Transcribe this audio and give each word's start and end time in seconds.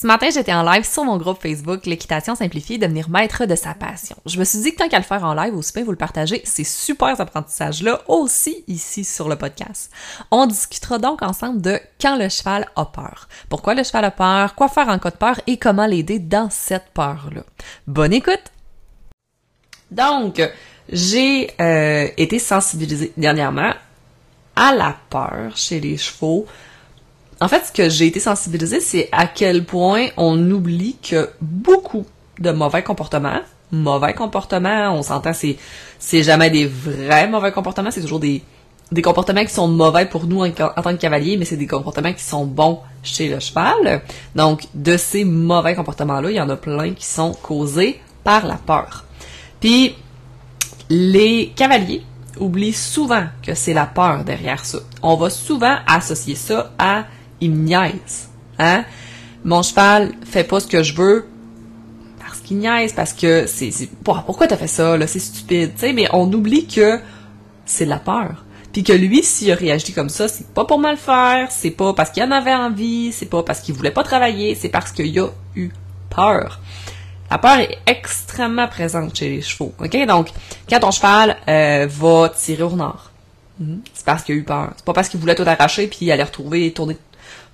Ce 0.00 0.06
matin, 0.06 0.30
j'étais 0.32 0.54
en 0.54 0.62
live 0.62 0.88
sur 0.88 1.04
mon 1.04 1.18
groupe 1.18 1.42
Facebook 1.42 1.84
L'équitation 1.84 2.34
simplifiée, 2.34 2.78
devenir 2.78 3.10
maître 3.10 3.44
de 3.44 3.54
sa 3.54 3.74
passion. 3.74 4.16
Je 4.24 4.38
me 4.38 4.44
suis 4.44 4.60
dit 4.60 4.72
que 4.72 4.78
tant 4.78 4.88
qu'à 4.88 4.96
le 4.96 5.04
faire 5.04 5.22
en 5.24 5.34
live, 5.34 5.54
aussi 5.54 5.74
bien 5.74 5.84
vous 5.84 5.90
le 5.90 5.98
partagez, 5.98 6.40
ces 6.46 6.64
super 6.64 7.20
apprentissages-là 7.20 8.00
aussi 8.08 8.64
ici 8.66 9.04
sur 9.04 9.28
le 9.28 9.36
podcast. 9.36 9.92
On 10.30 10.46
discutera 10.46 10.96
donc 10.96 11.20
ensemble 11.20 11.60
de 11.60 11.78
quand 12.00 12.16
le 12.16 12.30
cheval 12.30 12.66
a 12.76 12.86
peur. 12.86 13.28
Pourquoi 13.50 13.74
le 13.74 13.82
cheval 13.82 14.06
a 14.06 14.10
peur, 14.10 14.54
quoi 14.54 14.68
faire 14.68 14.88
en 14.88 14.98
cas 14.98 15.10
de 15.10 15.16
peur? 15.16 15.38
Et 15.46 15.58
comment 15.58 15.84
l'aider 15.84 16.18
dans 16.18 16.48
cette 16.48 16.88
peur-là? 16.94 17.42
Bonne 17.86 18.14
écoute! 18.14 18.44
Donc, 19.90 20.40
j'ai 20.88 21.50
euh, 21.60 22.08
été 22.16 22.38
sensibilisée 22.38 23.12
dernièrement 23.18 23.74
à 24.56 24.72
la 24.74 24.96
peur 25.10 25.58
chez 25.58 25.78
les 25.78 25.98
chevaux 25.98 26.46
en 27.40 27.48
fait, 27.48 27.64
ce 27.66 27.72
que 27.72 27.88
j'ai 27.88 28.06
été 28.06 28.20
sensibilisée, 28.20 28.80
c'est 28.80 29.08
à 29.12 29.26
quel 29.26 29.64
point 29.64 30.08
on 30.16 30.50
oublie 30.50 30.96
que 31.02 31.30
beaucoup 31.40 32.04
de 32.38 32.50
mauvais 32.50 32.82
comportements, 32.82 33.40
mauvais 33.72 34.12
comportements, 34.12 34.92
on 34.94 35.02
s'entend, 35.02 35.32
c'est, 35.32 35.56
c'est 35.98 36.22
jamais 36.22 36.50
des 36.50 36.66
vrais 36.66 37.28
mauvais 37.28 37.52
comportements, 37.52 37.90
c'est 37.90 38.02
toujours 38.02 38.20
des, 38.20 38.42
des 38.92 39.02
comportements 39.02 39.44
qui 39.44 39.54
sont 39.54 39.68
mauvais 39.68 40.06
pour 40.06 40.26
nous 40.26 40.44
en, 40.44 40.50
tant 40.50 40.72
que 40.72 41.00
cavalier, 41.00 41.36
mais 41.38 41.44
c'est 41.44 41.56
des 41.56 41.66
comportements 41.66 42.12
qui 42.12 42.22
sont 42.22 42.44
bons 42.44 42.80
chez 43.02 43.28
le 43.28 43.40
cheval. 43.40 44.02
Donc, 44.34 44.66
de 44.74 44.96
ces 44.96 45.24
mauvais 45.24 45.74
comportements-là, 45.74 46.30
il 46.30 46.36
y 46.36 46.40
en 46.40 46.50
a 46.50 46.56
plein 46.56 46.92
qui 46.92 47.06
sont 47.06 47.32
causés 47.32 48.00
par 48.22 48.46
la 48.46 48.56
peur. 48.56 49.04
Puis, 49.60 49.94
les 50.90 51.52
cavaliers 51.56 52.02
oublient 52.38 52.72
souvent 52.72 53.24
que 53.42 53.54
c'est 53.54 53.74
la 53.74 53.86
peur 53.86 54.24
derrière 54.24 54.64
ça. 54.64 54.78
On 55.02 55.16
va 55.16 55.30
souvent 55.30 55.76
associer 55.86 56.34
ça 56.34 56.72
à 56.78 57.04
il 57.40 57.52
niaise. 57.52 58.28
Hein? 58.58 58.84
Mon 59.44 59.62
cheval 59.62 60.12
fait 60.24 60.44
pas 60.44 60.60
ce 60.60 60.66
que 60.66 60.82
je 60.82 60.94
veux 60.94 61.26
parce 62.18 62.40
qu'il 62.40 62.58
niaise, 62.58 62.92
parce 62.92 63.12
que 63.12 63.46
c'est, 63.46 63.72
pourquoi 64.04 64.46
t'as 64.46 64.56
fait 64.56 64.68
ça, 64.68 64.96
là, 64.96 65.06
c'est 65.06 65.18
stupide, 65.18 65.72
tu 65.74 65.80
sais, 65.80 65.92
mais 65.92 66.06
on 66.12 66.32
oublie 66.32 66.66
que 66.66 67.00
c'est 67.64 67.86
de 67.86 67.90
la 67.90 67.98
peur. 67.98 68.44
Puis 68.72 68.84
que 68.84 68.92
lui, 68.92 69.22
s'il 69.24 69.50
a 69.50 69.56
réagi 69.56 69.92
comme 69.92 70.08
ça, 70.08 70.28
c'est 70.28 70.46
pas 70.46 70.64
pour 70.64 70.78
mal 70.78 70.96
faire, 70.96 71.50
c'est 71.50 71.72
pas 71.72 71.92
parce 71.92 72.10
qu'il 72.10 72.22
en 72.22 72.30
avait 72.30 72.54
envie, 72.54 73.12
c'est 73.12 73.26
pas 73.26 73.42
parce 73.42 73.60
qu'il 73.60 73.74
voulait 73.74 73.90
pas 73.90 74.04
travailler, 74.04 74.54
c'est 74.54 74.68
parce 74.68 74.92
qu'il 74.92 75.18
a 75.18 75.28
eu 75.56 75.70
peur. 76.08 76.60
La 77.30 77.38
peur 77.38 77.58
est 77.58 77.78
extrêmement 77.86 78.68
présente 78.68 79.16
chez 79.16 79.28
les 79.28 79.42
chevaux. 79.42 79.72
OK? 79.78 80.06
Donc, 80.06 80.28
quand 80.68 80.80
ton 80.80 80.90
cheval 80.90 81.36
euh, 81.48 81.86
va 81.88 82.28
tirer 82.28 82.62
au 82.62 82.70
hmm, 82.70 83.78
c'est 83.92 84.04
parce 84.04 84.22
qu'il 84.22 84.36
a 84.36 84.38
eu 84.38 84.44
peur. 84.44 84.72
C'est 84.76 84.84
pas 84.84 84.92
parce 84.92 85.08
qu'il 85.08 85.18
voulait 85.18 85.34
tout 85.34 85.44
arracher 85.46 85.86
puis 85.86 86.10
aller 86.10 86.22
retrouver, 86.22 86.72
tourner 86.72 86.96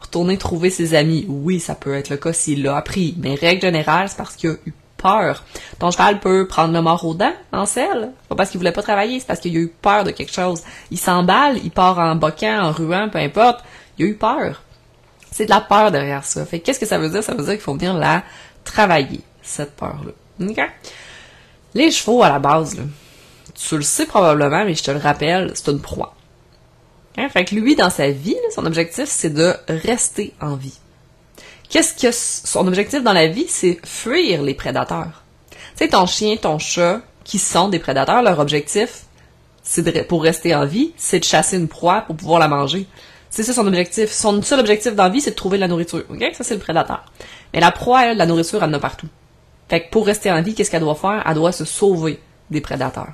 retourner 0.00 0.38
trouver 0.38 0.70
ses 0.70 0.94
amis. 0.94 1.26
Oui, 1.28 1.60
ça 1.60 1.74
peut 1.74 1.94
être 1.94 2.10
le 2.10 2.16
cas 2.16 2.32
s'il 2.32 2.62
l'a 2.62 2.76
appris, 2.76 3.14
mais 3.18 3.34
règle 3.34 3.62
générale, 3.62 4.08
c'est 4.08 4.16
parce 4.16 4.36
qu'il 4.36 4.50
a 4.50 4.54
eu 4.66 4.74
peur. 4.96 5.44
Ton 5.78 5.90
cheval 5.90 6.20
peut 6.20 6.46
prendre 6.46 6.72
le 6.72 6.82
mort 6.82 7.04
aux 7.04 7.14
dents 7.14 7.34
en 7.52 7.66
selle. 7.66 8.10
Pas 8.28 8.34
parce 8.34 8.50
qu'il 8.50 8.58
voulait 8.58 8.72
pas 8.72 8.82
travailler, 8.82 9.20
c'est 9.20 9.26
parce 9.26 9.40
qu'il 9.40 9.56
a 9.56 9.60
eu 9.60 9.68
peur 9.68 10.04
de 10.04 10.10
quelque 10.10 10.32
chose. 10.32 10.62
Il 10.90 10.98
s'emballe, 10.98 11.58
il 11.62 11.70
part 11.70 11.98
en 11.98 12.16
boquant, 12.16 12.60
en 12.60 12.72
ruant, 12.72 13.08
peu 13.08 13.18
importe. 13.18 13.60
Il 13.98 14.06
a 14.06 14.08
eu 14.08 14.14
peur. 14.14 14.62
C'est 15.30 15.44
de 15.44 15.50
la 15.50 15.60
peur 15.60 15.90
derrière 15.90 16.24
ça. 16.24 16.44
Fait 16.46 16.60
qu'est-ce 16.60 16.80
que 16.80 16.86
ça 16.86 16.98
veut 16.98 17.10
dire? 17.10 17.22
Ça 17.22 17.34
veut 17.34 17.44
dire 17.44 17.52
qu'il 17.52 17.60
faut 17.60 17.74
venir 17.74 17.94
la 17.94 18.22
travailler, 18.64 19.20
cette 19.42 19.76
peur-là. 19.76 20.12
OK? 20.48 20.60
Les 21.74 21.90
chevaux, 21.90 22.22
à 22.22 22.30
la 22.30 22.38
base, 22.38 22.76
là, 22.76 22.84
tu 23.54 23.76
le 23.76 23.82
sais 23.82 24.06
probablement, 24.06 24.64
mais 24.64 24.74
je 24.74 24.82
te 24.82 24.90
le 24.90 24.98
rappelle, 24.98 25.52
c'est 25.54 25.70
une 25.70 25.80
proie. 25.80 26.15
Hein? 27.16 27.28
Fait 27.28 27.44
que 27.44 27.54
lui, 27.54 27.76
dans 27.76 27.90
sa 27.90 28.10
vie, 28.10 28.36
son 28.54 28.66
objectif, 28.66 29.06
c'est 29.06 29.32
de 29.32 29.54
rester 29.68 30.34
en 30.40 30.56
vie. 30.56 30.78
Qu'est-ce 31.68 31.94
que 31.94 32.12
son 32.12 32.66
objectif 32.66 33.02
dans 33.02 33.12
la 33.12 33.26
vie, 33.26 33.46
c'est 33.48 33.78
fuir 33.84 34.42
les 34.42 34.54
prédateurs. 34.54 35.24
Tu 35.78 35.88
ton 35.88 36.06
chien, 36.06 36.36
ton 36.36 36.58
chat, 36.58 37.00
qui 37.24 37.38
sont 37.38 37.68
des 37.68 37.78
prédateurs, 37.78 38.22
leur 38.22 38.38
objectif, 38.38 39.02
c'est 39.62 40.06
pour 40.06 40.22
rester 40.22 40.54
en 40.54 40.64
vie, 40.64 40.92
c'est 40.96 41.18
de 41.18 41.24
chasser 41.24 41.56
une 41.56 41.66
proie 41.66 42.02
pour 42.02 42.16
pouvoir 42.16 42.38
la 42.38 42.46
manger. 42.46 42.86
C'est 43.30 43.42
ça 43.42 43.52
son 43.52 43.66
objectif. 43.66 44.12
Son 44.12 44.40
seul 44.42 44.60
objectif 44.60 44.94
dans 44.94 45.02
la 45.04 45.08
vie, 45.08 45.20
c'est 45.20 45.32
de 45.32 45.36
trouver 45.36 45.58
de 45.58 45.62
la 45.62 45.68
nourriture. 45.68 46.04
Ok, 46.08 46.24
ça 46.34 46.44
c'est 46.44 46.54
le 46.54 46.60
prédateur. 46.60 47.04
Mais 47.52 47.60
la 47.60 47.72
proie, 47.72 48.14
la 48.14 48.26
nourriture, 48.26 48.62
elle 48.62 48.70
en 48.70 48.74
a 48.74 48.78
partout. 48.78 49.08
Fait 49.68 49.82
que 49.82 49.90
pour 49.90 50.06
rester 50.06 50.30
en 50.30 50.40
vie, 50.40 50.54
qu'est-ce 50.54 50.70
qu'elle 50.70 50.82
doit 50.82 50.94
faire? 50.94 51.24
Elle 51.26 51.34
doit 51.34 51.50
se 51.50 51.64
sauver 51.64 52.20
des 52.48 52.60
prédateurs. 52.60 53.12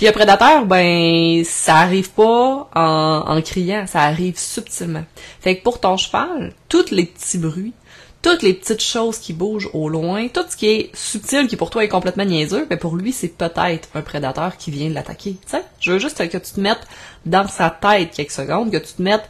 Puis 0.00 0.08
un 0.08 0.12
prédateur, 0.12 0.64
ben, 0.64 1.44
ça 1.44 1.76
arrive 1.76 2.08
pas 2.12 2.70
en, 2.74 3.24
en 3.26 3.42
criant, 3.42 3.86
ça 3.86 4.00
arrive 4.00 4.38
subtilement. 4.38 5.04
Fait 5.42 5.58
que 5.58 5.62
pour 5.62 5.78
ton 5.78 5.98
cheval, 5.98 6.54
tous 6.70 6.90
les 6.90 7.04
petits 7.04 7.36
bruits, 7.36 7.74
toutes 8.22 8.40
les 8.40 8.54
petites 8.54 8.80
choses 8.80 9.18
qui 9.18 9.34
bougent 9.34 9.68
au 9.74 9.90
loin, 9.90 10.28
tout 10.28 10.40
ce 10.48 10.56
qui 10.56 10.68
est 10.68 10.90
subtil, 10.96 11.48
qui 11.48 11.56
pour 11.58 11.68
toi 11.68 11.84
est 11.84 11.88
complètement 11.88 12.24
niaiseux, 12.24 12.64
ben 12.64 12.78
pour 12.78 12.96
lui, 12.96 13.12
c'est 13.12 13.28
peut-être 13.28 13.90
un 13.94 14.00
prédateur 14.00 14.56
qui 14.56 14.70
vient 14.70 14.88
de 14.88 14.94
l'attaquer. 14.94 15.32
Tu 15.32 15.50
sais, 15.50 15.64
je 15.80 15.92
veux 15.92 15.98
juste 15.98 16.16
que 16.16 16.38
tu 16.38 16.52
te 16.52 16.60
mettes 16.60 16.86
dans 17.26 17.46
sa 17.46 17.68
tête 17.68 18.12
quelques 18.14 18.30
secondes, 18.30 18.72
que 18.72 18.78
tu 18.78 18.94
te 18.94 19.02
mettes 19.02 19.28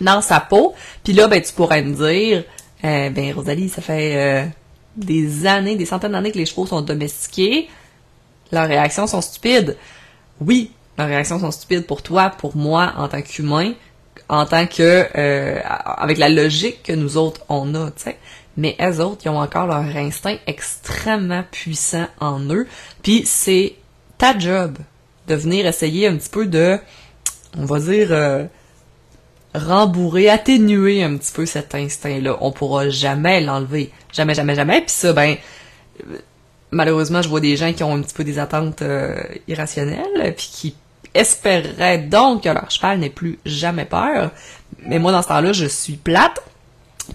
dans 0.00 0.20
sa 0.20 0.40
peau, 0.40 0.74
puis 1.04 1.12
là, 1.12 1.28
ben, 1.28 1.40
tu 1.40 1.52
pourrais 1.52 1.82
me 1.84 1.94
dire, 1.94 2.42
euh, 2.82 3.10
ben, 3.10 3.32
Rosalie, 3.32 3.68
ça 3.68 3.80
fait 3.82 4.16
euh, 4.16 4.48
des 4.96 5.46
années, 5.46 5.76
des 5.76 5.86
centaines 5.86 6.10
d'années 6.10 6.32
que 6.32 6.38
les 6.38 6.46
chevaux 6.46 6.66
sont 6.66 6.82
domestiqués, 6.82 7.68
leurs 8.52 8.68
réactions 8.68 9.06
sont 9.06 9.20
stupides. 9.20 9.76
Oui, 10.40 10.72
leurs 10.98 11.08
réactions 11.08 11.40
sont 11.40 11.50
stupides 11.50 11.86
pour 11.86 12.02
toi, 12.02 12.30
pour 12.30 12.56
moi, 12.56 12.92
en 12.96 13.08
tant 13.08 13.22
qu'humain, 13.22 13.72
en 14.28 14.46
tant 14.46 14.66
que 14.66 15.06
euh, 15.16 15.60
avec 15.64 16.18
la 16.18 16.28
logique 16.28 16.82
que 16.82 16.92
nous 16.92 17.16
autres 17.16 17.40
on 17.48 17.74
a, 17.74 17.90
tu 17.90 18.04
sais. 18.04 18.18
Mais 18.56 18.76
elles 18.78 19.00
autres, 19.00 19.22
ils 19.24 19.30
ont 19.30 19.40
encore 19.40 19.66
leur 19.66 19.96
instinct 19.96 20.36
extrêmement 20.46 21.42
puissant 21.50 22.06
en 22.20 22.40
eux. 22.50 22.66
Puis 23.02 23.22
c'est 23.24 23.76
ta 24.18 24.38
job 24.38 24.76
de 25.26 25.34
venir 25.34 25.66
essayer 25.66 26.06
un 26.06 26.16
petit 26.16 26.28
peu 26.28 26.44
de, 26.44 26.78
on 27.56 27.64
va 27.64 27.80
dire, 27.80 28.08
euh, 28.10 28.44
rembourrer, 29.54 30.28
atténuer 30.28 31.02
un 31.02 31.16
petit 31.16 31.32
peu 31.32 31.46
cet 31.46 31.74
instinct-là. 31.74 32.36
On 32.42 32.52
pourra 32.52 32.90
jamais 32.90 33.40
l'enlever. 33.40 33.90
Jamais, 34.12 34.34
jamais, 34.34 34.54
jamais. 34.54 34.80
Puis 34.82 34.90
ça, 34.90 35.14
ben, 35.14 35.36
malheureusement, 36.72 37.22
je 37.22 37.28
vois 37.28 37.40
des 37.40 37.56
gens 37.56 37.72
qui 37.72 37.84
ont 37.84 37.94
un 37.94 38.02
petit 38.02 38.14
peu 38.14 38.24
des 38.24 38.38
attentes 38.38 38.82
euh, 38.82 39.14
irrationnelles, 39.46 40.34
puis 40.36 40.48
qui 40.50 40.74
espéreraient 41.14 41.98
donc 41.98 42.44
que 42.44 42.48
leur 42.48 42.70
cheval 42.70 42.98
n'ait 42.98 43.10
plus 43.10 43.38
jamais 43.44 43.84
peur. 43.84 44.30
Mais 44.84 44.98
moi, 44.98 45.12
dans 45.12 45.22
ce 45.22 45.28
temps-là, 45.28 45.52
je 45.52 45.66
suis 45.66 45.96
plate. 45.96 46.42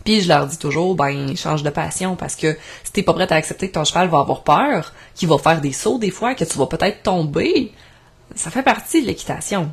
Puis 0.03 0.22
je 0.22 0.28
leur 0.28 0.45
dis 0.45 0.57
toujours, 0.57 0.95
ben, 0.95 1.35
change 1.35 1.63
de 1.63 1.69
passion, 1.69 2.16
parce 2.16 2.35
que 2.35 2.56
si 2.84 2.91
t'es 2.91 3.03
pas 3.03 3.13
prête 3.13 3.31
à 3.31 3.35
accepter 3.35 3.69
que 3.69 3.73
ton 3.73 3.85
cheval 3.85 4.09
va 4.09 4.19
avoir 4.19 4.44
peur, 4.44 4.94
qu'il 5.16 5.28
va 5.28 5.38
faire 5.38 5.62
des 5.62 5.72
sauts 5.72 5.97
des 5.97 6.12
fois, 6.12 6.35
que 6.35 6.44
tu 6.44 6.57
vas 6.57 6.68
peut-être 6.68 7.03
tomber, 7.03 7.72
ça 8.35 8.51
fait 8.51 8.63
partie 8.63 9.01
de 9.01 9.07
l'équitation. 9.07 9.72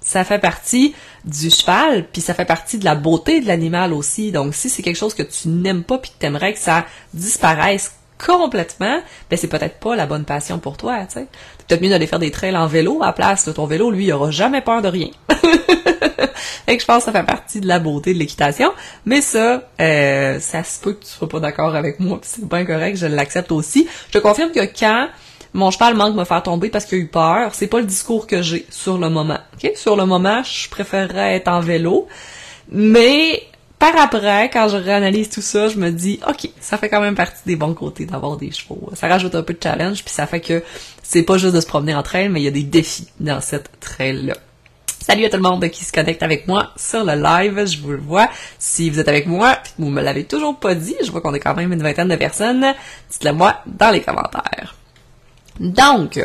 Ça 0.00 0.22
fait 0.22 0.38
partie 0.38 0.94
du 1.24 1.50
cheval, 1.50 2.06
puis 2.12 2.20
ça 2.20 2.34
fait 2.34 2.44
partie 2.44 2.78
de 2.78 2.84
la 2.84 2.94
beauté 2.94 3.40
de 3.40 3.46
l'animal 3.46 3.92
aussi. 3.92 4.30
Donc 4.30 4.54
si 4.54 4.68
c'est 4.68 4.82
quelque 4.82 4.96
chose 4.96 5.14
que 5.14 5.24
tu 5.24 5.48
n'aimes 5.48 5.82
pas 5.82 5.98
puis 5.98 6.12
que 6.12 6.18
t'aimerais 6.18 6.52
que 6.52 6.60
ça 6.60 6.84
disparaisse 7.12 7.95
complètement, 8.24 9.00
ben 9.30 9.36
c'est 9.36 9.48
peut-être 9.48 9.78
pas 9.78 9.96
la 9.96 10.06
bonne 10.06 10.24
passion 10.24 10.58
pour 10.58 10.76
toi, 10.76 11.00
tu 11.06 11.14
sais. 11.14 11.26
Peut-être 11.66 11.82
mieux 11.82 11.90
d'aller 11.90 12.06
faire 12.06 12.18
des 12.18 12.30
trails 12.30 12.56
en 12.56 12.66
vélo 12.66 13.02
à 13.02 13.06
la 13.06 13.12
place. 13.12 13.44
de 13.46 13.52
Ton 13.52 13.66
vélo, 13.66 13.90
lui, 13.90 14.06
il 14.06 14.12
aura 14.12 14.30
jamais 14.30 14.60
peur 14.60 14.82
de 14.82 14.88
rien. 14.88 15.08
et 16.68 16.76
que 16.76 16.80
je 16.80 16.86
pense 16.86 17.04
que 17.04 17.12
ça 17.12 17.12
fait 17.12 17.26
partie 17.26 17.60
de 17.60 17.66
la 17.66 17.78
beauté 17.78 18.14
de 18.14 18.18
l'équitation. 18.18 18.72
Mais 19.04 19.20
ça, 19.20 19.62
euh, 19.80 20.38
ça 20.40 20.64
se 20.64 20.80
peut 20.80 20.92
que 20.92 21.04
tu 21.04 21.10
sois 21.10 21.28
pas 21.28 21.40
d'accord 21.40 21.74
avec 21.74 22.00
moi, 22.00 22.18
c'est 22.22 22.46
bien 22.46 22.64
correct, 22.64 22.96
je 22.96 23.06
l'accepte 23.06 23.52
aussi. 23.52 23.88
Je 24.08 24.18
te 24.18 24.22
confirme 24.22 24.52
que 24.52 24.64
quand 24.78 25.08
mon 25.54 25.70
cheval 25.70 25.94
manque 25.94 26.14
de 26.14 26.20
me 26.20 26.24
faire 26.24 26.42
tomber 26.42 26.68
parce 26.68 26.84
qu'il 26.84 26.98
a 26.98 27.00
eu 27.02 27.06
peur, 27.06 27.54
c'est 27.54 27.66
pas 27.66 27.78
le 27.78 27.86
discours 27.86 28.26
que 28.26 28.42
j'ai 28.42 28.66
sur 28.70 28.98
le 28.98 29.08
moment. 29.08 29.38
ok? 29.54 29.72
Sur 29.74 29.96
le 29.96 30.04
moment, 30.04 30.42
je 30.42 30.68
préférerais 30.68 31.36
être 31.36 31.48
en 31.48 31.60
vélo. 31.60 32.06
Mais 32.70 33.42
par 33.78 33.96
après, 33.96 34.48
quand 34.50 34.68
je 34.68 34.76
réanalyse 34.76 35.28
tout 35.28 35.42
ça, 35.42 35.68
je 35.68 35.76
me 35.76 35.90
dis, 35.90 36.18
ok, 36.26 36.48
ça 36.60 36.78
fait 36.78 36.88
quand 36.88 37.00
même 37.00 37.14
partie 37.14 37.42
des 37.44 37.56
bons 37.56 37.74
côtés 37.74 38.06
d'avoir 38.06 38.36
des 38.36 38.50
chevaux. 38.50 38.90
Ça 38.94 39.06
rajoute 39.06 39.34
un 39.34 39.42
peu 39.42 39.52
de 39.52 39.62
challenge, 39.62 40.02
puis 40.02 40.14
ça 40.14 40.26
fait 40.26 40.40
que 40.40 40.62
c'est 41.02 41.22
pas 41.22 41.36
juste 41.36 41.54
de 41.54 41.60
se 41.60 41.66
promener 41.66 41.94
en 41.94 42.02
trail, 42.02 42.28
mais 42.28 42.40
il 42.40 42.44
y 42.44 42.48
a 42.48 42.52
des 42.52 42.62
défis 42.62 43.08
dans 43.20 43.40
cette 43.40 43.70
trail-là. 43.80 44.34
Salut 45.06 45.24
à 45.24 45.30
tout 45.30 45.36
le 45.36 45.42
monde 45.42 45.68
qui 45.68 45.84
se 45.84 45.92
connecte 45.92 46.22
avec 46.24 46.48
moi 46.48 46.72
sur 46.76 47.04
le 47.04 47.14
live, 47.14 47.64
je 47.64 47.78
vous 47.78 47.92
le 47.92 47.98
vois. 47.98 48.28
Si 48.58 48.90
vous 48.90 48.98
êtes 48.98 49.06
avec 49.06 49.26
moi, 49.26 49.58
vous 49.78 49.88
me 49.88 50.02
l'avez 50.02 50.24
toujours 50.24 50.58
pas 50.58 50.74
dit, 50.74 50.96
je 51.04 51.12
vois 51.12 51.20
qu'on 51.20 51.32
est 51.32 51.38
quand 51.38 51.54
même 51.54 51.72
une 51.72 51.82
vingtaine 51.82 52.08
de 52.08 52.16
personnes, 52.16 52.74
dites-le 53.10 53.32
moi 53.32 53.60
dans 53.66 53.90
les 53.90 54.00
commentaires. 54.00 54.74
Donc, 55.60 56.18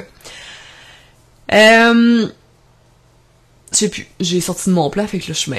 euh, 1.54 2.28
je 3.72 3.78
sais 3.78 3.90
plus, 3.90 4.08
j'ai 4.20 4.42
sorti 4.42 4.70
de 4.70 4.74
mon 4.74 4.90
plat, 4.90 5.06
fait 5.06 5.20
que 5.20 5.28
là 5.28 5.34
je 5.34 5.40
suis 5.40 5.52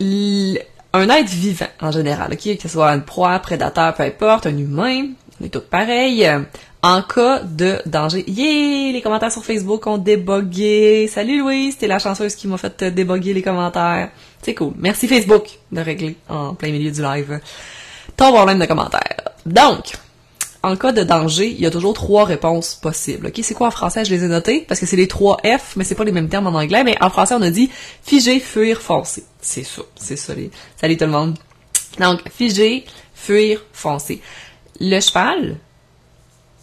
un 0.00 1.08
être 1.10 1.28
vivant 1.28 1.66
en 1.80 1.90
général, 1.90 2.32
ok, 2.32 2.56
que 2.56 2.62
ce 2.62 2.68
soit 2.68 2.92
une 2.92 3.02
proie, 3.02 3.38
prédateur, 3.38 3.94
peu 3.94 4.02
importe, 4.04 4.46
un 4.46 4.56
humain, 4.56 5.08
on 5.40 5.44
est 5.44 5.48
tous 5.48 5.60
pareils. 5.60 6.28
En 6.82 7.00
cas 7.00 7.40
de 7.40 7.80
danger, 7.86 8.24
yeah, 8.28 8.92
les 8.92 9.00
commentaires 9.00 9.32
sur 9.32 9.42
Facebook 9.42 9.86
ont 9.86 9.96
débogué. 9.96 11.08
Salut 11.08 11.38
Louise, 11.38 11.78
t'es 11.78 11.86
la 11.86 11.98
chanceuse 11.98 12.34
qui 12.34 12.46
m'a 12.46 12.58
fait 12.58 12.84
déboguer 12.84 13.32
les 13.32 13.40
commentaires. 13.40 14.10
C'est 14.42 14.54
cool. 14.54 14.74
Merci 14.76 15.08
Facebook 15.08 15.48
de 15.72 15.80
régler 15.80 16.16
en 16.28 16.54
plein 16.54 16.70
milieu 16.70 16.90
du 16.90 17.00
live. 17.00 17.40
ton 18.16 18.32
problème 18.32 18.58
de 18.58 18.66
commentaire. 18.66 19.16
Donc, 19.46 19.94
en 20.64 20.76
cas 20.76 20.92
de 20.92 21.02
danger, 21.02 21.48
il 21.48 21.60
y 21.60 21.66
a 21.66 21.70
toujours 21.70 21.94
trois 21.94 22.24
réponses 22.24 22.74
possibles. 22.74 23.26
Ok, 23.26 23.40
c'est 23.42 23.54
quoi 23.54 23.68
en 23.68 23.70
français? 23.70 24.04
Je 24.04 24.10
les 24.14 24.24
ai 24.24 24.28
notés 24.28 24.64
parce 24.66 24.80
que 24.80 24.86
c'est 24.86 24.96
les 24.96 25.08
trois 25.08 25.36
F, 25.44 25.76
mais 25.76 25.84
c'est 25.84 25.94
pas 25.94 26.04
les 26.04 26.12
mêmes 26.12 26.28
termes 26.28 26.46
en 26.46 26.58
anglais. 26.58 26.84
Mais 26.84 26.96
en 27.00 27.10
français, 27.10 27.34
on 27.34 27.42
a 27.42 27.50
dit 27.50 27.70
figer, 28.02 28.40
fuir, 28.40 28.80
foncer. 28.80 29.24
C'est 29.40 29.64
ça, 29.64 29.82
c'est 29.96 30.16
ça. 30.16 30.34
Les... 30.34 30.50
Salut 30.80 30.96
tout 30.96 31.04
le 31.04 31.10
monde. 31.10 31.38
Donc 32.00 32.20
figer, 32.30 32.84
fuir, 33.14 33.62
foncer. 33.72 34.20
Le 34.80 35.00
cheval, 35.00 35.58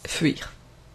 fuir. 0.06 0.52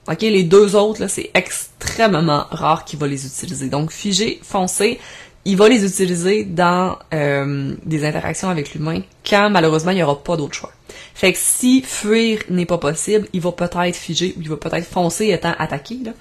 Ok, 0.09 0.21
les 0.21 0.43
deux 0.43 0.75
autres 0.75 1.01
là, 1.01 1.07
c'est 1.07 1.31
extrêmement 1.33 2.45
rare 2.51 2.85
qu'il 2.85 2.99
va 2.99 3.07
les 3.07 3.25
utiliser. 3.25 3.67
Donc 3.69 3.91
figer, 3.91 4.39
foncer, 4.43 4.99
il 5.45 5.55
va 5.55 5.69
les 5.69 5.85
utiliser 5.85 6.43
dans 6.43 6.97
euh, 7.13 7.73
des 7.85 8.05
interactions 8.05 8.49
avec 8.49 8.73
l'humain 8.73 9.01
quand 9.27 9.49
malheureusement 9.49 9.91
il 9.91 9.95
n'y 9.95 10.03
aura 10.03 10.21
pas 10.21 10.35
d'autre 10.35 10.53
choix. 10.53 10.71
Fait 11.13 11.33
que 11.33 11.39
si 11.39 11.81
fuir 11.81 12.39
n'est 12.49 12.65
pas 12.65 12.77
possible, 12.77 13.27
il 13.33 13.41
va 13.41 13.51
peut-être 13.51 13.95
figer 13.95 14.33
ou 14.37 14.41
il 14.41 14.49
va 14.49 14.57
peut-être 14.57 14.87
foncer 14.87 15.29
étant 15.29 15.53
attaqué. 15.57 15.97
Là. 16.03 16.11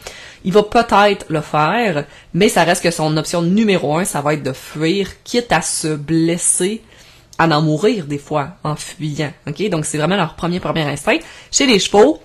Il 0.44 0.52
va 0.52 0.62
peut-être 0.62 1.26
le 1.28 1.40
faire, 1.40 2.04
mais 2.34 2.48
ça 2.48 2.64
reste 2.64 2.82
que 2.82 2.90
son 2.90 3.16
option 3.16 3.42
numéro 3.42 3.96
un, 3.96 4.04
ça 4.04 4.20
va 4.20 4.34
être 4.34 4.42
de 4.42 4.52
fuir, 4.52 5.22
quitte 5.24 5.52
à 5.52 5.62
se 5.62 5.88
blesser, 5.88 6.82
à 7.38 7.46
en 7.48 7.62
mourir 7.62 8.06
des 8.06 8.18
fois 8.18 8.56
en 8.64 8.76
fuyant. 8.76 9.32
Ok, 9.46 9.68
donc 9.68 9.84
c'est 9.84 9.98
vraiment 9.98 10.16
leur 10.16 10.34
premier 10.34 10.60
premier 10.60 10.82
instinct. 10.82 11.18
Chez 11.50 11.66
les 11.66 11.78
chevaux, 11.78 12.20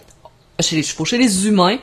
chez 0.60 0.76
les 0.76 0.84
chevaux, 0.84 1.06
chez 1.06 1.18
les 1.18 1.48
humains, 1.48 1.78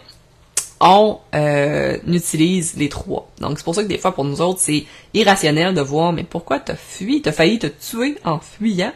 on 0.80 1.18
euh, 1.34 1.98
utilise 2.06 2.74
les 2.76 2.88
trois. 2.88 3.28
Donc 3.40 3.58
c'est 3.58 3.64
pour 3.64 3.74
ça 3.74 3.82
que 3.82 3.88
des 3.88 3.98
fois 3.98 4.14
pour 4.14 4.24
nous 4.24 4.40
autres 4.40 4.60
c'est 4.60 4.84
irrationnel 5.14 5.74
de 5.74 5.80
voir 5.80 6.12
mais 6.12 6.24
pourquoi 6.24 6.60
t'as 6.60 6.76
fui, 6.76 7.20
t'as 7.22 7.32
failli 7.32 7.58
te 7.58 7.66
tuer 7.66 8.16
en 8.24 8.38
fuyant, 8.38 8.92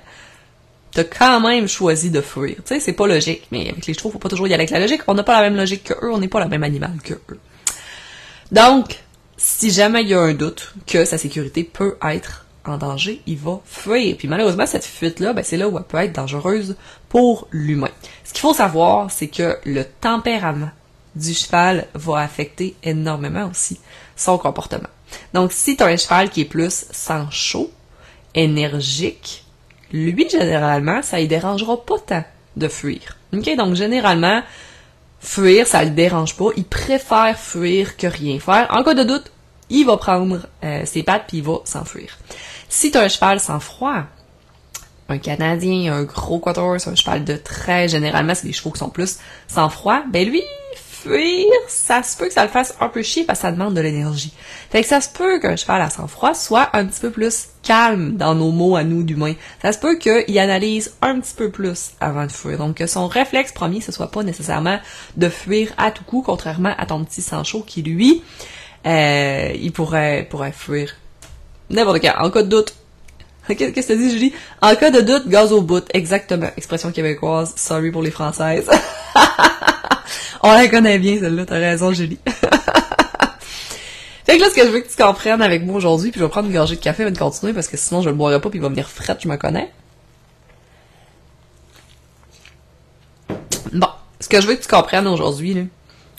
t'as 0.92 1.04
quand 1.04 1.40
même 1.40 1.68
choisi 1.68 2.10
de 2.10 2.20
fuir. 2.20 2.56
Tu 2.56 2.62
sais 2.66 2.80
c'est 2.80 2.92
pas 2.92 3.06
logique, 3.06 3.46
mais 3.50 3.70
avec 3.70 3.86
les 3.86 3.94
chevaux 3.94 4.10
faut 4.10 4.18
pas 4.18 4.28
toujours 4.28 4.46
y 4.46 4.54
aller 4.54 4.62
avec 4.62 4.70
la 4.70 4.80
logique. 4.80 5.02
On 5.06 5.14
n'a 5.14 5.22
pas 5.22 5.40
la 5.40 5.48
même 5.48 5.56
logique 5.56 5.84
que 5.84 5.94
eux, 5.94 6.12
on 6.12 6.18
n'est 6.18 6.28
pas 6.28 6.42
le 6.42 6.48
même 6.48 6.62
animal 6.62 6.92
que 7.02 7.14
eux. 7.14 7.40
Donc 8.50 8.98
si 9.36 9.70
jamais 9.70 10.02
il 10.02 10.08
y 10.08 10.14
a 10.14 10.20
un 10.20 10.34
doute 10.34 10.74
que 10.86 11.04
sa 11.04 11.18
sécurité 11.18 11.64
peut 11.64 11.96
être 12.02 12.46
en 12.64 12.78
danger, 12.78 13.20
il 13.26 13.38
va 13.38 13.60
fuir. 13.64 14.16
Puis 14.16 14.28
malheureusement, 14.28 14.66
cette 14.66 14.84
fuite-là, 14.84 15.32
ben, 15.32 15.42
c'est 15.42 15.56
là 15.56 15.68
où 15.68 15.76
elle 15.76 15.84
peut 15.84 15.98
être 15.98 16.14
dangereuse 16.14 16.76
pour 17.08 17.48
l'humain. 17.50 17.90
Ce 18.24 18.32
qu'il 18.32 18.40
faut 18.40 18.54
savoir, 18.54 19.10
c'est 19.10 19.26
que 19.26 19.58
le 19.64 19.84
tempérament 19.84 20.70
du 21.16 21.34
cheval 21.34 21.88
va 21.94 22.20
affecter 22.20 22.76
énormément 22.82 23.50
aussi 23.50 23.80
son 24.16 24.38
comportement. 24.38 24.88
Donc, 25.34 25.52
si 25.52 25.76
tu 25.76 25.82
as 25.82 25.86
un 25.86 25.96
cheval 25.96 26.30
qui 26.30 26.42
est 26.42 26.46
plus 26.46 26.86
sans 26.90 27.30
chaud, 27.30 27.70
énergique, 28.34 29.41
lui, 29.92 30.28
généralement, 30.28 31.02
ça 31.02 31.20
ne 31.20 31.26
dérangera 31.26 31.84
pas 31.84 31.98
tant 31.98 32.24
de 32.56 32.68
fuir. 32.68 33.16
Donc, 33.32 33.74
généralement, 33.74 34.42
fuir, 35.20 35.66
ça 35.66 35.84
le 35.84 35.90
dérange 35.90 36.36
pas. 36.36 36.48
Il 36.56 36.64
préfère 36.64 37.38
fuir 37.38 37.96
que 37.96 38.06
rien 38.06 38.38
faire. 38.38 38.68
En 38.70 38.82
cas 38.82 38.94
de 38.94 39.04
doute, 39.04 39.30
il 39.70 39.86
va 39.86 39.96
prendre 39.96 40.46
euh, 40.64 40.84
ses 40.84 41.02
pattes 41.02 41.24
puis 41.28 41.38
il 41.38 41.42
va 41.42 41.60
s'enfuir. 41.64 42.18
Si 42.68 42.90
tu 42.90 42.98
as 42.98 43.02
un 43.02 43.08
cheval 43.08 43.40
sans 43.40 43.60
froid, 43.60 44.02
un 45.08 45.18
Canadien, 45.18 45.92
un 45.92 46.02
gros 46.04 46.38
quator, 46.38 46.80
c'est 46.80 46.90
un 46.90 46.94
cheval 46.94 47.24
de 47.24 47.36
trait, 47.36 47.88
généralement, 47.88 48.34
c'est 48.34 48.46
des 48.46 48.52
chevaux 48.52 48.70
qui 48.70 48.78
sont 48.78 48.90
plus 48.90 49.18
sans 49.48 49.68
froid, 49.68 50.02
ben 50.10 50.28
lui, 50.28 50.42
fuir, 51.02 51.46
ça 51.68 52.02
se 52.02 52.16
peut 52.16 52.26
que 52.26 52.32
ça 52.32 52.42
le 52.42 52.48
fasse 52.48 52.74
un 52.80 52.88
peu 52.88 53.02
chier 53.02 53.24
parce 53.24 53.40
que 53.40 53.42
ça 53.42 53.52
demande 53.52 53.74
de 53.74 53.80
l'énergie. 53.80 54.32
Fait 54.70 54.82
que 54.82 54.86
ça 54.86 55.00
se 55.00 55.08
peut 55.08 55.38
qu'un 55.40 55.56
cheval 55.56 55.82
à 55.82 55.90
sang-froid 55.90 56.34
soit 56.34 56.70
un 56.72 56.86
petit 56.86 57.00
peu 57.00 57.10
plus 57.10 57.48
calme 57.62 58.16
dans 58.16 58.34
nos 58.34 58.50
mots 58.50 58.76
à 58.76 58.84
nous 58.84 59.02
d'humains. 59.02 59.34
Ça 59.60 59.72
se 59.72 59.78
peut 59.78 59.96
qu'il 59.96 60.38
analyse 60.38 60.94
un 61.02 61.20
petit 61.20 61.34
peu 61.34 61.50
plus 61.50 61.92
avant 62.00 62.26
de 62.26 62.32
fuir. 62.32 62.58
Donc 62.58 62.76
que 62.76 62.86
son 62.86 63.06
réflexe 63.06 63.52
premier, 63.52 63.80
ce 63.80 63.92
soit 63.92 64.10
pas 64.10 64.22
nécessairement 64.22 64.78
de 65.16 65.28
fuir 65.28 65.72
à 65.78 65.90
tout 65.90 66.04
coup, 66.04 66.22
contrairement 66.22 66.74
à 66.78 66.86
ton 66.86 67.04
petit 67.04 67.22
sang 67.22 67.44
chaud 67.44 67.64
qui, 67.66 67.82
lui, 67.82 68.22
euh, 68.86 69.52
il 69.54 69.72
pourrait, 69.72 70.26
pourrait 70.30 70.52
fuir 70.52 70.94
n'importe 71.70 72.00
quoi. 72.00 72.22
En 72.22 72.30
cas 72.30 72.42
de 72.42 72.48
doute, 72.48 72.74
Qu'est-ce 73.48 73.72
que 73.72 73.82
ça 73.82 73.96
dit, 73.96 74.10
Julie? 74.10 74.32
En 74.60 74.74
cas 74.76 74.90
de 74.90 75.00
doute, 75.00 75.28
gaz 75.28 75.52
au 75.52 75.62
bout. 75.62 75.84
Exactement. 75.92 76.48
Expression 76.56 76.92
québécoise. 76.92 77.54
Sorry 77.56 77.90
pour 77.90 78.02
les 78.02 78.12
françaises. 78.12 78.70
On 80.42 80.52
la 80.52 80.68
connaît 80.68 80.98
bien, 80.98 81.18
celle-là, 81.20 81.46
t'as 81.46 81.58
raison, 81.58 81.92
Julie. 81.92 82.18
fait 84.26 84.36
que 84.36 84.42
là, 84.42 84.50
ce 84.50 84.54
que 84.56 84.62
je 84.62 84.70
veux 84.70 84.80
que 84.80 84.88
tu 84.88 84.96
comprennes 84.96 85.40
avec 85.40 85.64
moi 85.64 85.76
aujourd'hui, 85.76 86.10
puis 86.10 86.18
je 86.18 86.24
vais 86.24 86.30
prendre 86.30 86.48
une 86.48 86.54
gorgée 86.54 86.74
de 86.76 86.80
café 86.80 87.04
avant 87.04 87.12
de 87.12 87.18
continuer, 87.18 87.52
parce 87.52 87.68
que 87.68 87.76
sinon 87.76 88.02
je 88.02 88.08
le 88.10 88.16
boirai 88.16 88.40
pas, 88.40 88.50
puis 88.50 88.58
il 88.58 88.62
va 88.62 88.68
venir 88.68 88.88
fret, 88.88 89.16
je 89.22 89.28
me 89.28 89.36
connais. 89.36 89.70
Bon, 93.72 93.88
ce 94.18 94.28
que 94.28 94.40
je 94.40 94.46
veux 94.48 94.56
que 94.56 94.62
tu 94.62 94.68
comprennes 94.68 95.06
aujourd'hui, 95.06 95.68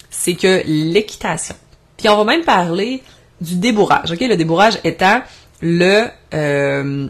c'est 0.09 0.35
que 0.35 0.61
l'équitation. 0.65 1.55
Puis 1.97 2.07
on 2.07 2.17
va 2.17 2.23
même 2.23 2.43
parler 2.43 3.03
du 3.41 3.55
débourrage, 3.55 4.11
ok? 4.11 4.21
Le 4.21 4.37
débourrage 4.37 4.79
étant 4.85 5.21
le 5.61 6.07
euh, 6.33 7.07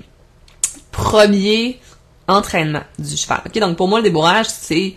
premier 0.91 1.79
entraînement 2.27 2.83
du 2.97 3.15
cheval. 3.17 3.41
Ok, 3.45 3.59
donc 3.59 3.77
pour 3.77 3.87
moi 3.87 3.99
le 3.99 4.03
débourrage 4.03 4.47
c'est 4.47 4.95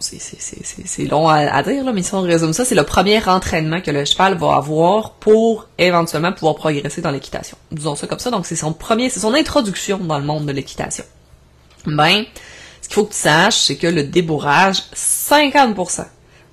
c'est 0.00 1.04
long 1.04 1.28
à, 1.28 1.62
dire, 1.62 1.84
là, 1.84 1.92
mais 1.92 2.02
si 2.02 2.14
on 2.14 2.22
résume 2.22 2.52
ça, 2.52 2.64
c'est 2.64 2.74
le 2.74 2.84
premier 2.84 3.26
entraînement 3.26 3.80
que 3.80 3.90
le 3.90 4.04
cheval 4.04 4.36
va 4.36 4.56
avoir 4.56 5.12
pour 5.12 5.68
éventuellement 5.78 6.32
pouvoir 6.32 6.54
progresser 6.54 7.00
dans 7.00 7.10
l'équitation. 7.10 7.56
Disons 7.72 7.94
ça 7.94 8.06
comme 8.06 8.18
ça. 8.18 8.30
Donc, 8.30 8.46
c'est 8.46 8.56
son 8.56 8.72
premier, 8.72 9.10
c'est 9.10 9.20
son 9.20 9.34
introduction 9.34 9.98
dans 9.98 10.18
le 10.18 10.24
monde 10.24 10.46
de 10.46 10.52
l'équitation. 10.52 11.04
Ben, 11.86 12.24
ce 12.82 12.88
qu'il 12.88 12.94
faut 12.94 13.04
que 13.04 13.12
tu 13.12 13.18
saches, 13.18 13.56
c'est 13.56 13.76
que 13.76 13.86
le 13.86 14.04
débourrage, 14.04 14.82
50% 14.94 16.06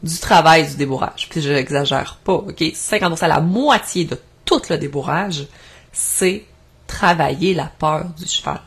du 0.04 0.18
travail 0.18 0.68
du 0.68 0.76
débourrage, 0.76 1.28
puis 1.30 1.42
je 1.42 1.52
n'exagère 1.52 2.20
pas, 2.24 2.34
ok? 2.34 2.60
50%, 2.60 3.28
la 3.28 3.42
moitié 3.42 4.06
de 4.06 4.18
tout 4.46 4.62
le 4.70 4.78
débourrage, 4.78 5.46
c'est 5.92 6.46
travailler 6.88 7.54
la 7.54 7.66
peur 7.66 8.06
du 8.18 8.28
cheval. 8.28 8.62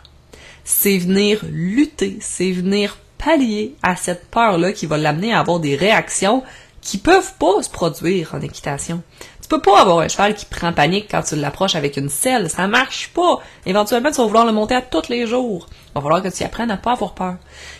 C'est 0.64 0.96
venir 0.98 1.40
lutter, 1.50 2.18
c'est 2.20 2.52
venir 2.52 2.96
pallier 3.24 3.74
à 3.82 3.96
cette 3.96 4.26
peur-là 4.30 4.72
qui 4.72 4.86
va 4.86 4.98
l'amener 4.98 5.32
à 5.32 5.40
avoir 5.40 5.60
des 5.60 5.76
réactions 5.76 6.42
qui 6.80 6.98
peuvent 6.98 7.32
pas 7.38 7.62
se 7.62 7.70
produire 7.70 8.34
en 8.34 8.40
équitation. 8.40 9.02
Tu 9.40 9.48
peux 9.48 9.60
pas 9.60 9.80
avoir 9.80 10.00
un 10.00 10.08
cheval 10.08 10.34
qui 10.34 10.44
prend 10.44 10.72
panique 10.72 11.08
quand 11.10 11.22
tu 11.22 11.36
l'approches 11.36 11.74
avec 11.74 11.96
une 11.96 12.08
selle. 12.08 12.50
Ça 12.50 12.66
marche 12.66 13.10
pas. 13.14 13.40
Éventuellement, 13.66 14.10
tu 14.10 14.18
vas 14.18 14.26
vouloir 14.26 14.46
le 14.46 14.52
monter 14.52 14.74
à 14.74 14.82
tous 14.82 15.08
les 15.08 15.26
jours. 15.26 15.66
Il 15.70 15.94
va 15.94 16.00
falloir 16.02 16.22
que 16.22 16.28
tu 16.28 16.42
apprennes 16.44 16.70
à 16.70 16.76
pas 16.76 16.92
avoir 16.92 17.14
peur. 17.14 17.36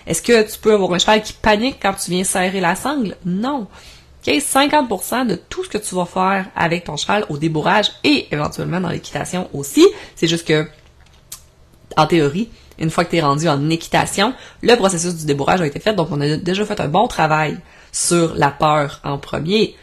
Est-ce 0.07 0.23
que 0.23 0.51
tu 0.51 0.59
peux 0.59 0.75
avoir 0.75 0.93
un 0.93 0.99
cheval 0.99 1.23
qui 1.23 1.35
panique 1.35 1.79
quand 1.81 1.95
tu 1.95 2.11
viens 2.11 2.25
serrer 2.25 2.61
la 2.61 2.77
sangle? 2.77 3.17
Non. 3.25 3.67
Okay? 4.23 4.41
50% 4.41 5.27
de 5.27 5.37
tout 5.37 5.65
ce 5.65 5.69
que 5.69 5.79
tu 5.79 5.95
vas 5.95 6.07
faire 6.07 6.47
avec 6.57 6.85
ton 6.85 6.97
cheval 6.97 7.27
au 7.29 7.37
débourrage 7.37 7.93
et 8.05 8.29
éventuellement 8.31 8.81
dans 8.81 8.89
l'équitation 8.89 9.49
aussi, 9.53 9.87
c'est 10.17 10.27
juste 10.27 10.47
que, 10.47 10.67
en 11.97 12.07
théorie, 12.07 12.49
une 12.79 12.91
fois 12.91 13.05
que 13.05 13.11
tu 13.11 13.17
es 13.17 13.21
rendu 13.21 13.49
en 13.49 13.71
équitation, 13.71 14.35
le 14.63 14.75
processus 14.77 15.15
du 15.15 15.27
débourrage 15.27 15.61
a 15.61 15.67
été 15.67 15.81
fait, 15.81 15.95
donc 15.95 16.09
on 16.11 16.21
a 16.21 16.37
déjà 16.37 16.65
fait 16.65 16.81
un 16.81 16.89
bon 16.89 17.07
travail 17.07 17.59
sur 17.93 18.35
la 18.35 18.51
peur 18.51 19.01
en 19.05 19.19
premier, 19.19 19.77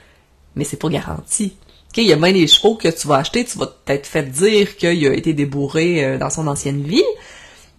mais 0.55 0.63
c'est 0.63 0.77
pas 0.77 0.89
garanti. 0.89 1.53
Il 1.97 2.03
y 2.03 2.13
a 2.13 2.15
bien 2.15 2.31
des 2.31 2.47
chevaux 2.47 2.75
que 2.75 2.87
tu 2.87 3.07
vas 3.07 3.17
acheter, 3.17 3.43
tu 3.43 3.57
vas 3.57 3.67
peut-être 3.67 4.07
fait 4.07 4.23
dire 4.23 4.77
qu'il 4.77 5.07
a 5.07 5.13
été 5.13 5.33
débourré 5.33 6.05
euh, 6.05 6.17
dans 6.17 6.29
son 6.29 6.47
ancienne 6.47 6.83
vie, 6.83 7.03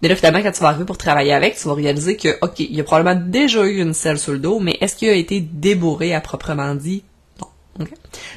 mais 0.03 0.09
là, 0.09 0.17
finalement, 0.17 0.41
quand 0.41 0.51
tu 0.51 0.59
vas 0.59 0.67
arriver 0.67 0.83
pour 0.83 0.97
travailler 0.97 1.31
avec, 1.31 1.55
tu 1.55 1.65
vas 1.65 1.75
réaliser 1.75 2.17
que, 2.17 2.37
OK, 2.41 2.59
il 2.59 2.75
y 2.75 2.81
a 2.81 2.83
probablement 2.83 3.25
déjà 3.25 3.65
eu 3.65 3.81
une 3.81 3.93
selle 3.93 4.19
sur 4.19 4.33
le 4.33 4.39
dos, 4.39 4.59
mais 4.59 4.77
est-ce 4.81 4.97
qu'il 4.97 5.07
a 5.07 5.13
été 5.13 5.39
débourré 5.39 6.13
à 6.13 6.19
proprement 6.19 6.75
dit? 6.75 7.03
Non. 7.39 7.85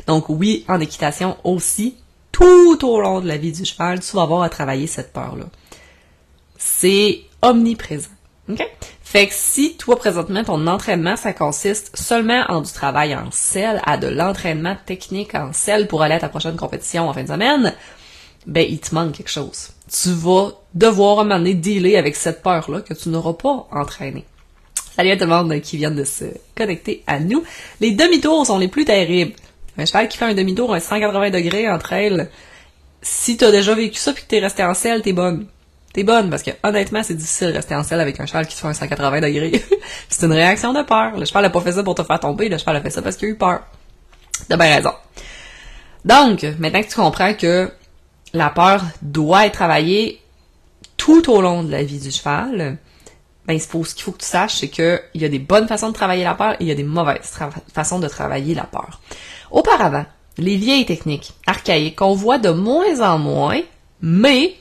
Donc 0.06 0.28
oui, 0.28 0.64
en 0.68 0.78
équitation 0.78 1.36
aussi, 1.42 1.96
tout 2.30 2.86
au 2.86 3.00
long 3.00 3.20
de 3.20 3.26
la 3.26 3.36
vie 3.36 3.50
du 3.50 3.64
cheval, 3.64 3.98
tu 3.98 4.14
vas 4.14 4.22
avoir 4.22 4.42
à 4.42 4.48
travailler 4.48 4.86
cette 4.86 5.12
peur-là 5.12 5.46
c'est 6.58 7.20
omniprésent. 7.42 8.10
OK? 8.48 8.62
Fait 9.02 9.28
que 9.28 9.32
si 9.34 9.76
toi, 9.76 9.96
présentement, 9.96 10.44
ton 10.44 10.66
entraînement, 10.66 11.16
ça 11.16 11.32
consiste 11.32 11.96
seulement 11.96 12.44
en 12.48 12.60
du 12.60 12.72
travail 12.72 13.14
en 13.14 13.30
selle, 13.30 13.80
à 13.86 13.96
de 13.96 14.08
l'entraînement 14.08 14.76
technique 14.84 15.34
en 15.34 15.52
selle 15.52 15.86
pour 15.86 16.02
aller 16.02 16.14
à 16.14 16.20
ta 16.20 16.28
prochaine 16.28 16.56
compétition 16.56 17.08
en 17.08 17.12
fin 17.12 17.22
de 17.22 17.28
semaine, 17.28 17.74
ben, 18.46 18.66
il 18.68 18.78
te 18.78 18.94
manque 18.94 19.12
quelque 19.12 19.30
chose. 19.30 19.70
Tu 19.90 20.10
vas 20.10 20.52
devoir 20.74 21.20
à 21.20 21.22
un 21.22 21.40
dealer 21.40 21.96
avec 21.96 22.16
cette 22.16 22.42
peur-là 22.42 22.80
que 22.80 22.94
tu 22.94 23.08
n'auras 23.08 23.34
pas 23.34 23.68
entraîné. 23.70 24.24
Salut 24.96 25.10
à 25.10 25.16
tout 25.16 25.24
le 25.24 25.30
monde 25.30 25.60
qui 25.60 25.76
vient 25.76 25.90
de 25.90 26.04
se 26.04 26.24
connecter 26.56 27.02
à 27.06 27.20
nous. 27.20 27.44
Les 27.80 27.92
demi-tours 27.92 28.46
sont 28.46 28.58
les 28.58 28.68
plus 28.68 28.84
terribles. 28.84 29.34
Un 29.78 29.84
cheval 29.84 30.08
qui 30.08 30.16
fait 30.16 30.24
un 30.24 30.34
demi-tour 30.34 30.72
à 30.72 30.80
180 30.80 31.30
degrés 31.30 31.70
entre 31.70 31.92
elles, 31.92 32.30
si 33.02 33.36
t'as 33.36 33.50
déjà 33.50 33.74
vécu 33.74 33.98
ça 33.98 34.12
puis 34.12 34.24
que 34.24 34.28
t'es 34.28 34.40
resté 34.40 34.64
en 34.64 34.74
selle, 34.74 35.02
t'es 35.02 35.12
bonne 35.12 35.46
t'es 35.96 36.04
bonne 36.04 36.28
parce 36.28 36.42
que 36.42 36.50
honnêtement, 36.62 37.02
c'est 37.02 37.14
difficile 37.14 37.48
de 37.48 37.52
rester 37.54 37.74
en 37.74 37.82
selle 37.82 38.00
avec 38.00 38.20
un 38.20 38.26
cheval 38.26 38.46
qui 38.46 38.54
te 38.54 38.60
fait 38.60 38.66
un 38.66 38.74
180 38.74 39.20
degrés. 39.22 39.64
c'est 40.10 40.26
une 40.26 40.32
réaction 40.32 40.74
de 40.74 40.82
peur. 40.82 41.16
Le 41.16 41.24
cheval 41.24 41.46
a 41.46 41.50
pas 41.50 41.62
fait 41.62 41.72
ça 41.72 41.82
pour 41.82 41.94
te 41.94 42.02
faire 42.02 42.20
tomber, 42.20 42.50
le 42.50 42.58
cheval 42.58 42.76
a 42.76 42.80
fait 42.82 42.90
ça 42.90 43.00
parce 43.00 43.16
qu'il 43.16 43.28
a 43.28 43.30
eu 43.30 43.36
peur. 43.36 43.60
T'as 44.46 44.58
bien 44.58 44.76
raison. 44.76 44.92
Donc, 46.04 46.44
maintenant 46.58 46.82
que 46.82 46.88
tu 46.88 46.96
comprends 46.96 47.32
que 47.32 47.72
la 48.34 48.50
peur 48.50 48.84
doit 49.00 49.46
être 49.46 49.54
travaillée 49.54 50.20
tout 50.98 51.30
au 51.32 51.40
long 51.40 51.62
de 51.62 51.70
la 51.70 51.82
vie 51.82 51.98
du 51.98 52.10
cheval, 52.10 52.76
ben, 53.46 53.58
ce 53.58 53.66
qu'il 53.66 54.02
faut 54.02 54.12
que 54.12 54.18
tu 54.18 54.26
saches, 54.26 54.56
c'est 54.56 54.68
qu'il 54.68 55.00
y 55.14 55.24
a 55.24 55.28
des 55.30 55.38
bonnes 55.38 55.66
façons 55.66 55.88
de 55.88 55.94
travailler 55.94 56.24
la 56.24 56.34
peur 56.34 56.52
et 56.52 56.56
il 56.60 56.66
y 56.66 56.72
a 56.72 56.74
des 56.74 56.84
mauvaises 56.84 57.38
façons 57.72 58.00
de 58.00 58.08
travailler 58.08 58.54
la 58.54 58.64
peur. 58.64 59.00
Auparavant, 59.50 60.04
les 60.36 60.56
vieilles 60.56 60.84
techniques 60.84 61.32
archaïques 61.46 61.96
qu'on 61.96 62.14
voit 62.14 62.38
de 62.38 62.50
moins 62.50 63.00
en 63.00 63.18
moins, 63.18 63.62
mais 64.02 64.56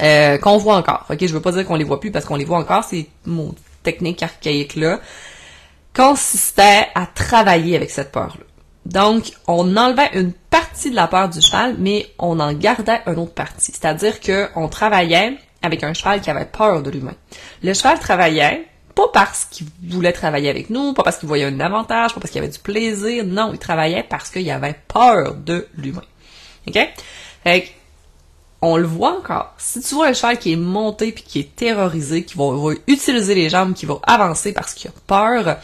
euh, 0.00 0.38
qu'on 0.38 0.58
voit 0.58 0.76
encore. 0.76 1.06
Ok, 1.10 1.18
je 1.20 1.32
veux 1.32 1.40
pas 1.40 1.52
dire 1.52 1.66
qu'on 1.66 1.76
les 1.76 1.84
voit 1.84 2.00
plus 2.00 2.10
parce 2.10 2.24
qu'on 2.24 2.36
les 2.36 2.44
voit 2.44 2.58
encore. 2.58 2.84
Ces 2.84 3.08
techniques 3.82 4.22
archaïques 4.22 4.76
là 4.76 5.00
consistaient 5.94 6.88
à 6.94 7.06
travailler 7.06 7.76
avec 7.76 7.90
cette 7.90 8.12
peur 8.12 8.36
là. 8.38 8.44
Donc, 8.86 9.32
on 9.46 9.76
enlevait 9.76 10.08
une 10.14 10.32
partie 10.32 10.90
de 10.90 10.96
la 10.96 11.08
peur 11.08 11.28
du 11.28 11.42
cheval, 11.42 11.76
mais 11.78 12.06
on 12.18 12.40
en 12.40 12.54
gardait 12.54 13.02
une 13.06 13.18
autre 13.18 13.34
partie. 13.34 13.72
C'est-à-dire 13.72 14.18
que 14.20 14.48
on 14.56 14.68
travaillait 14.68 15.36
avec 15.62 15.84
un 15.84 15.92
cheval 15.92 16.22
qui 16.22 16.30
avait 16.30 16.46
peur 16.46 16.82
de 16.82 16.90
l'humain. 16.90 17.14
Le 17.62 17.74
cheval 17.74 17.98
travaillait 17.98 18.66
pas 18.94 19.08
parce 19.12 19.44
qu'il 19.44 19.66
voulait 19.88 20.12
travailler 20.12 20.48
avec 20.48 20.70
nous, 20.70 20.94
pas 20.94 21.02
parce 21.02 21.18
qu'il 21.18 21.28
voyait 21.28 21.44
un 21.44 21.60
avantage, 21.60 22.14
pas 22.14 22.20
parce 22.20 22.30
qu'il 22.30 22.40
avait 22.40 22.50
du 22.50 22.58
plaisir. 22.58 23.24
Non, 23.26 23.50
il 23.52 23.58
travaillait 23.58 24.04
parce 24.08 24.30
qu'il 24.30 24.50
avait 24.50 24.76
peur 24.88 25.34
de 25.34 25.68
l'humain. 25.76 26.04
OK? 26.66 26.78
Fait 27.44 27.68
on 28.60 28.76
le 28.76 28.86
voit 28.86 29.16
encore. 29.16 29.54
Si 29.58 29.80
tu 29.80 29.94
vois 29.94 30.08
un 30.08 30.12
cheval 30.12 30.38
qui 30.38 30.52
est 30.52 30.56
monté 30.56 31.12
puis 31.12 31.22
qui 31.22 31.40
est 31.40 31.54
terrorisé, 31.54 32.24
qui 32.24 32.36
va, 32.36 32.72
utiliser 32.86 33.34
les 33.34 33.48
jambes, 33.48 33.74
qui 33.74 33.86
va 33.86 33.98
avancer 34.02 34.52
parce 34.52 34.74
qu'il 34.74 34.90
a 34.90 34.94
peur, 35.06 35.58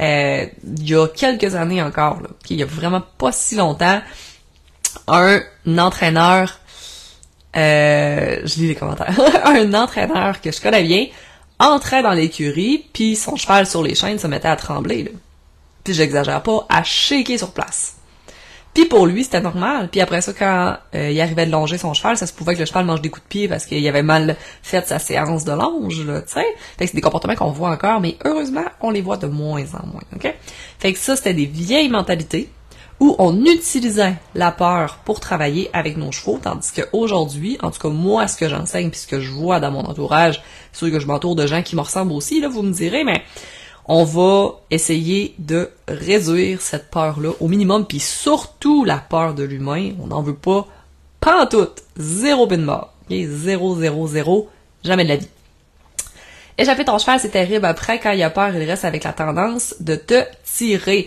euh, 0.00 0.46
il 0.64 0.88
y 0.88 0.94
a 0.94 1.08
quelques 1.08 1.54
années 1.54 1.82
encore, 1.82 2.22
là, 2.22 2.28
il 2.48 2.56
y 2.56 2.62
a 2.62 2.66
vraiment 2.66 3.02
pas 3.18 3.32
si 3.32 3.56
longtemps, 3.56 4.00
un 5.06 5.40
entraîneur, 5.76 6.58
euh, 7.56 8.40
je 8.44 8.54
lis 8.56 8.68
les 8.68 8.74
commentaires, 8.74 9.14
un 9.44 9.74
entraîneur 9.74 10.40
que 10.40 10.50
je 10.50 10.60
connais 10.60 10.84
bien, 10.84 11.06
entrait 11.58 12.02
dans 12.02 12.12
l'écurie, 12.12 12.86
puis 12.92 13.16
son 13.16 13.36
cheval 13.36 13.66
sur 13.66 13.82
les 13.82 13.94
chaînes 13.94 14.18
se 14.18 14.26
mettait 14.26 14.48
à 14.48 14.56
trembler. 14.56 15.12
Puis 15.84 15.92
j'exagère 15.92 16.42
pas, 16.42 16.66
à 16.68 16.82
shaker 16.82 17.38
sur 17.38 17.50
place. 17.52 17.97
Puis 18.74 18.84
pour 18.84 19.06
lui, 19.06 19.24
c'était 19.24 19.40
normal. 19.40 19.88
Puis 19.90 20.00
après 20.00 20.20
ça, 20.20 20.32
quand 20.32 20.76
euh, 20.94 21.10
il 21.10 21.20
arrivait 21.20 21.46
de 21.46 21.50
longer 21.50 21.78
son 21.78 21.94
cheval, 21.94 22.16
ça 22.16 22.26
se 22.26 22.32
pouvait 22.32 22.54
que 22.54 22.60
le 22.60 22.66
cheval 22.66 22.84
mange 22.84 23.00
des 23.00 23.08
coups 23.08 23.24
de 23.24 23.28
pied 23.28 23.48
parce 23.48 23.66
qu'il 23.66 23.86
avait 23.88 24.02
mal 24.02 24.36
fait 24.62 24.86
sa 24.86 24.98
séance 24.98 25.44
de 25.44 25.52
longe, 25.52 26.04
là, 26.06 26.22
tu 26.22 26.34
sais. 26.34 26.46
Fait 26.78 26.84
que 26.84 26.90
c'est 26.90 26.94
des 26.96 27.00
comportements 27.00 27.34
qu'on 27.34 27.50
voit 27.50 27.70
encore, 27.70 28.00
mais 28.00 28.16
heureusement, 28.24 28.64
on 28.80 28.90
les 28.90 29.00
voit 29.00 29.16
de 29.16 29.26
moins 29.26 29.64
en 29.74 29.86
moins, 29.86 30.02
OK? 30.14 30.32
Fait 30.78 30.92
que 30.92 30.98
ça, 30.98 31.16
c'était 31.16 31.34
des 31.34 31.46
vieilles 31.46 31.88
mentalités 31.88 32.50
où 33.00 33.14
on 33.18 33.44
utilisait 33.44 34.14
la 34.34 34.50
peur 34.50 34.98
pour 35.04 35.20
travailler 35.20 35.70
avec 35.72 35.96
nos 35.96 36.10
chevaux, 36.10 36.38
tandis 36.42 36.72
qu'aujourd'hui, 36.72 37.58
en 37.62 37.70
tout 37.70 37.80
cas 37.80 37.88
moi, 37.88 38.26
ce 38.26 38.36
que 38.36 38.48
j'enseigne 38.48 38.90
puis 38.90 39.00
ce 39.00 39.06
que 39.06 39.20
je 39.20 39.30
vois 39.30 39.60
dans 39.60 39.70
mon 39.70 39.84
entourage, 39.84 40.42
sûr 40.72 40.90
que 40.90 40.98
je 40.98 41.06
m'entoure 41.06 41.36
de 41.36 41.46
gens 41.46 41.62
qui 41.62 41.76
me 41.76 41.80
ressemblent 41.80 42.12
aussi, 42.12 42.40
là, 42.40 42.48
vous 42.48 42.62
me 42.62 42.72
direz, 42.72 43.04
mais 43.04 43.22
on 43.88 44.04
va 44.04 44.60
essayer 44.70 45.34
de 45.38 45.70
réduire 45.88 46.60
cette 46.60 46.90
peur-là 46.90 47.30
au 47.40 47.48
minimum, 47.48 47.86
puis 47.86 48.00
surtout 48.00 48.84
la 48.84 48.98
peur 48.98 49.34
de 49.34 49.42
l'humain, 49.42 49.92
on 50.00 50.08
n'en 50.08 50.22
veut 50.22 50.34
pas, 50.34 50.68
pas 51.20 51.42
en 51.42 51.46
tout, 51.46 51.68
zéro 51.96 52.46
bin 52.46 52.58
mort, 52.58 52.92
zéro, 53.10 53.76
zéro, 53.76 54.06
zéro, 54.06 54.50
jamais 54.84 55.04
de 55.04 55.08
la 55.08 55.16
vie. 55.16 55.28
Échapper 56.58 56.84
ton 56.84 56.98
cheval, 56.98 57.20
c'est 57.20 57.30
terrible. 57.30 57.64
Après, 57.64 58.00
quand 58.00 58.10
il 58.10 58.22
a 58.22 58.30
peur, 58.30 58.54
il 58.54 58.68
reste 58.68 58.84
avec 58.84 59.04
la 59.04 59.12
tendance 59.12 59.76
de 59.78 59.94
te 59.94 60.24
tirer. 60.44 61.06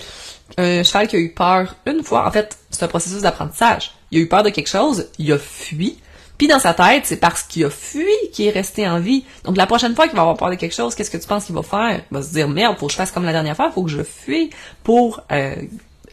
Un 0.57 0.81
cheval 0.81 1.07
qui 1.07 1.17
a 1.17 1.19
eu 1.19 1.33
peur 1.33 1.75
une 1.85 2.03
fois, 2.03 2.25
en 2.25 2.31
fait, 2.31 2.57
c'est 2.69 2.83
un 2.83 2.87
processus 2.87 3.21
d'apprentissage. 3.21 3.91
Il 4.11 4.19
a 4.19 4.21
eu 4.21 4.27
peur 4.27 4.43
de 4.43 4.49
quelque 4.49 4.69
chose, 4.69 5.09
il 5.19 5.31
a 5.31 5.37
fui, 5.37 5.97
puis 6.41 6.47
dans 6.47 6.57
sa 6.57 6.73
tête, 6.73 7.05
c'est 7.05 7.17
parce 7.17 7.43
qu'il 7.43 7.65
a 7.65 7.69
fui 7.69 8.03
qu'il 8.33 8.47
est 8.47 8.49
resté 8.49 8.89
en 8.89 8.99
vie. 8.99 9.25
Donc 9.43 9.57
la 9.57 9.67
prochaine 9.67 9.93
fois 9.93 10.07
qu'il 10.07 10.15
va 10.15 10.23
avoir 10.23 10.37
peur 10.37 10.49
de 10.49 10.55
quelque 10.55 10.73
chose, 10.73 10.95
qu'est-ce 10.95 11.11
que 11.11 11.19
tu 11.19 11.27
penses 11.27 11.45
qu'il 11.45 11.53
va 11.53 11.61
faire? 11.61 12.01
Il 12.09 12.15
va 12.15 12.23
se 12.23 12.33
dire 12.33 12.49
merde, 12.49 12.79
faut 12.79 12.87
que 12.87 12.93
je 12.93 12.97
fasse 12.97 13.11
comme 13.11 13.25
la 13.25 13.31
dernière 13.31 13.55
fois, 13.55 13.69
faut 13.69 13.83
que 13.83 13.91
je 13.91 14.01
fuis 14.01 14.49
pour 14.81 15.21
euh, 15.31 15.55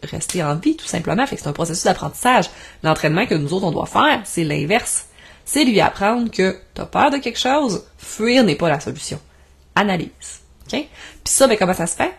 rester 0.03 0.43
en 0.43 0.53
vie, 0.53 0.75
tout 0.75 0.85
simplement. 0.85 1.25
Fait 1.25 1.35
que 1.35 1.41
c'est 1.41 1.47
un 1.47 1.53
processus 1.53 1.83
d'apprentissage. 1.85 2.51
L'entraînement 2.83 3.25
que 3.25 3.33
nous 3.33 3.53
autres 3.53 3.65
on 3.65 3.71
doit 3.71 3.87
faire, 3.87 4.21
c'est 4.23 4.43
l'inverse. 4.43 5.07
C'est 5.45 5.63
lui 5.63 5.81
apprendre 5.81 6.29
que 6.29 6.59
t'as 6.75 6.85
peur 6.85 7.09
de 7.09 7.17
quelque 7.17 7.39
chose, 7.39 7.83
fuir 7.97 8.43
n'est 8.43 8.53
pas 8.53 8.69
la 8.69 8.79
solution. 8.79 9.19
Analyse. 9.73 10.41
OK? 10.67 10.73
Puis 10.73 10.87
ça, 11.23 11.47
ben 11.47 11.57
comment 11.57 11.73
ça 11.73 11.87
se 11.87 11.95
fait? 11.95 12.13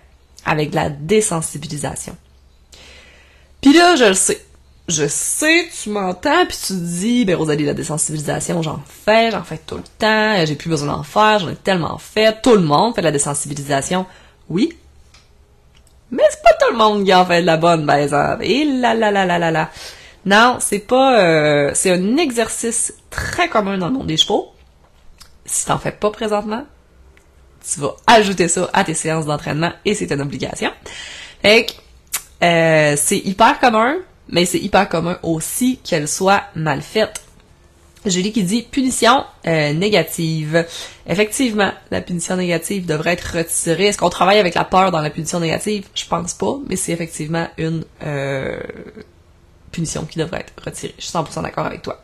Avec 0.44 0.70
de 0.70 0.74
la 0.74 0.90
désensibilisation. 0.90 2.16
Puis 3.60 3.72
là, 3.72 3.94
je 3.94 4.06
le 4.06 4.14
sais 4.14 4.44
je 4.90 5.06
sais, 5.08 5.68
tu 5.82 5.90
m'entends, 5.90 6.46
puis 6.46 6.56
tu 6.56 6.74
te 6.74 6.78
dis, 6.78 7.24
ben 7.24 7.36
Rosalie, 7.36 7.64
la 7.64 7.74
désensibilisation, 7.74 8.62
j'en 8.62 8.80
fais, 8.86 9.30
j'en 9.30 9.42
fais 9.42 9.58
tout 9.58 9.76
le 9.76 9.84
temps, 9.98 10.44
j'ai 10.44 10.54
plus 10.54 10.68
besoin 10.68 10.88
d'en 10.88 11.02
faire, 11.02 11.38
j'en 11.38 11.48
ai 11.48 11.56
tellement 11.56 11.98
fait, 11.98 12.40
tout 12.42 12.54
le 12.54 12.62
monde 12.62 12.94
fait 12.94 13.00
de 13.00 13.06
la 13.06 13.12
désensibilisation. 13.12 14.06
Oui, 14.48 14.76
mais 16.10 16.24
c'est 16.30 16.42
pas 16.42 16.52
tout 16.54 16.72
le 16.72 16.78
monde 16.78 17.04
qui 17.04 17.14
en 17.14 17.24
fait 17.24 17.40
de 17.40 17.46
la 17.46 17.56
bonne, 17.56 17.86
ben 17.86 18.38
Et 18.40 18.64
là 18.64 18.94
là 18.94 19.10
là 19.10 19.24
là 19.24 19.38
là 19.38 19.50
là. 19.50 19.70
Non, 20.26 20.58
c'est 20.60 20.80
pas, 20.80 21.20
euh, 21.20 21.70
c'est 21.74 21.90
un 21.90 22.16
exercice 22.16 22.92
très 23.10 23.48
commun 23.48 23.78
dans 23.78 23.86
le 23.86 23.94
monde 23.94 24.06
des 24.06 24.16
chevaux. 24.16 24.52
Si 25.44 25.66
t'en 25.66 25.78
fais 25.78 25.92
pas 25.92 26.10
présentement, 26.10 26.64
tu 27.62 27.80
vas 27.80 27.96
ajouter 28.06 28.48
ça 28.48 28.68
à 28.72 28.84
tes 28.84 28.94
séances 28.94 29.26
d'entraînement 29.26 29.72
et 29.84 29.94
c'est 29.94 30.10
une 30.12 30.20
obligation. 30.20 30.70
Fait 31.42 31.66
euh, 32.42 32.94
c'est 32.96 33.18
hyper 33.18 33.58
commun, 33.60 33.96
mais 34.30 34.44
c'est 34.44 34.58
hyper 34.58 34.88
commun 34.88 35.18
aussi 35.22 35.78
qu'elle 35.84 36.08
soit 36.08 36.42
mal 36.54 36.82
faite. 36.82 37.22
Julie 38.06 38.32
qui 38.32 38.44
dit 38.44 38.62
punition 38.62 39.24
euh, 39.46 39.74
négative. 39.74 40.66
Effectivement, 41.06 41.70
la 41.90 42.00
punition 42.00 42.36
négative 42.36 42.86
devrait 42.86 43.12
être 43.12 43.36
retirée. 43.36 43.86
Est-ce 43.86 43.98
qu'on 43.98 44.08
travaille 44.08 44.38
avec 44.38 44.54
la 44.54 44.64
peur 44.64 44.90
dans 44.90 45.02
la 45.02 45.10
punition 45.10 45.38
négative? 45.38 45.86
Je 45.94 46.06
pense 46.06 46.32
pas, 46.32 46.58
mais 46.68 46.76
c'est 46.76 46.92
effectivement 46.92 47.46
une 47.58 47.84
euh, 48.02 48.58
punition 49.70 50.06
qui 50.06 50.18
devrait 50.18 50.40
être 50.40 50.54
retirée. 50.64 50.94
Je 50.98 51.04
suis 51.04 51.12
100% 51.12 51.42
d'accord 51.42 51.66
avec 51.66 51.82
toi. 51.82 52.00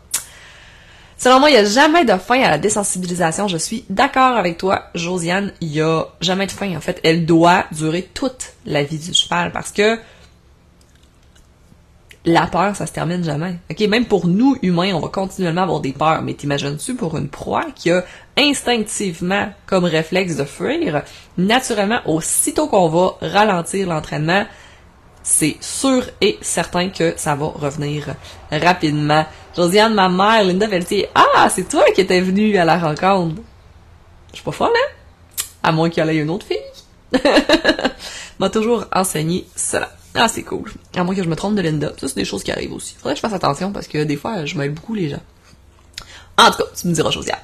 Selon 1.18 1.40
moi, 1.40 1.48
il 1.48 1.54
n'y 1.54 1.60
a 1.60 1.64
jamais 1.64 2.04
de 2.04 2.14
fin 2.18 2.42
à 2.42 2.50
la 2.50 2.58
désensibilisation. 2.58 3.48
Je 3.48 3.56
suis 3.56 3.86
d'accord 3.88 4.36
avec 4.36 4.58
toi, 4.58 4.90
Josiane. 4.94 5.52
Il 5.62 5.68
n'y 5.68 5.80
a 5.80 6.04
jamais 6.20 6.46
de 6.46 6.52
fin. 6.52 6.76
En 6.76 6.80
fait, 6.82 7.00
elle 7.04 7.24
doit 7.24 7.64
durer 7.72 8.02
toute 8.02 8.52
la 8.66 8.82
vie 8.82 8.98
du 8.98 9.14
cheval 9.14 9.50
parce 9.50 9.72
que 9.72 9.98
la 12.26 12.48
peur, 12.48 12.74
ça 12.74 12.86
se 12.86 12.92
termine 12.92 13.22
jamais. 13.22 13.56
OK, 13.70 13.80
même 13.88 14.04
pour 14.04 14.26
nous, 14.26 14.56
humains, 14.60 14.92
on 14.94 15.00
va 15.00 15.08
continuellement 15.08 15.62
avoir 15.62 15.80
des 15.80 15.92
peurs. 15.92 16.22
Mais 16.22 16.34
t'imagines-tu 16.34 16.96
pour 16.96 17.16
une 17.16 17.28
proie 17.28 17.66
qui 17.74 17.92
a 17.92 18.04
instinctivement 18.36 19.52
comme 19.64 19.84
réflexe 19.84 20.36
de 20.36 20.44
fuir, 20.44 21.02
naturellement, 21.38 22.00
aussitôt 22.04 22.66
qu'on 22.66 22.88
va 22.88 23.16
ralentir 23.20 23.88
l'entraînement, 23.88 24.44
c'est 25.22 25.56
sûr 25.60 26.04
et 26.20 26.38
certain 26.40 26.88
que 26.88 27.14
ça 27.16 27.34
va 27.36 27.46
revenir 27.46 28.14
rapidement. 28.50 29.24
Josiane, 29.56 29.94
ma 29.94 30.08
mère, 30.08 30.44
Linda 30.44 30.68
Pelletier, 30.68 31.08
ah, 31.14 31.48
c'est 31.48 31.68
toi 31.68 31.84
qui 31.94 32.00
étais 32.00 32.20
venue 32.20 32.56
à 32.58 32.64
la 32.64 32.78
rencontre. 32.78 33.40
Je 34.30 34.36
suis 34.36 34.44
pas 34.44 34.52
folle, 34.52 34.70
hein? 34.74 34.92
À 35.62 35.72
moins 35.72 35.90
qu'il 35.90 36.04
y 36.04 36.08
ait 36.08 36.16
une 36.16 36.30
autre 36.30 36.46
fille. 36.46 36.58
m'a 38.38 38.50
toujours 38.50 38.84
enseigné 38.92 39.46
cela. 39.54 39.90
Ah, 40.16 40.28
c'est 40.28 40.42
cool. 40.42 40.70
À 40.94 41.04
moins 41.04 41.14
que 41.14 41.22
je 41.22 41.28
me 41.28 41.36
trompe 41.36 41.54
de 41.54 41.62
Linda. 41.62 41.92
Ça, 41.98 42.08
c'est 42.08 42.16
des 42.16 42.24
choses 42.24 42.42
qui 42.42 42.50
arrivent 42.50 42.72
aussi. 42.72 42.94
Faudrait 42.96 43.14
que 43.14 43.18
je 43.18 43.22
fasse 43.22 43.32
attention 43.32 43.72
parce 43.72 43.86
que 43.86 44.04
des 44.04 44.16
fois, 44.16 44.44
je 44.44 44.56
m'aide 44.56 44.74
beaucoup 44.74 44.94
les 44.94 45.10
gens. 45.10 45.22
En 46.38 46.50
tout 46.50 46.58
cas, 46.58 46.64
tu 46.78 46.88
me 46.88 46.92
diras, 46.92 47.10
Josiane. 47.10 47.38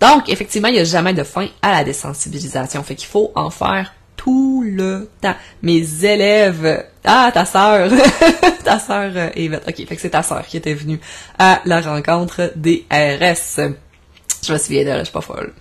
Donc, 0.00 0.28
effectivement, 0.28 0.68
il 0.68 0.74
n'y 0.74 0.80
a 0.80 0.84
jamais 0.84 1.14
de 1.14 1.22
fin 1.22 1.48
à 1.62 1.72
la 1.72 1.84
désensibilisation. 1.84 2.82
Fait 2.82 2.94
qu'il 2.94 3.08
faut 3.08 3.32
en 3.34 3.50
faire 3.50 3.92
tout 4.16 4.62
le 4.66 5.10
temps. 5.20 5.34
Mes 5.62 6.04
élèves, 6.04 6.86
ah, 7.04 7.30
ta 7.32 7.44
sœur, 7.44 7.90
ta 8.64 8.78
sœur 8.78 9.12
euh, 9.14 9.30
Yvette. 9.36 9.64
Ok, 9.68 9.86
fait 9.86 9.96
que 9.96 10.00
c'est 10.00 10.10
ta 10.10 10.22
sœur 10.22 10.46
qui 10.46 10.56
était 10.56 10.74
venue 10.74 11.00
à 11.38 11.60
la 11.64 11.80
rencontre 11.80 12.52
des 12.56 12.86
RS. 12.90 13.60
Je 14.46 14.52
me 14.52 14.58
souviens 14.58 14.84
d'elle, 14.84 14.98
je 15.00 15.04
suis 15.04 15.12
pas 15.12 15.20
folle. 15.20 15.52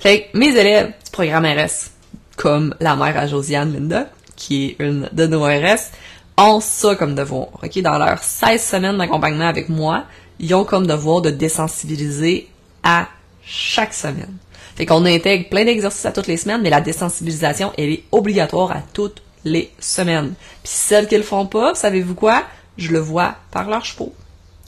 Fait 0.00 0.28
que 0.32 0.38
mes 0.38 0.54
élèves 0.54 0.88
du 0.88 1.10
programme 1.10 1.46
RS, 1.46 1.90
comme 2.36 2.74
la 2.80 2.96
mère 2.96 3.16
à 3.16 3.26
Josiane, 3.26 3.72
Linda, 3.72 4.08
qui 4.36 4.66
est 4.66 4.76
une 4.78 5.08
de 5.12 5.26
nos 5.26 5.44
RS, 5.44 5.90
ont 6.36 6.60
ça 6.60 6.94
comme 6.94 7.14
devoir. 7.14 7.48
OK? 7.62 7.78
Dans 7.80 7.98
leurs 7.98 8.22
16 8.22 8.62
semaines 8.62 8.98
d'accompagnement 8.98 9.48
avec 9.48 9.68
moi, 9.68 10.04
ils 10.38 10.54
ont 10.54 10.64
comme 10.64 10.86
devoir 10.86 11.22
de 11.22 11.30
désensibiliser 11.30 12.48
à 12.82 13.08
chaque 13.44 13.94
semaine. 13.94 14.36
Fait 14.76 14.86
qu'on 14.86 15.04
intègre 15.04 15.48
plein 15.48 15.64
d'exercices 15.64 16.06
à 16.06 16.12
toutes 16.12 16.26
les 16.26 16.36
semaines, 16.36 16.62
mais 16.62 16.70
la 16.70 16.80
désensibilisation, 16.80 17.72
elle 17.78 17.90
est 17.90 18.04
obligatoire 18.10 18.72
à 18.72 18.82
toutes 18.92 19.22
les 19.44 19.70
semaines. 19.78 20.34
Puis 20.62 20.72
celles 20.72 21.06
qui 21.06 21.16
le 21.16 21.22
font 21.22 21.46
pas, 21.46 21.74
savez-vous 21.74 22.14
quoi? 22.14 22.44
Je 22.76 22.90
le 22.90 22.98
vois 22.98 23.36
par 23.52 23.68
leurs 23.68 23.84
chevaux. 23.84 24.12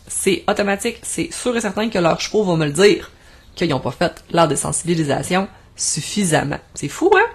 C'est 0.07 0.45
automatique. 0.47 0.99
C'est 1.03 1.33
sûr 1.33 1.57
et 1.57 1.61
certain 1.61 1.89
que 1.89 1.99
leurs 1.99 2.21
chevaux 2.21 2.45
vont 2.45 2.57
me 2.57 2.67
le 2.67 2.73
dire 2.73 3.11
qu'ils 3.57 3.71
n'ont 3.71 3.81
pas 3.81 3.91
fait 3.91 4.23
leur 4.31 4.47
désensibilisation 4.47 5.49
suffisamment. 5.75 6.59
C'est 6.75 6.89
fou, 6.89 7.11
hein? 7.17 7.27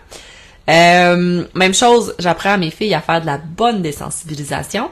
Euh, 0.71 1.43
même 1.53 1.73
chose, 1.73 2.15
j'apprends 2.17 2.51
à 2.53 2.57
mes 2.57 2.71
filles 2.71 2.93
à 2.93 3.01
faire 3.01 3.21
de 3.21 3.25
la 3.25 3.37
bonne 3.37 3.81
désensibilisation. 3.81 4.89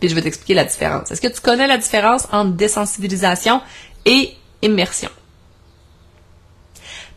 Puis 0.00 0.08
je 0.08 0.14
vais 0.14 0.22
t'expliquer 0.22 0.54
la 0.54 0.64
différence. 0.64 1.10
Est-ce 1.10 1.20
que 1.20 1.28
tu 1.28 1.40
connais 1.40 1.66
la 1.66 1.78
différence 1.78 2.26
entre 2.32 2.50
désensibilisation 2.52 3.62
et 4.04 4.30
immersion? 4.62 5.10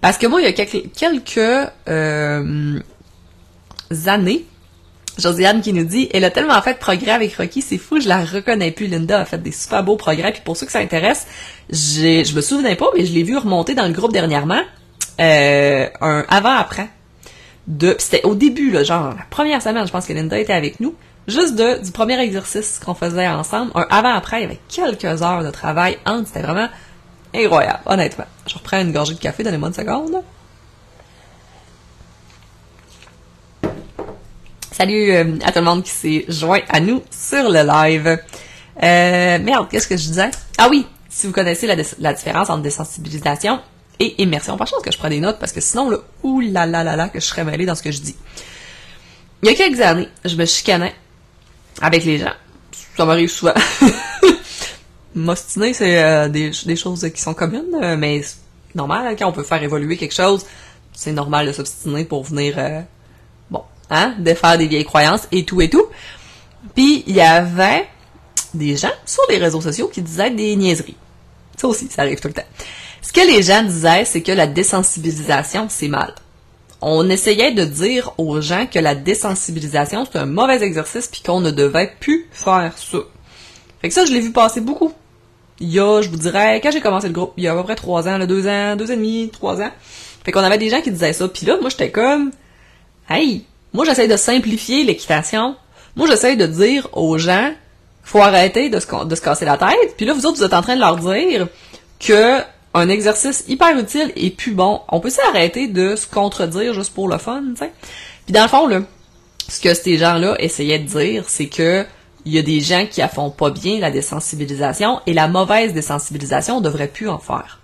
Parce 0.02 0.18
que 0.18 0.28
moi, 0.28 0.42
il 0.42 0.46
y 0.46 0.48
a 0.48 0.54
quelques, 0.54 1.72
euh, 1.90 2.80
années, 4.06 4.46
Josiane 5.18 5.62
qui 5.62 5.74
nous 5.74 5.84
dit, 5.84 6.08
elle 6.14 6.24
a 6.24 6.32
tellement 6.32 6.62
fait 6.62 6.76
de 6.76 6.80
progrès 6.80 7.12
avec 7.12 7.36
Rocky, 7.36 7.62
c'est 7.62 7.78
fou, 7.78 8.00
je 8.00 8.08
la 8.08 8.24
reconnais 8.24 8.72
plus. 8.72 8.88
Linda 8.88 9.20
a 9.20 9.26
fait 9.26 9.42
des 9.42 9.52
super 9.52 9.84
beaux 9.84 9.98
progrès. 9.98 10.32
Puis 10.32 10.42
pour 10.46 10.56
ceux 10.56 10.66
que 10.66 10.72
ça 10.72 10.80
intéresse, 10.80 11.28
je 11.70 12.34
me 12.34 12.42
souvenais 12.42 12.78
pas, 12.78 12.88
mais 12.96 13.06
je 13.06 13.14
l'ai 13.14 13.24
vu 13.24 13.36
remonter 13.36 13.74
dans 13.74 13.86
le 13.86 13.92
groupe 13.92 14.14
dernièrement, 14.14 14.62
euh, 15.20 15.88
un 16.00 16.26
avant-après. 16.30 16.90
De, 17.70 17.96
c'était 18.00 18.24
au 18.24 18.34
début, 18.34 18.72
là, 18.72 18.84
genre 18.84 19.14
la 19.16 19.26
première 19.30 19.62
semaine, 19.62 19.86
je 19.86 19.92
pense 19.92 20.08
que 20.08 20.14
Linda 20.14 20.40
était 20.40 20.54
avec 20.54 20.80
nous. 20.80 20.96
Juste 21.28 21.56
du 21.56 21.92
premier 21.92 22.20
exercice 22.20 22.80
qu'on 22.84 22.96
faisait 22.96 23.28
ensemble, 23.28 23.72
un 23.76 23.86
avant-après, 23.92 24.40
il 24.40 24.42
y 24.42 24.46
avait 24.46 24.60
quelques 24.68 25.22
heures 25.22 25.44
de 25.44 25.52
travail 25.52 26.00
entre, 26.04 26.28
c'était 26.28 26.42
vraiment 26.42 26.68
incroyable, 27.36 27.82
honnêtement. 27.86 28.26
Je 28.48 28.56
reprends 28.56 28.82
une 28.82 28.92
gorgée 28.92 29.14
de 29.14 29.20
café, 29.20 29.44
donnez-moi 29.44 29.68
une 29.68 29.76
seconde. 29.76 30.24
Salut 34.72 35.12
euh, 35.12 35.38
à 35.46 35.52
tout 35.52 35.60
le 35.60 35.66
monde 35.66 35.84
qui 35.84 35.92
s'est 35.92 36.26
joint 36.28 36.62
à 36.70 36.80
nous 36.80 37.04
sur 37.12 37.52
le 37.52 37.62
live. 37.62 38.18
Euh, 38.82 39.40
merde, 39.40 39.68
qu'est-ce 39.70 39.88
que 39.88 39.98
je 39.98 40.08
disais? 40.08 40.32
Ah 40.58 40.70
oui, 40.72 40.88
si 41.08 41.28
vous 41.28 41.34
connaissez 41.34 41.68
la, 41.68 41.76
la 42.00 42.14
différence 42.14 42.50
entre 42.50 42.64
désensibilisation 42.64 43.60
et 44.00 44.22
immersion. 44.22 44.58
Pas 44.58 44.66
chance 44.66 44.82
que 44.82 44.92
je 44.92 44.98
prends 44.98 45.10
des 45.10 45.20
notes 45.20 45.40
parce 45.40 45.52
que 45.52 45.62
sinon, 45.62 45.90
là, 45.90 45.98
ouh 46.24 46.42
là 46.42 46.66
là 46.66 47.10
que 47.10 47.20
je 47.20 47.26
serais 47.26 47.44
mêlée 47.44 47.66
dans 47.66 47.76
ce 47.76 47.84
que 47.84 47.92
je 47.92 48.00
dis. 48.00 48.16
Il 49.42 49.50
y 49.50 49.52
a 49.52 49.56
quelques 49.56 49.80
années, 49.80 50.10
je 50.26 50.36
me 50.36 50.46
chicanais 50.46 50.94
avec 51.82 52.04
les 52.04 52.18
gens. 52.18 52.34
Ça 52.98 53.06
m'arrive 53.06 53.30
souvent. 53.30 53.54
M'ostiner, 55.16 55.74
c'est 55.74 56.04
euh, 56.04 56.28
des, 56.28 56.52
des, 56.66 56.76
choses 56.76 57.10
qui 57.14 57.22
sont 57.22 57.34
communes, 57.34 57.76
euh, 57.82 57.98
mais 57.98 58.22
c'est 58.22 58.36
normal, 58.76 59.08
hein, 59.08 59.16
quand 59.18 59.28
on 59.28 59.32
peut 59.32 59.44
faire 59.44 59.62
évoluer 59.64 59.98
quelque 59.98 60.14
chose, 60.14 60.46
c'est 60.94 61.14
normal 61.14 61.48
de 61.48 61.52
s'obstiner 61.52 62.06
pour 62.06 62.26
venir, 62.26 62.56
euh, 62.58 62.82
bon, 63.50 63.64
hein, 63.90 64.16
défaire 64.20 64.58
des 64.58 64.68
vieilles 64.68 64.86
croyances 64.86 65.28
et 65.32 65.46
tout 65.46 65.62
et 65.62 65.70
tout. 65.70 65.86
Puis, 66.76 67.04
il 67.08 67.16
y 67.16 67.22
avait 67.22 67.88
des 68.54 68.76
gens 68.76 68.92
sur 69.06 69.24
les 69.30 69.38
réseaux 69.38 69.62
sociaux 69.62 69.88
qui 69.88 70.02
disaient 70.02 70.32
des 70.32 70.56
niaiseries. 70.56 70.98
Ça 71.58 71.68
aussi, 71.68 71.88
ça 71.90 72.04
arrive 72.04 72.20
tout 72.20 72.28
le 72.28 72.34
temps. 72.34 72.48
Ce 73.02 73.14
que 73.14 73.22
les 73.22 73.42
gens 73.42 73.64
disaient, 73.64 74.06
c'est 74.06 74.22
que 74.22 74.32
la 74.32 74.48
désensibilisation, 74.48 75.68
c'est 75.70 75.88
mal. 75.88 76.14
On 76.82 77.10
essayait 77.10 77.52
de 77.52 77.66
dire 77.66 78.14
aux 78.18 78.40
gens 78.42 78.66
que 78.66 78.80
la 78.80 78.96
désensibilisation, 78.96 80.06
c'est 80.06 80.18
un 80.18 80.26
mauvais 80.26 80.62
exercice 80.64 81.08
puis 81.08 81.22
qu'on 81.22 81.42
ne 81.42 81.52
devait 81.52 81.92
plus 82.00 82.28
faire 82.32 82.74
ça. 82.78 83.00
Fait 83.82 83.90
que 83.90 83.94
ça, 83.94 84.06
je 84.06 84.12
l'ai 84.12 84.20
vu 84.20 84.32
passer 84.32 84.62
beaucoup. 84.62 84.94
Il 85.60 85.70
y 85.70 85.80
a, 85.80 86.02
je 86.02 86.10
vous 86.10 86.18
dirais, 86.18 86.62
quand 86.62 86.72
j'ai 86.72 86.80
commencé 86.80 87.08
le 87.08 87.14
groupe, 87.14 87.34
il 87.36 87.44
y 87.44 87.48
a 87.48 87.54
à 87.54 87.56
peu 87.56 87.64
près 87.64 87.76
trois 87.76 88.08
ans, 88.08 88.18
là, 88.18 88.26
deux 88.26 88.48
ans, 88.48 88.76
deux 88.78 88.92
et 88.92 88.96
demi, 88.96 89.30
trois 89.30 89.62
ans. 89.62 89.72
Fait 90.24 90.32
qu'on 90.32 90.44
avait 90.44 90.58
des 90.58 90.70
gens 90.70 90.82
qui 90.82 90.92
disaient 90.92 91.14
ça. 91.14 91.28
Puis 91.28 91.46
là, 91.46 91.58
moi, 91.60 91.70
j'étais 91.70 91.92
comme, 91.92 92.32
hey, 93.10 93.46
moi, 93.74 93.86
j'essaie 93.86 94.08
de 94.08 94.16
simplifier 94.16 94.84
l'équitation. 94.84 95.56
Moi, 95.96 96.08
j'essaie 96.08 96.38
de 96.38 96.46
dire 96.46 96.88
aux 96.94 97.18
gens, 97.18 97.52
faut 98.04 98.20
arrêter 98.20 98.70
de 98.70 98.80
se, 98.80 99.06
de 99.06 99.16
se 99.16 99.22
casser 99.22 99.46
la 99.46 99.58
tête. 99.58 99.96
Puis 99.98 100.06
là, 100.06 100.14
vous 100.14 100.26
autres, 100.26 100.38
vous 100.38 100.44
êtes 100.44 100.54
en 100.54 100.62
train 100.62 100.76
de 100.76 100.82
leur 100.82 100.96
dire 100.96 101.48
que 102.00 102.40
un 102.74 102.90
exercice 102.90 103.44
hyper 103.48 103.78
utile 103.78 104.12
et 104.16 104.30
plus 104.30 104.54
bon. 104.54 104.82
On 104.90 105.00
peut 105.00 105.10
s'arrêter 105.10 105.68
de 105.68 105.96
se 105.96 106.08
contredire 106.08 106.74
juste 106.74 106.94
pour 106.94 107.08
le 107.08 107.18
fun, 107.18 107.44
tu 107.52 107.58
sais. 107.58 107.72
Puis 108.26 108.34
dans 108.34 108.44
le 108.44 108.50
fond, 108.50 108.68
là, 108.68 108.82
ce 109.48 109.60
que 109.60 109.74
ces 109.74 109.98
gens-là 109.98 110.36
essayaient 110.40 110.80
de 110.80 110.88
dire, 110.88 111.24
c'est 111.28 111.48
que 111.48 111.86
il 112.26 112.34
y 112.34 112.38
a 112.38 112.42
des 112.42 112.60
gens 112.60 112.86
qui 112.86 113.02
font 113.14 113.32
pas 113.32 113.50
bien 113.50 113.80
la 113.80 113.92
désensibilisation 113.92 115.00
et 115.08 115.14
la 115.14 115.28
mauvaise 115.28 115.74
désensibilisation, 115.74 116.58
on 116.58 116.62
devrait 116.62 116.88
plus 116.88 117.10
en 117.10 117.18
faire. 117.18 117.60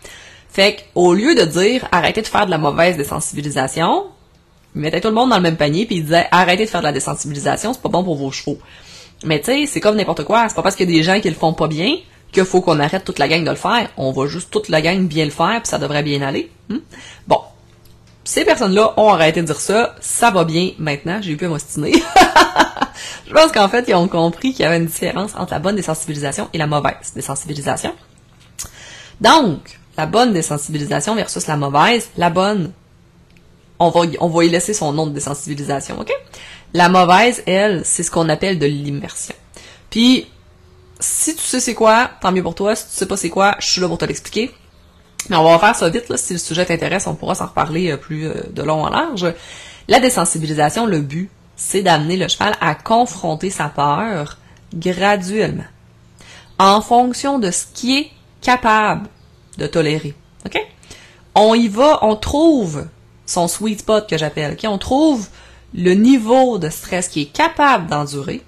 Fait 0.50 0.78
qu'au 0.94 1.14
lieu 1.14 1.36
de 1.36 1.44
dire 1.44 1.88
arrêtez 1.92 2.22
de 2.22 2.28
faire 2.28 2.46
de 2.46 2.52
la 2.52 2.58
mauvaise 2.58 2.98
désensibilisation, 2.98 4.06
ils 4.74 4.82
mettaient 4.82 5.02
tout 5.02 5.10
le 5.10 5.14
monde 5.14 5.30
dans 5.30 5.36
le 5.36 5.42
même 5.42 5.58
panier 5.58 5.86
puis 5.86 5.98
ils 5.98 6.04
disaient 6.04 6.28
arrêtez 6.32 6.66
de 6.66 6.70
faire 6.70 6.80
de 6.80 6.86
la 6.86 6.94
désensibilisation, 6.94 7.74
c'est 7.74 7.82
pas 7.82 7.90
bon 7.90 8.04
pour 8.04 8.16
vos 8.16 8.32
chevaux. 8.32 8.58
Mais 9.24 9.40
tu 9.40 9.46
sais, 9.46 9.66
c'est 9.68 9.82
comme 9.82 9.98
n'importe 9.98 10.24
quoi, 10.24 10.48
c'est 10.48 10.56
pas 10.56 10.64
parce 10.64 10.76
qu'il 10.76 10.90
y 10.90 10.94
a 10.94 10.98
des 10.98 11.04
gens 11.04 11.20
qui 11.20 11.30
le 11.30 11.36
font 11.36 11.54
pas 11.54 11.68
bien 11.68 11.98
qu'il 12.36 12.46
faut 12.46 12.62
qu'on 12.62 12.80
arrête 12.80 13.04
toute 13.04 13.18
la 13.18 13.28
gang 13.28 13.44
de 13.44 13.50
le 13.50 13.56
faire. 13.56 13.90
On 13.98 14.12
va 14.12 14.28
juste 14.28 14.52
toute 14.52 14.70
la 14.70 14.82
gang 14.82 15.08
bien 15.08 15.26
le 15.26 15.32
faire 15.32 15.60
puis 15.62 15.70
ça 15.70 15.80
devrait 15.80 16.04
bien 16.04 16.22
aller. 16.22 16.52
Hmm? 16.70 16.78
Bon. 17.28 17.40
Ces 18.24 18.44
personnes-là 18.44 18.94
ont 18.98 19.10
arrêté 19.10 19.42
de 19.42 19.46
dire 19.46 19.60
ça, 19.60 19.96
ça 20.02 20.32
va 20.32 20.46
bien 20.46 20.72
maintenant, 20.80 21.20
j'ai 21.22 21.36
pu 21.36 21.48
m'ostiner. 21.48 21.94
Je 23.28 23.34
pense 23.34 23.52
qu'en 23.52 23.70
fait, 23.70 23.86
ils 23.88 23.94
ont 23.94 24.08
compris 24.08 24.52
qu'il 24.52 24.64
y 24.64 24.66
avait 24.66 24.78
une 24.78 24.88
différence 24.88 25.36
entre 25.36 25.54
la 25.54 25.60
bonne 25.60 25.76
désensibilisation 25.76 26.50
et 26.52 26.58
la 26.58 26.66
mauvaise 26.66 27.14
désensibilisation. 27.16 27.94
Donc, 29.22 29.80
la 29.96 30.08
bonne 30.08 30.34
désensibilisation 30.34 31.16
versus 31.16 31.46
la 31.48 31.56
mauvaise, 31.56 32.10
la 32.18 32.32
bonne, 32.32 32.72
on 33.80 33.90
va, 33.90 34.02
on 34.20 34.28
va 34.28 34.44
y 34.44 34.50
laisser 34.50 34.74
son 34.74 34.92
nom 34.92 35.06
de 35.06 35.14
désensibilisation, 35.14 36.00
ok? 36.00 36.12
La 36.74 36.90
mauvaise, 36.90 37.44
elle, 37.46 37.84
c'est 37.86 38.04
ce 38.04 38.12
qu'on 38.12 38.28
appelle 38.28 38.60
de 38.60 38.66
l'immersion. 38.66 39.36
Puis, 39.90 40.28
si 41.00 41.36
tu 41.36 41.44
sais 41.44 41.60
c'est 41.60 41.74
quoi, 41.74 42.10
tant 42.22 42.32
mieux 42.32 42.44
pour 42.44 42.56
toi. 42.56 42.76
Si 42.76 42.86
tu 42.86 42.92
sais 42.94 43.06
pas 43.06 43.18
c'est 43.18 43.30
quoi, 43.30 43.56
je 43.60 43.68
suis 43.68 43.82
là 43.82 43.88
pour 43.88 43.98
te 43.98 44.06
l'expliquer. 44.06 44.52
Mais 45.30 45.36
on 45.36 45.44
va 45.44 45.60
faire 45.60 45.76
ça 45.76 45.90
vite, 45.90 46.10
là. 46.10 46.18
Si 46.18 46.34
le 46.34 46.40
sujet 46.40 46.66
t'intéresse, 46.66 47.08
on 47.08 47.16
pourra 47.16 47.36
s'en 47.36 47.48
reparler 47.48 47.92
euh, 47.92 47.98
plus 47.98 48.28
euh, 48.28 48.44
de 48.52 48.62
long 48.62 48.84
en 48.84 48.90
large. 48.90 49.26
La 49.88 50.00
désensibilisation, 50.00 50.86
le 50.86 51.02
but, 51.02 51.30
c'est 51.56 51.82
d'amener 51.82 52.18
le 52.18 52.28
cheval 52.28 52.56
à 52.62 52.76
confronter 52.76 53.50
sa 53.50 53.70
peur 53.70 54.38
graduellement, 54.74 55.64
en 56.60 56.82
fonction 56.82 57.40
de 57.40 57.50
ce 57.50 57.66
qui 57.74 57.98
est 57.98 58.12
capable 58.42 59.08
de 59.58 59.68
tolérer. 59.68 60.14
OK? 60.46 60.60
On 61.34 61.54
y 61.54 61.68
va, 61.68 62.00
on 62.04 62.16
trouve 62.16 62.88
son 63.26 63.48
sweet 63.48 63.80
spot 63.80 64.08
que 64.10 64.18
j'appelle. 64.18 64.54
OK? 64.54 64.66
On 64.70 64.78
trouve 64.78 65.28
le 65.74 65.94
niveau 65.94 66.58
de 66.58 66.70
stress 66.70 67.08
qui 67.08 67.22
est 67.22 67.34
capable 67.34 67.88
d'endurer, 67.88 68.44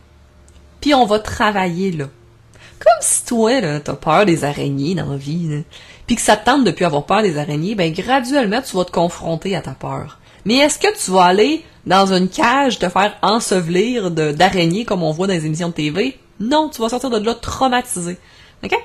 puis 0.81 0.93
on 0.93 1.05
va 1.05 1.19
travailler 1.19 1.91
là. 1.91 2.05
Comme 2.79 3.01
si 3.01 3.25
toi, 3.25 3.59
là, 3.61 3.79
t'as 3.79 3.93
peur 3.93 4.25
des 4.25 4.43
araignées 4.43 4.95
dans 4.95 5.09
la 5.09 5.17
vie, 5.17 5.63
puis 6.05 6.15
que 6.15 6.21
ça 6.21 6.37
te 6.37 6.45
tente 6.45 6.63
depuis 6.63 6.85
avoir 6.85 7.05
peur 7.05 7.21
des 7.21 7.37
araignées, 7.37 7.75
ben 7.75 7.91
graduellement, 7.91 8.61
tu 8.61 8.75
vas 8.75 8.85
te 8.85 8.91
confronter 8.91 9.55
à 9.55 9.61
ta 9.61 9.71
peur. 9.71 10.19
Mais 10.45 10.55
est-ce 10.55 10.79
que 10.79 10.95
tu 10.97 11.11
vas 11.11 11.25
aller 11.25 11.65
dans 11.85 12.13
une 12.13 12.29
cage 12.29 12.79
te 12.79 12.87
faire 12.87 13.17
ensevelir 13.21 14.11
d'araignées 14.11 14.85
comme 14.85 15.03
on 15.03 15.11
voit 15.11 15.27
dans 15.27 15.33
les 15.33 15.45
émissions 15.45 15.69
de 15.69 15.73
TV? 15.73 16.17
Non, 16.39 16.69
tu 16.69 16.81
vas 16.81 16.89
sortir 16.89 17.09
de 17.09 17.17
là 17.17 17.33
traumatisé. 17.33 18.17
OK? 18.63 18.77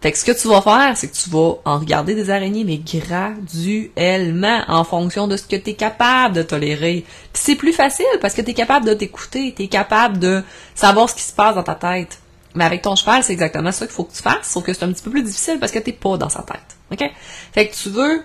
Fait 0.00 0.12
que 0.12 0.18
ce 0.18 0.24
que 0.24 0.32
tu 0.32 0.46
vas 0.46 0.62
faire, 0.62 0.96
c'est 0.96 1.08
que 1.08 1.16
tu 1.16 1.28
vas 1.28 1.54
en 1.64 1.78
regarder 1.78 2.14
des 2.14 2.30
araignées, 2.30 2.62
mais 2.62 2.78
graduellement, 2.78 4.62
en 4.68 4.84
fonction 4.84 5.26
de 5.26 5.36
ce 5.36 5.42
que 5.42 5.56
tu 5.56 5.70
es 5.70 5.74
capable 5.74 6.36
de 6.36 6.42
tolérer. 6.42 7.04
C'est 7.32 7.56
plus 7.56 7.72
facile 7.72 8.06
parce 8.20 8.34
que 8.34 8.42
tu 8.42 8.52
es 8.52 8.54
capable 8.54 8.86
de 8.86 8.94
t'écouter, 8.94 9.52
tu 9.56 9.64
es 9.64 9.68
capable 9.68 10.20
de 10.20 10.44
savoir 10.76 11.10
ce 11.10 11.16
qui 11.16 11.22
se 11.22 11.32
passe 11.32 11.56
dans 11.56 11.64
ta 11.64 11.74
tête. 11.74 12.20
Mais 12.58 12.64
avec 12.64 12.82
ton 12.82 12.96
cheval, 12.96 13.22
c'est 13.22 13.32
exactement 13.32 13.70
ça 13.70 13.86
qu'il 13.86 13.94
faut 13.94 14.02
que 14.02 14.12
tu 14.12 14.20
fasses, 14.20 14.50
sauf 14.50 14.64
que 14.64 14.72
c'est 14.72 14.82
un 14.82 14.92
petit 14.92 15.04
peu 15.04 15.12
plus 15.12 15.22
difficile 15.22 15.60
parce 15.60 15.70
que 15.70 15.78
t'es 15.78 15.92
pas 15.92 16.16
dans 16.16 16.28
sa 16.28 16.42
tête. 16.42 16.76
OK? 16.90 17.08
Fait 17.52 17.68
que 17.68 17.74
tu 17.76 17.88
veux 17.88 18.24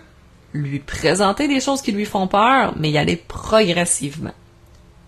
lui 0.53 0.79
présenter 0.79 1.47
des 1.47 1.59
choses 1.59 1.83
qui 1.83 1.91
lui 1.91 2.05
font 2.05 2.25
peur, 2.25 2.73
mais 2.75 2.89
y 2.89 2.97
aller 2.97 3.15
progressivement. 3.15 4.31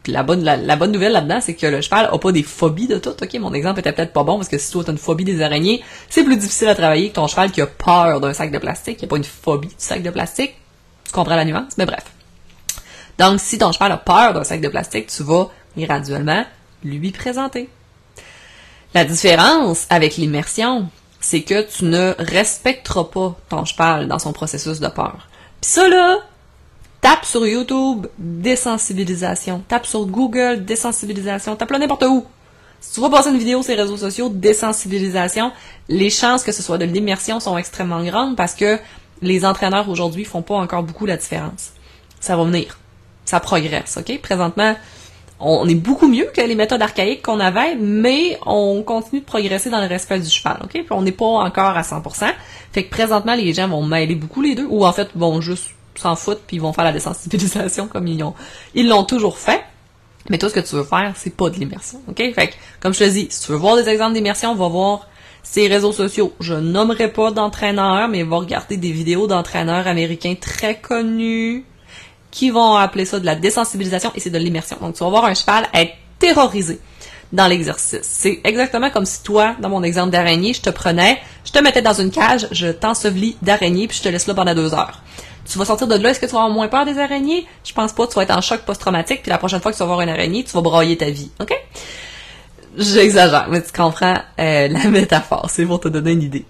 la 0.06 0.22
bonne, 0.22 0.44
la, 0.44 0.76
bonne 0.76 0.92
nouvelle 0.92 1.14
là-dedans, 1.14 1.42
c'est 1.42 1.56
que 1.56 1.66
le 1.66 1.82
cheval 1.82 2.08
a 2.14 2.18
pas 2.20 2.32
des 2.32 2.44
phobies 2.44 2.86
de 2.86 3.00
tout. 3.00 3.16
Ok, 3.20 3.34
mon 3.40 3.52
exemple 3.56 3.80
était 3.80 3.94
peut-être 3.94 4.14
pas 4.14 4.24
bon 4.24 4.36
parce 4.36 4.48
que 4.48 4.60
si 4.60 4.72
toi 4.72 4.84
t'as 4.84 4.92
une 4.92 5.00
phobie 5.00 5.24
des 5.24 5.42
araignées, 5.42 5.84
c'est 6.08 6.24
plus 6.24 6.38
difficile 6.38 6.68
à 6.68 6.76
travailler 6.76 7.10
que 7.10 7.16
ton 7.16 7.26
cheval 7.26 7.50
qui 7.50 7.62
a 7.62 7.66
peur 7.66 8.22
d'un 8.22 8.34
sac 8.34 8.52
de 8.52 8.60
plastique, 8.60 8.98
qui 8.98 9.06
a 9.06 9.08
pas 9.08 9.18
une 9.18 9.24
phobie 9.24 9.70
du 9.70 9.74
sac 9.80 10.04
de 10.04 10.12
plastique. 10.12 10.54
Tu 11.04 11.14
comprends 11.14 11.36
la 11.36 11.46
nuance, 11.46 11.74
mais 11.80 11.88
bref. 11.88 12.06
Donc, 13.18 13.40
si 13.40 13.58
ton 13.58 13.72
cheval 13.72 13.92
a 13.92 13.98
peur 13.98 14.34
d'un 14.34 14.44
sac 14.44 14.62
de 14.62 14.68
plastique, 14.68 15.08
tu 15.08 15.24
vas 15.24 15.50
graduellement 15.76 16.46
lui 16.84 17.10
présenter. 17.12 17.70
La 18.96 19.04
différence 19.04 19.88
avec 19.90 20.16
l'immersion, 20.16 20.88
c'est 21.20 21.42
que 21.42 21.64
tu 21.64 21.84
ne 21.84 22.14
respecteras 22.18 23.04
pas 23.04 23.36
ton 23.50 23.66
cheval 23.66 24.08
dans 24.08 24.20
son 24.20 24.32
processus 24.32 24.80
de 24.80 24.88
peur. 24.88 25.28
Pis 25.60 25.68
ça, 25.68 25.90
là, 25.90 26.20
tape 27.02 27.26
sur 27.26 27.46
YouTube, 27.46 28.08
désensibilisation. 28.18 29.62
Tape 29.68 29.86
sur 29.86 30.06
Google, 30.06 30.64
désensibilisation. 30.64 31.58
Tape 31.58 31.72
là 31.72 31.80
n'importe 31.80 32.06
où. 32.06 32.26
Si 32.80 32.94
tu 32.94 33.02
vas 33.02 33.10
passer 33.10 33.32
une 33.32 33.38
vidéo 33.38 33.62
sur 33.64 33.76
les 33.76 33.82
réseaux 33.82 33.98
sociaux, 33.98 34.30
désensibilisation, 34.30 35.52
les 35.90 36.10
chances 36.10 36.44
que 36.44 36.54
ce 36.54 36.64
soit 36.64 36.78
de 36.78 36.86
l'immersion 36.86 37.42
sont 37.42 37.58
extrêmement 37.58 38.02
grandes 38.02 38.38
parce 38.38 38.54
que 38.54 38.80
les 39.22 39.44
entraîneurs 39.44 39.90
aujourd'hui 39.90 40.24
font 40.24 40.42
pas 40.42 40.56
encore 40.56 40.84
beaucoup 40.84 41.06
la 41.06 41.18
différence. 41.18 41.74
Ça 42.22 42.38
va 42.38 42.46
venir. 42.46 42.80
Ça 43.26 43.42
progresse, 43.42 43.98
ok? 43.98 44.22
Présentement, 44.22 44.74
on 45.40 45.68
est 45.68 45.76
beaucoup 45.76 46.08
mieux 46.08 46.30
que 46.34 46.42
les 46.42 46.56
méthodes 46.56 46.82
archaïques 46.82 47.22
qu'on 47.22 47.40
avait, 47.40 47.76
mais 47.76 48.40
on 48.46 48.84
continue 48.84 49.20
de 49.20 49.26
progresser 49.26 49.70
dans 49.70 49.82
le 49.82 49.88
respect 49.88 50.20
du 50.20 50.30
cheval, 50.30 50.60
ok? 50.64 50.86
On 50.92 51.02
n'est 51.02 51.12
pas 51.12 51.26
encore 51.26 51.78
à 51.78 51.82
100%. 51.82 52.32
Fait 52.72 52.84
que 52.84 52.90
présentement, 52.90 53.36
les 53.36 53.54
gens 53.54 53.68
vont 53.68 53.84
mêler 53.84 54.16
beaucoup 54.16 54.42
les 54.42 54.56
deux, 54.56 54.66
ou 54.70 54.86
en 54.86 54.94
fait, 54.94 55.10
vont 55.16 55.42
juste 55.42 55.72
s'en 55.96 56.16
foutre, 56.16 56.42
puis 56.48 56.58
ils 56.58 56.62
vont 56.62 56.74
faire 56.74 56.84
la 56.86 56.94
désensibilisation 56.94 57.88
comme 57.88 58.08
ils 58.08 58.20
l'ont 58.20 58.34
ils 58.74 58.88
l'ont 58.88 59.04
toujours 59.04 59.38
fait. 59.38 59.62
Mais 60.30 60.38
toi, 60.38 60.50
ce 60.50 60.56
que 60.56 60.60
tu 60.62 60.76
veux 60.76 60.84
faire, 60.84 61.14
c'est 61.16 61.36
pas 61.36 61.50
de 61.50 61.56
l'immersion, 61.56 62.02
ok? 62.08 62.18
Fait 62.18 62.48
que, 62.48 62.54
comme 62.80 62.94
je 62.94 63.00
te 63.00 63.10
dis, 63.10 63.28
si 63.30 63.42
tu 63.46 63.52
veux 63.52 63.58
voir 63.58 63.76
des 63.76 63.90
exemples 63.90 64.14
d'immersion, 64.14 64.56
va 64.56 64.68
voir 64.68 65.08
Ses 65.44 65.68
réseaux 65.68 65.92
sociaux, 65.92 66.34
je 66.40 66.56
nommerai 66.56 67.12
pas 67.12 67.30
d'entraîneur, 67.30 68.08
mais 68.08 68.24
va 68.24 68.38
regarder 68.38 68.78
des 68.78 68.92
vidéos 68.92 69.28
d'entraîneurs 69.28 69.86
américains 69.86 70.34
très 70.40 70.80
connus 70.80 71.66
qui 72.36 72.50
vont 72.50 72.76
appeler 72.76 73.06
ça 73.06 73.18
de 73.18 73.26
la 73.26 73.36
désensibilisation 73.36 74.12
et 74.14 74.20
c'est 74.20 74.30
de 74.30 74.38
l'immersion. 74.38 74.76
Donc, 74.82 74.96
tu 74.96 75.04
vas 75.06 75.10
voir 75.10 75.24
un 75.24 75.34
cheval 75.34 75.70
être 75.74 75.94
terrorisé 76.20 76.82
dans 77.32 77.48
l'exercice. 77.48 78.02
C'est 78.04 78.42
exactement 78.44 78.90
comme 78.90 79.06
si 79.06 79.24
toi, 79.24 79.56
dans 79.62 79.70
mon 79.70 79.84
exemple 79.84 80.10
d'araignée, 80.10 80.54
je 80.54 80.62
te 80.62 80.70
prenais, 80.70 81.18
je 81.46 81.54
te 81.54 81.60
mettais 81.60 81.82
dans 81.82 81.94
une 81.94 82.12
cage, 82.12 82.50
je 82.52 82.68
t'ensevelis 82.68 83.38
d'araignée, 83.42 83.88
puis 83.88 83.98
je 83.98 84.04
te 84.04 84.10
laisse 84.10 84.28
là 84.28 84.34
pendant 84.34 84.54
deux 84.54 84.74
heures. 84.74 85.02
Tu 85.50 85.58
vas 85.58 85.64
sortir 85.64 85.88
de 85.88 85.96
là, 85.96 86.10
est-ce 86.10 86.20
que 86.20 86.26
tu 86.26 86.34
vas 86.34 86.40
avoir 86.40 86.54
moins 86.54 86.68
peur 86.68 86.84
des 86.84 87.00
araignées? 87.00 87.48
Je 87.64 87.72
pense 87.72 87.94
pas, 87.94 88.06
tu 88.06 88.16
vas 88.16 88.24
être 88.24 88.36
en 88.36 88.42
choc 88.42 88.64
post-traumatique, 88.66 89.22
puis 89.22 89.30
la 89.30 89.38
prochaine 89.38 89.62
fois 89.62 89.72
que 89.72 89.78
tu 89.78 89.84
vas 89.84 89.88
voir 89.88 90.02
une 90.02 90.10
araignée, 90.10 90.44
tu 90.44 90.52
vas 90.52 90.62
broyer 90.62 90.98
ta 90.98 91.10
vie, 91.10 91.32
ok? 91.40 91.54
J'exagère, 92.78 93.48
mais 93.50 93.62
tu 93.62 93.72
comprends 93.72 94.18
euh, 94.40 94.68
la 94.68 94.84
métaphore, 94.90 95.50
c'est 95.50 95.66
pour 95.66 95.80
te 95.80 95.88
donner 95.88 96.12
une 96.12 96.24
idée. 96.24 96.44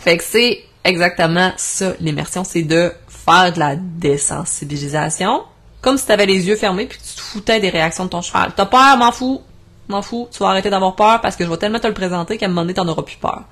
Fait 0.00 0.16
que 0.16 0.24
c'est 0.24 0.64
exactement 0.86 1.52
ça, 1.56 1.94
l'immersion, 2.00 2.44
c'est 2.44 2.62
de 2.62 2.92
faire 3.08 3.52
de 3.52 3.58
la 3.58 3.76
désensibilisation, 3.76 5.42
comme 5.80 5.98
si 5.98 6.06
tu 6.06 6.12
avais 6.12 6.26
les 6.26 6.46
yeux 6.48 6.56
fermés 6.56 6.86
puis 6.86 6.98
que 6.98 7.02
tu 7.04 7.14
te 7.14 7.20
foutais 7.20 7.60
des 7.60 7.70
réactions 7.70 8.04
de 8.04 8.10
ton 8.10 8.22
cheval. 8.22 8.52
T'as 8.56 8.66
peur, 8.66 8.96
m'en 8.96 9.12
fous, 9.12 9.42
m'en 9.88 10.02
fous, 10.02 10.28
tu 10.32 10.38
vas 10.38 10.48
arrêter 10.48 10.70
d'avoir 10.70 10.96
peur 10.96 11.20
parce 11.20 11.36
que 11.36 11.44
je 11.44 11.50
vais 11.50 11.56
tellement 11.56 11.78
te 11.78 11.86
le 11.86 11.94
présenter 11.94 12.38
qu'à 12.38 12.46
un 12.46 12.48
moment 12.48 12.62
donné, 12.62 12.74
t'en 12.74 12.88
auras 12.88 13.02
plus 13.02 13.16
peur. 13.16 13.42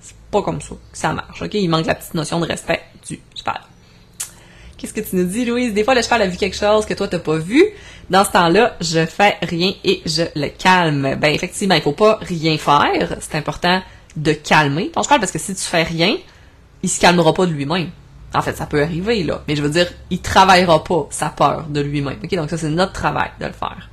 C'est 0.00 0.16
pas 0.30 0.42
comme 0.42 0.60
ça 0.60 0.70
que 0.70 0.98
ça 0.98 1.12
marche, 1.12 1.42
ok? 1.42 1.54
Il 1.54 1.68
manque 1.68 1.86
la 1.86 1.94
petite 1.94 2.14
notion 2.14 2.40
de 2.40 2.46
respect 2.46 2.82
du 3.06 3.20
cheval. 3.34 3.60
Qu'est-ce 4.76 4.94
que 4.94 5.00
tu 5.00 5.14
nous 5.14 5.26
dis, 5.26 5.44
Louise? 5.44 5.74
Des 5.74 5.84
fois, 5.84 5.94
le 5.94 6.02
cheval 6.02 6.22
a 6.22 6.26
vu 6.26 6.36
quelque 6.36 6.56
chose 6.56 6.86
que 6.86 6.94
toi, 6.94 7.06
t'as 7.06 7.20
pas 7.20 7.36
vu. 7.36 7.64
Dans 8.10 8.24
ce 8.24 8.32
temps-là, 8.32 8.76
je 8.80 9.06
fais 9.06 9.36
rien 9.42 9.72
et 9.84 10.02
je 10.04 10.24
le 10.34 10.48
calme. 10.48 11.14
Ben, 11.20 11.32
effectivement, 11.32 11.76
il 11.76 11.82
faut 11.82 11.92
pas 11.92 12.18
rien 12.20 12.58
faire. 12.58 13.16
C'est 13.20 13.36
important 13.36 13.80
de 14.16 14.32
calmer 14.32 14.90
ton 14.90 15.04
cheval 15.04 15.20
parce 15.20 15.30
que 15.30 15.38
si 15.38 15.54
tu 15.54 15.62
fais 15.62 15.84
rien, 15.84 16.16
il 16.82 16.88
se 16.88 17.00
calmera 17.00 17.32
pas 17.32 17.46
de 17.46 17.52
lui-même. 17.52 17.90
En 18.34 18.42
fait, 18.42 18.56
ça 18.56 18.66
peut 18.66 18.82
arriver, 18.82 19.22
là. 19.24 19.42
Mais 19.46 19.56
je 19.56 19.62
veux 19.62 19.68
dire, 19.68 19.86
il 20.10 20.20
travaillera 20.20 20.82
pas 20.82 21.06
sa 21.10 21.28
peur 21.28 21.66
de 21.68 21.80
lui-même. 21.80 22.18
OK? 22.22 22.34
Donc 22.34 22.50
ça, 22.50 22.56
c'est 22.56 22.70
notre 22.70 22.92
travail 22.92 23.30
de 23.40 23.46
le 23.46 23.52
faire. 23.52 23.90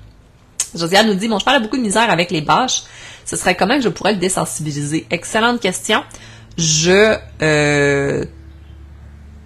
Josiane 0.76 1.08
nous 1.08 1.16
dit, 1.16 1.28
mon 1.28 1.40
cheval 1.40 1.56
a 1.56 1.60
beaucoup 1.60 1.78
de 1.78 1.82
misère 1.82 2.10
avec 2.10 2.32
les 2.32 2.42
bâches. 2.42 2.84
Ce 3.26 3.36
serait 3.36 3.56
comment 3.56 3.76
que 3.76 3.82
je 3.84 3.90
pourrais 3.90 4.14
le 4.14 4.20
désensibiliser? 4.20 5.06
Excellente 5.10 5.60
question. 5.60 6.04
Je 6.58 7.18
euh, 7.42 8.26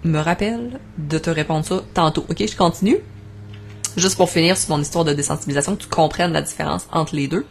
me 0.04 0.18
rappelle 0.18 0.78
de 0.98 1.18
te 1.18 1.30
répondre 1.30 1.64
ça 1.64 1.82
tantôt. 1.92 2.24
OK? 2.28 2.38
Je 2.38 2.56
continue. 2.56 2.98
Juste 3.96 4.16
pour 4.16 4.30
finir 4.30 4.56
sur 4.56 4.70
mon 4.70 4.82
histoire 4.82 5.04
de 5.04 5.12
désensibilisation, 5.12 5.76
que 5.76 5.82
tu 5.82 5.88
comprennes 5.88 6.32
la 6.32 6.42
différence 6.42 6.86
entre 6.92 7.14
les 7.16 7.28
deux. 7.28 7.46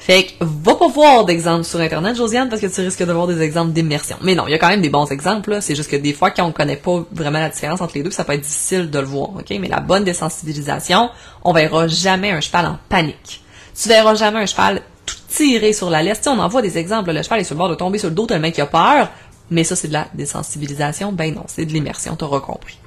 Fait 0.00 0.24
que, 0.24 0.32
va 0.40 0.76
pas 0.76 0.88
voir 0.88 1.26
d'exemples 1.26 1.64
sur 1.64 1.78
Internet, 1.78 2.16
Josiane, 2.16 2.48
parce 2.48 2.62
que 2.62 2.66
tu 2.66 2.80
risques 2.80 3.04
de 3.04 3.12
voir 3.12 3.26
des 3.26 3.42
exemples 3.42 3.72
d'immersion. 3.72 4.16
Mais 4.22 4.34
non, 4.34 4.46
il 4.48 4.52
y 4.52 4.54
a 4.54 4.58
quand 4.58 4.70
même 4.70 4.80
des 4.80 4.88
bons 4.88 5.04
exemples, 5.12 5.58
C'est 5.60 5.74
juste 5.74 5.90
que 5.90 5.96
des 5.96 6.14
fois, 6.14 6.30
quand 6.30 6.44
on 6.46 6.52
connaît 6.52 6.76
pas 6.76 7.04
vraiment 7.12 7.38
la 7.38 7.50
différence 7.50 7.82
entre 7.82 7.96
les 7.96 8.02
deux, 8.02 8.10
ça 8.10 8.24
peut 8.24 8.32
être 8.32 8.40
difficile 8.40 8.88
de 8.88 8.98
le 8.98 9.04
voir, 9.04 9.28
ok? 9.36 9.50
Mais 9.60 9.68
la 9.68 9.80
bonne 9.80 10.02
désensibilisation, 10.02 11.10
on 11.44 11.52
verra 11.52 11.86
jamais 11.86 12.30
un 12.30 12.40
cheval 12.40 12.64
en 12.64 12.78
panique. 12.88 13.42
Tu 13.78 13.90
verras 13.90 14.14
jamais 14.14 14.38
un 14.38 14.46
cheval 14.46 14.80
tout 15.04 15.16
tiré 15.28 15.74
sur 15.74 15.90
la 15.90 16.02
laisse. 16.02 16.22
on 16.26 16.38
en 16.38 16.48
voit 16.48 16.62
des 16.62 16.78
exemples, 16.78 17.12
le 17.12 17.22
cheval 17.22 17.40
est 17.40 17.44
sur 17.44 17.54
le 17.54 17.58
bord 17.58 17.68
de 17.68 17.74
tomber 17.74 17.98
sur 17.98 18.08
le 18.08 18.14
dos 18.14 18.24
tellement 18.24 18.50
qu'il 18.50 18.62
a 18.62 18.66
peur. 18.66 19.10
Mais 19.50 19.64
ça, 19.64 19.76
c'est 19.76 19.88
de 19.88 19.92
la 19.92 20.08
désensibilisation. 20.14 21.12
Ben 21.12 21.34
non, 21.34 21.44
c'est 21.46 21.66
de 21.66 21.72
l'immersion, 21.74 22.16
t'auras 22.16 22.40
compris. 22.40 22.78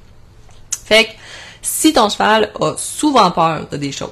Fait 0.84 1.04
que, 1.04 1.10
si 1.62 1.92
ton 1.92 2.08
cheval 2.08 2.50
a 2.60 2.74
souvent 2.76 3.30
peur 3.30 3.68
de 3.70 3.76
des 3.76 3.92
choses, 3.92 4.10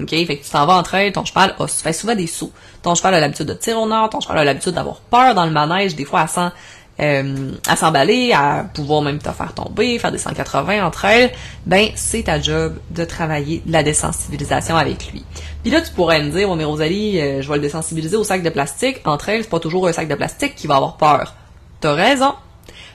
OK? 0.00 0.10
Fait 0.10 0.36
que 0.36 0.44
tu 0.44 0.50
t'en 0.50 0.66
vas 0.66 0.74
en 0.74 0.82
trail, 0.82 1.12
ton 1.12 1.24
cheval 1.24 1.54
a, 1.58 1.66
fait 1.66 1.92
souvent 1.92 2.14
des 2.14 2.26
sauts. 2.26 2.52
Ton 2.82 2.94
cheval 2.94 3.14
a 3.14 3.20
l'habitude 3.20 3.46
de 3.46 3.54
tirer 3.54 3.76
au 3.76 3.86
nord, 3.86 4.10
ton 4.10 4.20
cheval 4.20 4.38
a 4.38 4.44
l'habitude 4.44 4.72
d'avoir 4.72 4.96
peur 5.00 5.34
dans 5.34 5.44
le 5.44 5.50
manège, 5.50 5.94
des 5.96 6.04
fois 6.04 6.20
à 6.20 6.52
euh, 7.00 7.52
à 7.68 7.76
s'emballer, 7.76 8.32
à 8.32 8.64
pouvoir 8.74 9.02
même 9.02 9.18
te 9.18 9.30
faire 9.30 9.54
tomber, 9.54 9.98
faire 10.00 10.10
des 10.10 10.18
180 10.18 10.84
entre 10.84 11.04
elles, 11.04 11.30
ben 11.64 11.90
c'est 11.94 12.24
ta 12.24 12.40
job 12.40 12.76
de 12.90 13.04
travailler 13.04 13.62
la 13.66 13.84
désensibilisation 13.84 14.76
avec 14.76 15.12
lui. 15.12 15.24
Puis 15.62 15.70
là, 15.70 15.80
tu 15.80 15.92
pourrais 15.92 16.20
me 16.20 16.30
dire, 16.30 16.50
oh 16.50 16.56
mais 16.56 16.64
Rosalie, 16.64 17.20
euh, 17.20 17.40
je 17.40 17.48
vais 17.48 17.56
le 17.56 17.62
désensibiliser 17.62 18.16
au 18.16 18.24
sac 18.24 18.42
de 18.42 18.50
plastique. 18.50 19.00
Entre 19.04 19.28
elles, 19.28 19.44
c'est 19.44 19.50
pas 19.50 19.60
toujours 19.60 19.86
un 19.86 19.92
sac 19.92 20.08
de 20.08 20.14
plastique 20.16 20.56
qui 20.56 20.66
va 20.66 20.76
avoir 20.76 20.96
peur. 20.96 21.34
T'as 21.80 21.94
raison. 21.94 22.34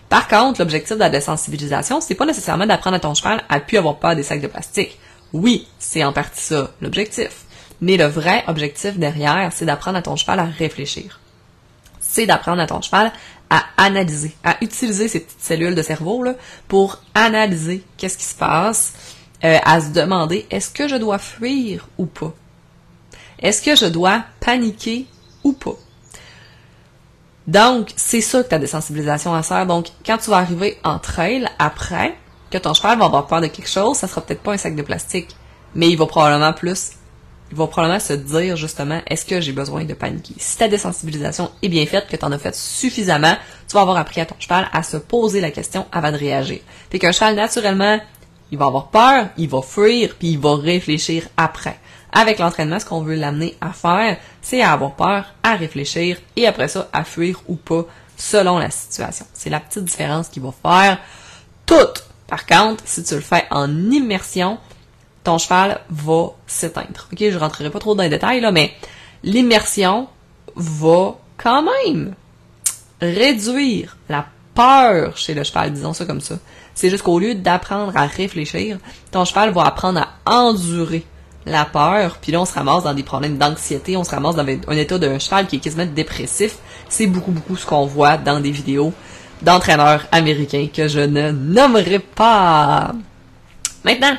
Par 0.10 0.28
contre, 0.28 0.60
l'objectif 0.60 0.96
de 0.96 1.00
la 1.00 1.10
désensibilisation, 1.10 2.02
c'est 2.02 2.16
pas 2.16 2.26
nécessairement 2.26 2.66
d'apprendre 2.66 2.98
à 2.98 3.00
ton 3.00 3.14
cheval 3.14 3.42
à 3.48 3.60
plus 3.62 3.78
avoir 3.78 3.96
peur 3.96 4.16
des 4.16 4.24
sacs 4.24 4.42
de 4.42 4.48
plastique. 4.48 5.00
Oui, 5.34 5.68
c'est 5.80 6.04
en 6.04 6.14
partie 6.14 6.44
ça, 6.44 6.72
l'objectif. 6.82 7.46
Mais 7.82 7.98
le 7.98 8.06
vrai 8.06 8.44
objectif 8.48 8.98
derrière, 8.98 9.52
c'est 9.54 9.66
d'apprendre 9.66 9.98
à 9.98 10.02
ton 10.02 10.16
cheval 10.16 10.40
à 10.40 10.46
réfléchir. 10.46 11.20
C'est 12.00 12.26
d'apprendre 12.26 12.62
à 12.62 12.68
ton 12.68 12.82
cheval 12.82 13.12
à 13.50 13.66
analyser, 13.78 14.36
à 14.44 14.58
utiliser 14.62 15.08
ces 15.08 15.20
petites 15.20 15.42
cellules 15.42 15.76
de 15.76 15.82
cerveau 15.82 16.24
là, 16.24 16.36
pour 16.68 17.00
analyser 17.14 17.84
qu'est-ce 17.98 18.18
qui 18.18 18.26
se 18.26 18.36
passe, 18.36 18.94
euh, 19.44 19.60
à 19.64 19.82
se 19.82 19.90
demander 19.90 20.48
est-ce 20.50 20.70
que 20.72 20.88
je 20.88 20.96
dois 20.96 21.20
fuir 21.20 21.88
ou 21.98 22.06
pas? 22.06 22.34
Est-ce 23.40 23.62
que 23.62 23.76
je 23.76 23.86
dois 23.86 24.24
paniquer 24.40 25.06
ou 25.44 25.54
pas? 25.54 25.76
Donc, 27.46 27.92
c'est 27.98 28.22
ça 28.22 28.42
que 28.42 28.50
ta 28.50 28.58
désensibilisation 28.58 29.34
à 29.34 29.44
sert. 29.44 29.66
Donc, 29.68 29.88
quand 30.06 30.18
tu 30.18 30.30
vas 30.30 30.38
arriver 30.38 30.80
en 30.84 30.98
trail 30.98 31.48
après, 31.60 32.16
que 32.54 32.60
ton 32.60 32.76
cheval 32.76 33.00
va 33.00 33.06
avoir 33.06 33.26
peur 33.26 33.42
de 33.42 33.48
quelque 33.48 33.68
chose, 33.68 33.98
ça 33.98 34.08
sera 34.08 34.22
peut-être 34.22 34.44
pas 34.44 34.54
un 34.54 34.58
sac 34.58 34.76
de 34.76 34.84
plastique, 34.84 35.36
mais 35.74 35.90
il 35.90 35.98
va 35.98 36.06
probablement 36.06 36.54
plus, 36.54 36.92
il 37.52 37.58
va 37.58 37.66
probablement 37.66 38.00
se 38.00 38.14
dire 38.14 38.56
justement, 38.56 39.02
est-ce 39.08 39.26
que 39.26 39.42
j'ai 39.42 39.54
besoin 39.54 39.86
de 39.86 39.94
paniquer? 39.96 40.36
Si 40.38 40.58
ta 40.58 40.68
désensibilisation 40.68 41.50
est 41.64 41.68
bien 41.68 41.86
faite, 41.88 42.08
que 42.08 42.16
tu 42.16 42.24
en 42.24 42.32
as 42.32 42.38
fait 42.38 42.54
suffisamment, 42.54 43.36
tu 43.68 43.74
vas 43.74 43.82
avoir 43.82 43.98
appris 43.98 44.22
à 44.22 44.28
ton 44.28 44.36
cheval 44.38 44.70
à 44.72 44.84
se 44.84 44.98
poser 44.98 45.42
la 45.42 45.50
question 45.50 45.88
avant 45.92 46.12
de 46.12 46.18
réagir. 46.18 46.60
Fait 46.92 47.00
qu'un 47.00 47.12
cheval, 47.12 47.36
naturellement, 47.36 48.00
il 48.52 48.58
va 48.60 48.66
avoir 48.66 48.90
peur, 48.90 49.30
il 49.36 49.50
va 49.50 49.64
fuir, 49.64 50.16
puis 50.20 50.34
il 50.34 50.40
va 50.40 50.56
réfléchir 50.56 51.24
après. 51.38 51.80
Avec 52.12 52.38
l'entraînement, 52.38 52.80
ce 52.80 52.86
qu'on 52.86 53.02
veut 53.02 53.16
l'amener 53.16 53.58
à 53.62 53.74
faire, 53.74 54.18
c'est 54.44 54.62
à 54.62 54.74
avoir 54.74 54.92
peur, 54.92 55.26
à 55.42 55.56
réfléchir, 55.56 56.18
et 56.36 56.46
après 56.46 56.68
ça, 56.68 56.88
à 56.94 57.04
fuir 57.04 57.42
ou 57.48 57.56
pas, 57.56 57.86
selon 58.16 58.60
la 58.60 58.70
situation. 58.70 59.26
C'est 59.34 59.50
la 59.50 59.60
petite 59.60 59.86
différence 59.86 60.28
qui 60.28 60.40
va 60.40 60.52
faire 60.52 61.00
toute 61.66 62.13
par 62.34 62.48
contre, 62.48 62.82
si 62.88 63.04
tu 63.04 63.14
le 63.14 63.22
fais 63.22 63.46
en 63.52 63.70
immersion, 63.92 64.58
ton 65.24 65.38
cheval 65.38 65.82
va 65.92 66.30
s'éteindre. 66.48 67.08
Ok, 67.12 67.20
je 67.20 67.38
rentrerai 67.38 67.70
pas 67.70 67.78
trop 67.78 67.94
dans 67.94 68.02
les 68.02 68.10
détails 68.10 68.44
mais 68.52 68.74
l'immersion 69.22 70.08
va 70.56 71.14
quand 71.38 71.62
même 71.62 72.16
réduire 73.00 73.98
la 74.10 74.26
peur 74.56 75.16
chez 75.16 75.36
le 75.36 75.44
cheval, 75.44 75.74
disons 75.74 75.94
ça 75.94 76.06
comme 76.06 76.22
ça. 76.22 76.40
C'est 76.74 76.90
juste 76.90 77.04
qu'au 77.04 77.20
lieu 77.20 77.36
d'apprendre 77.36 77.96
à 77.96 78.08
réfléchir, 78.08 78.80
ton 79.12 79.26
cheval 79.26 79.52
va 79.52 79.66
apprendre 79.66 80.00
à 80.00 80.10
endurer 80.26 81.06
la 81.46 81.66
peur, 81.66 82.18
puis 82.20 82.32
là 82.32 82.42
on 82.42 82.46
se 82.46 82.54
ramasse 82.54 82.84
dans 82.84 82.96
des 82.96 83.04
problèmes 83.04 83.38
d'anxiété, 83.38 83.96
on 83.96 84.04
se 84.04 84.10
ramasse 84.10 84.36
dans 84.36 84.48
un 84.48 84.78
état 84.78 84.98
d'un 84.98 85.20
cheval 85.20 85.46
qui 85.46 85.58
est 85.58 85.60
quasiment 85.60 85.86
dépressif. 85.86 86.58
C'est 86.90 87.06
beaucoup 87.06 87.32
beaucoup 87.32 87.58
ce 87.58 87.68
qu'on 87.68 87.86
voit 87.86 88.18
dans 88.18 88.40
des 88.40 88.50
vidéos 88.50 88.92
d'entraîneurs 89.44 90.06
américains 90.12 90.68
que 90.74 90.88
je 90.88 91.00
ne 91.00 91.32
nommerai 91.32 92.00
pas. 92.00 92.94
Maintenant, 93.84 94.16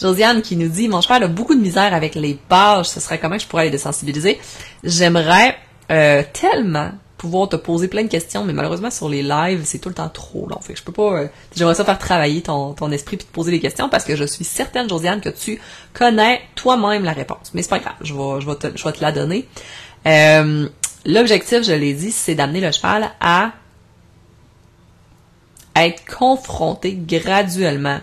Josiane 0.00 0.42
qui 0.42 0.56
nous 0.56 0.68
dit 0.68 0.88
Mon 0.88 1.00
cheval 1.00 1.24
a 1.24 1.28
beaucoup 1.28 1.54
de 1.54 1.60
misère 1.60 1.92
avec 1.94 2.14
les 2.14 2.34
pages, 2.48 2.86
ce 2.86 3.00
serait 3.00 3.18
comment 3.18 3.38
je 3.38 3.46
pourrais 3.46 3.64
les 3.64 3.70
désensibiliser. 3.70 4.40
J'aimerais 4.84 5.56
euh, 5.90 6.22
tellement 6.32 6.92
pouvoir 7.18 7.50
te 7.50 7.56
poser 7.56 7.88
plein 7.88 8.02
de 8.02 8.08
questions, 8.08 8.44
mais 8.44 8.54
malheureusement 8.54 8.90
sur 8.90 9.10
les 9.10 9.22
lives, 9.22 9.62
c'est 9.64 9.78
tout 9.78 9.90
le 9.90 9.94
temps 9.94 10.08
trop 10.08 10.48
long. 10.48 10.58
Fait 10.60 10.72
que 10.72 10.78
je 10.78 10.84
peux 10.84 10.92
pas. 10.92 11.18
Euh, 11.18 11.26
j'aimerais 11.54 11.74
ça 11.74 11.84
faire 11.84 11.98
travailler 11.98 12.40
ton, 12.40 12.72
ton 12.72 12.90
esprit 12.92 13.18
puis 13.18 13.26
te 13.26 13.32
poser 13.32 13.50
des 13.50 13.60
questions 13.60 13.90
parce 13.90 14.04
que 14.04 14.16
je 14.16 14.24
suis 14.24 14.44
certaine, 14.44 14.88
Josiane, 14.88 15.20
que 15.20 15.28
tu 15.28 15.60
connais 15.92 16.40
toi-même 16.54 17.04
la 17.04 17.12
réponse. 17.12 17.50
Mais 17.52 17.62
c'est 17.62 17.68
pas 17.68 17.80
grave, 17.80 17.94
je 18.00 18.14
vais, 18.14 18.40
je 18.40 18.46
vais, 18.46 18.56
te, 18.56 18.68
je 18.74 18.84
vais 18.84 18.92
te 18.92 19.02
la 19.02 19.12
donner. 19.12 19.46
Euh, 20.06 20.68
L'objectif, 21.06 21.62
je 21.62 21.72
l'ai 21.72 21.94
dit, 21.94 22.12
c'est 22.12 22.34
d'amener 22.34 22.60
le 22.60 22.72
cheval 22.72 23.10
à 23.20 23.52
être 25.76 26.04
confronté 26.06 26.94
graduellement 26.94 28.00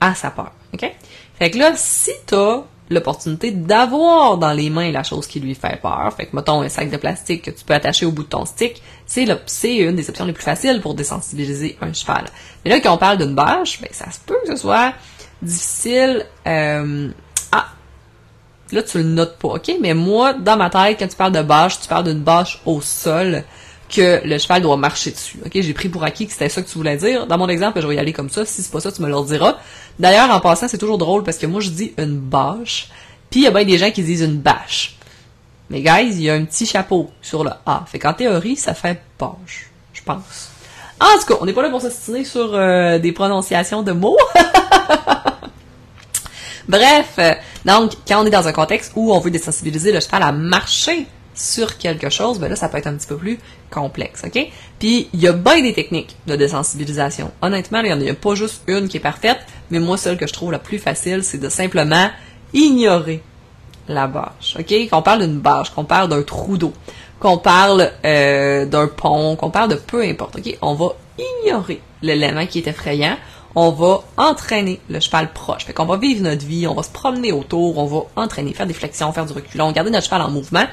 à 0.00 0.14
sa 0.14 0.30
peur. 0.30 0.52
OK? 0.72 0.90
Fait 1.38 1.50
que 1.50 1.58
là, 1.58 1.72
si 1.76 2.10
t'as 2.26 2.62
l'opportunité 2.90 3.50
d'avoir 3.50 4.36
dans 4.36 4.52
les 4.52 4.68
mains 4.70 4.90
la 4.92 5.02
chose 5.02 5.26
qui 5.26 5.40
lui 5.40 5.54
fait 5.54 5.80
peur, 5.80 6.12
fait 6.16 6.26
que 6.26 6.36
mettons 6.36 6.60
un 6.60 6.68
sac 6.68 6.90
de 6.90 6.96
plastique 6.96 7.42
que 7.42 7.50
tu 7.50 7.64
peux 7.64 7.74
attacher 7.74 8.04
au 8.06 8.12
bout 8.12 8.24
de 8.24 8.28
ton 8.28 8.44
stick, 8.44 8.82
c'est 9.06 9.26
c'est 9.46 9.76
une 9.76 9.96
des 9.96 10.08
options 10.08 10.26
les 10.26 10.32
plus 10.32 10.44
faciles 10.44 10.80
pour 10.80 10.94
désensibiliser 10.94 11.78
un 11.80 11.92
cheval. 11.92 12.26
Mais 12.64 12.70
là, 12.70 12.80
quand 12.80 12.94
on 12.94 12.98
parle 12.98 13.18
d'une 13.18 13.34
bâche, 13.34 13.80
ben 13.80 13.88
ça 13.92 14.10
se 14.10 14.18
peut 14.20 14.36
que 14.44 14.54
ce 14.54 14.56
soit 14.56 14.92
difficile. 15.40 16.26
Euh, 16.46 17.10
ah, 17.52 17.66
là 18.70 18.82
tu 18.82 18.98
le 18.98 19.04
notes 19.04 19.38
pas, 19.38 19.48
ok? 19.48 19.76
Mais 19.80 19.94
moi, 19.94 20.34
dans 20.34 20.56
ma 20.56 20.70
tête, 20.70 20.98
quand 20.98 21.08
tu 21.08 21.16
parles 21.16 21.32
de 21.32 21.42
bâche, 21.42 21.80
tu 21.80 21.88
parles 21.88 22.04
d'une 22.04 22.22
bâche 22.22 22.60
au 22.66 22.80
sol 22.80 23.44
que 23.94 24.20
le 24.24 24.38
cheval 24.38 24.62
doit 24.62 24.76
marcher 24.76 25.10
dessus. 25.10 25.38
J'ai 25.52 25.74
pris 25.74 25.88
pour 25.88 26.04
acquis 26.04 26.26
que 26.26 26.32
c'était 26.32 26.48
ça 26.48 26.62
que 26.62 26.68
tu 26.68 26.76
voulais 26.76 26.96
dire. 26.96 27.26
Dans 27.26 27.38
mon 27.38 27.48
exemple, 27.48 27.80
je 27.80 27.86
vais 27.86 27.96
y 27.96 27.98
aller 27.98 28.12
comme 28.12 28.30
ça. 28.30 28.44
Si 28.44 28.62
c'est 28.62 28.72
pas 28.72 28.80
ça, 28.80 28.90
tu 28.90 29.02
me 29.02 29.08
le 29.08 29.26
diras. 29.26 29.58
D'ailleurs, 29.98 30.30
en 30.30 30.40
passant, 30.40 30.68
c'est 30.68 30.78
toujours 30.78 30.98
drôle 30.98 31.22
parce 31.22 31.38
que 31.38 31.46
moi 31.46 31.60
je 31.60 31.70
dis 31.70 31.92
une 31.98 32.18
bâche, 32.18 32.88
puis 33.30 33.40
il 33.40 33.42
y 33.44 33.46
a 33.46 33.50
bien 33.50 33.64
des 33.64 33.78
gens 33.78 33.90
qui 33.90 34.02
disent 34.02 34.22
une 34.22 34.38
bâche. 34.38 34.96
Mais 35.70 35.80
guys, 35.80 36.10
il 36.10 36.22
y 36.22 36.30
a 36.30 36.34
un 36.34 36.44
petit 36.44 36.66
chapeau 36.66 37.10
sur 37.22 37.44
le 37.44 37.50
A. 37.64 37.84
Fait 37.86 37.98
qu'en 37.98 38.12
théorie, 38.12 38.56
ça 38.56 38.74
fait 38.74 39.00
page, 39.16 39.70
je 39.92 40.02
pense. 40.02 40.50
En 41.00 41.18
tout 41.18 41.26
cas, 41.26 41.34
on 41.40 41.46
n'est 41.46 41.52
pas 41.52 41.62
là 41.62 41.70
pour 41.70 41.80
s'assiner 41.80 42.24
sur 42.24 42.54
euh, 42.54 42.98
des 42.98 43.12
prononciations 43.12 43.82
de 43.82 43.92
mots. 43.92 44.18
Bref, 46.68 47.14
euh, 47.18 47.34
donc 47.64 47.92
quand 48.06 48.22
on 48.22 48.26
est 48.26 48.30
dans 48.30 48.48
un 48.48 48.52
contexte 48.52 48.92
où 48.96 49.12
on 49.12 49.20
veut 49.20 49.30
désensibiliser 49.30 49.92
le 49.92 50.00
cheval 50.00 50.22
à 50.22 50.32
marcher 50.32 51.06
sur 51.34 51.78
quelque 51.78 52.10
chose, 52.10 52.38
ben 52.38 52.48
là, 52.48 52.56
ça 52.56 52.68
peut 52.68 52.78
être 52.78 52.86
un 52.86 52.94
petit 52.94 53.06
peu 53.06 53.16
plus 53.16 53.38
complexe, 53.70 54.22
OK? 54.24 54.48
Puis, 54.78 55.08
il 55.12 55.20
y 55.20 55.28
a 55.28 55.32
bien 55.32 55.62
des 55.62 55.72
techniques 55.72 56.16
de 56.26 56.36
désensibilisation. 56.36 57.32
Honnêtement, 57.42 57.80
il 57.80 57.96
n'y 57.96 58.10
en 58.10 58.12
a 58.12 58.14
pas 58.14 58.34
juste 58.34 58.62
une 58.66 58.88
qui 58.88 58.98
est 58.98 59.00
parfaite, 59.00 59.40
mais 59.70 59.80
moi, 59.80 59.96
celle 59.96 60.16
que 60.16 60.26
je 60.26 60.32
trouve 60.32 60.52
la 60.52 60.58
plus 60.58 60.78
facile, 60.78 61.24
c'est 61.24 61.38
de 61.38 61.48
simplement 61.48 62.10
ignorer 62.52 63.22
la 63.88 64.06
bâche, 64.06 64.56
OK? 64.58 64.88
Qu'on 64.88 65.02
parle 65.02 65.26
d'une 65.26 65.40
bâche, 65.40 65.70
qu'on 65.70 65.84
parle 65.84 66.08
d'un 66.08 66.22
trou 66.22 66.56
d'eau, 66.56 66.72
qu'on 67.20 67.38
parle 67.38 67.90
euh, 68.04 68.64
d'un 68.66 68.86
pont, 68.86 69.36
qu'on 69.36 69.50
parle 69.50 69.70
de 69.70 69.76
peu 69.76 70.02
importe, 70.02 70.36
OK? 70.36 70.56
On 70.62 70.74
va 70.74 70.94
ignorer 71.18 71.80
l'élément 72.02 72.46
qui 72.46 72.58
est 72.58 72.66
effrayant, 72.66 73.16
on 73.54 73.70
va 73.70 74.02
entraîner 74.16 74.80
le 74.88 75.00
cheval 75.00 75.32
proche. 75.32 75.64
Fait 75.64 75.72
qu'on 75.72 75.86
va 75.86 75.96
vivre 75.96 76.22
notre 76.22 76.44
vie, 76.44 76.66
on 76.66 76.74
va 76.74 76.82
se 76.82 76.90
promener 76.90 77.32
autour, 77.32 77.78
on 77.78 77.86
va 77.86 78.22
entraîner, 78.22 78.52
faire 78.52 78.66
des 78.66 78.74
flexions, 78.74 79.12
faire 79.12 79.26
du 79.26 79.32
reculon, 79.32 79.70
garder 79.72 79.90
notre 79.90 80.06
cheval 80.06 80.22
en 80.22 80.30
mouvement 80.30 80.64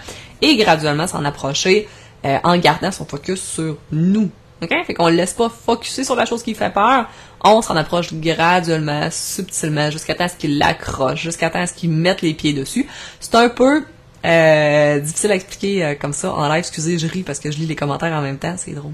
et 0.41 0.55
graduellement 0.57 1.07
s'en 1.07 1.23
approcher 1.25 1.87
euh, 2.25 2.37
en 2.43 2.57
gardant 2.57 2.91
son 2.91 3.05
focus 3.05 3.41
sur 3.41 3.77
nous. 3.91 4.29
OK? 4.61 4.69
Fait 4.85 4.93
qu'on 4.93 5.09
le 5.09 5.15
laisse 5.15 5.33
pas 5.33 5.49
focuser 5.49 6.03
sur 6.03 6.15
la 6.15 6.25
chose 6.25 6.43
qui 6.43 6.53
fait 6.53 6.71
peur. 6.71 7.07
On 7.43 7.61
s'en 7.61 7.75
approche 7.75 8.13
graduellement, 8.13 9.09
subtilement, 9.09 9.89
jusqu'à 9.89 10.13
temps 10.13 10.27
qu'il 10.37 10.59
l'accroche, 10.59 11.21
jusqu'à 11.21 11.49
temps 11.49 11.65
qu'il 11.75 11.89
mette 11.91 12.21
les 12.21 12.33
pieds 12.33 12.53
dessus. 12.53 12.87
C'est 13.19 13.33
un 13.35 13.49
peu 13.49 13.83
euh, 14.23 14.99
difficile 14.99 15.31
à 15.31 15.35
expliquer 15.35 15.83
euh, 15.83 15.95
comme 15.99 16.13
ça 16.13 16.31
en 16.31 16.47
live. 16.47 16.59
Excusez, 16.59 16.99
je 16.99 17.07
ris 17.07 17.23
parce 17.23 17.39
que 17.39 17.51
je 17.51 17.57
lis 17.57 17.65
les 17.65 17.75
commentaires 17.75 18.13
en 18.13 18.21
même 18.21 18.37
temps, 18.37 18.53
c'est 18.57 18.73
drôle. 18.73 18.93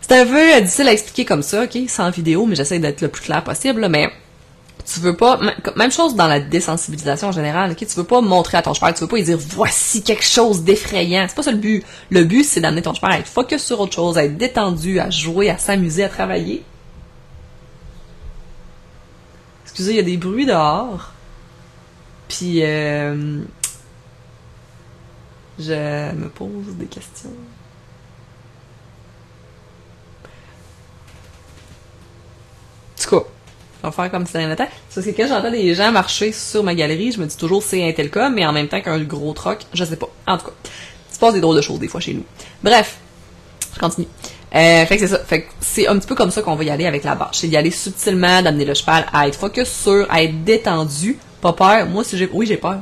C'est 0.00 0.20
un 0.20 0.26
peu 0.26 0.60
difficile 0.60 0.88
à 0.88 0.92
expliquer 0.92 1.24
comme 1.24 1.42
ça, 1.42 1.64
ok, 1.64 1.78
sans 1.88 2.10
vidéo, 2.10 2.46
mais 2.46 2.56
j'essaie 2.56 2.78
d'être 2.78 3.00
le 3.00 3.08
plus 3.08 3.22
clair 3.22 3.42
possible, 3.44 3.88
mais 3.88 4.08
tu 4.84 5.00
veux 5.00 5.16
pas, 5.16 5.40
même 5.74 5.90
chose 5.90 6.14
dans 6.14 6.28
la 6.28 6.40
désensibilisation 6.40 7.28
en 7.28 7.32
général, 7.32 7.72
ok, 7.72 7.78
tu 7.78 7.96
veux 7.96 8.04
pas 8.04 8.20
montrer 8.20 8.58
à 8.58 8.62
ton 8.62 8.74
cheval, 8.74 8.94
tu 8.94 9.00
veux 9.00 9.08
pas 9.08 9.16
lui 9.16 9.24
dire 9.24 9.38
voici 9.38 10.02
quelque 10.02 10.24
chose 10.24 10.62
d'effrayant, 10.62 11.26
c'est 11.28 11.34
pas 11.34 11.42
ça 11.42 11.50
le 11.52 11.58
but. 11.58 11.84
Le 12.10 12.24
but 12.24 12.44
c'est 12.44 12.60
d'amener 12.60 12.82
ton 12.82 12.94
cheval 12.94 13.12
à 13.12 13.18
être 13.18 13.26
focus 13.26 13.64
sur 13.64 13.80
autre 13.80 13.94
chose, 13.94 14.18
à 14.18 14.24
être 14.24 14.36
détendu, 14.36 15.00
à 15.00 15.10
jouer, 15.10 15.50
à 15.50 15.58
s'amuser, 15.58 16.04
à 16.04 16.08
travailler. 16.08 16.62
Excusez, 19.64 19.92
il 19.92 19.96
y 19.96 20.00
a 20.00 20.02
des 20.02 20.16
bruits 20.16 20.46
dehors. 20.46 21.12
Puis 22.28 22.62
euh, 22.62 23.40
je 25.58 26.14
me 26.14 26.28
pose 26.28 26.76
des 26.78 26.86
questions. 26.86 27.30
tout 33.06 33.20
cas, 33.20 33.26
faire 33.92 34.10
comme 34.10 34.26
si 34.26 34.32
c'était 34.32 34.44
un 34.44 34.54
Parce 34.54 34.70
que 34.94 35.10
quand 35.10 35.26
j'entends 35.28 35.50
des 35.50 35.74
gens 35.74 35.92
marcher 35.92 36.32
sur 36.32 36.62
ma 36.62 36.74
galerie, 36.74 37.12
je 37.12 37.20
me 37.20 37.26
dis 37.26 37.36
toujours 37.36 37.62
c'est 37.62 37.88
un 37.88 37.92
tel 37.92 38.10
cas, 38.10 38.30
mais 38.30 38.46
en 38.46 38.52
même 38.52 38.68
temps 38.68 38.80
qu'un 38.80 38.98
gros 39.00 39.32
troc, 39.32 39.66
je 39.72 39.84
sais 39.84 39.96
pas. 39.96 40.08
En 40.26 40.38
tout 40.38 40.46
cas, 40.46 40.52
il 41.10 41.14
se 41.14 41.18
passe 41.18 41.34
des 41.34 41.40
drôles 41.40 41.56
de 41.56 41.62
choses 41.62 41.78
des 41.78 41.88
fois 41.88 42.00
chez 42.00 42.14
nous. 42.14 42.24
Bref, 42.62 42.96
je 43.74 43.80
continue. 43.80 44.08
Euh, 44.54 44.86
fait 44.86 44.96
que 44.96 45.00
c'est 45.06 45.14
ça. 45.14 45.18
Fait 45.18 45.42
que 45.42 45.48
c'est 45.60 45.86
un 45.86 45.98
petit 45.98 46.06
peu 46.06 46.14
comme 46.14 46.30
ça 46.30 46.42
qu'on 46.42 46.54
va 46.54 46.64
y 46.64 46.70
aller 46.70 46.86
avec 46.86 47.04
la 47.04 47.14
bâche. 47.14 47.38
C'est 47.38 47.48
d'y 47.48 47.56
aller 47.56 47.70
subtilement, 47.70 48.42
d'amener 48.42 48.64
le 48.64 48.74
cheval 48.74 49.06
à 49.12 49.28
être 49.28 49.38
focus 49.38 49.68
sur, 49.68 50.06
à 50.10 50.22
être 50.22 50.44
détendu, 50.44 51.18
pas 51.40 51.52
peur. 51.52 51.86
Moi, 51.86 52.04
si 52.04 52.16
j'ai, 52.16 52.28
oui, 52.32 52.46
j'ai 52.46 52.56
peur. 52.56 52.78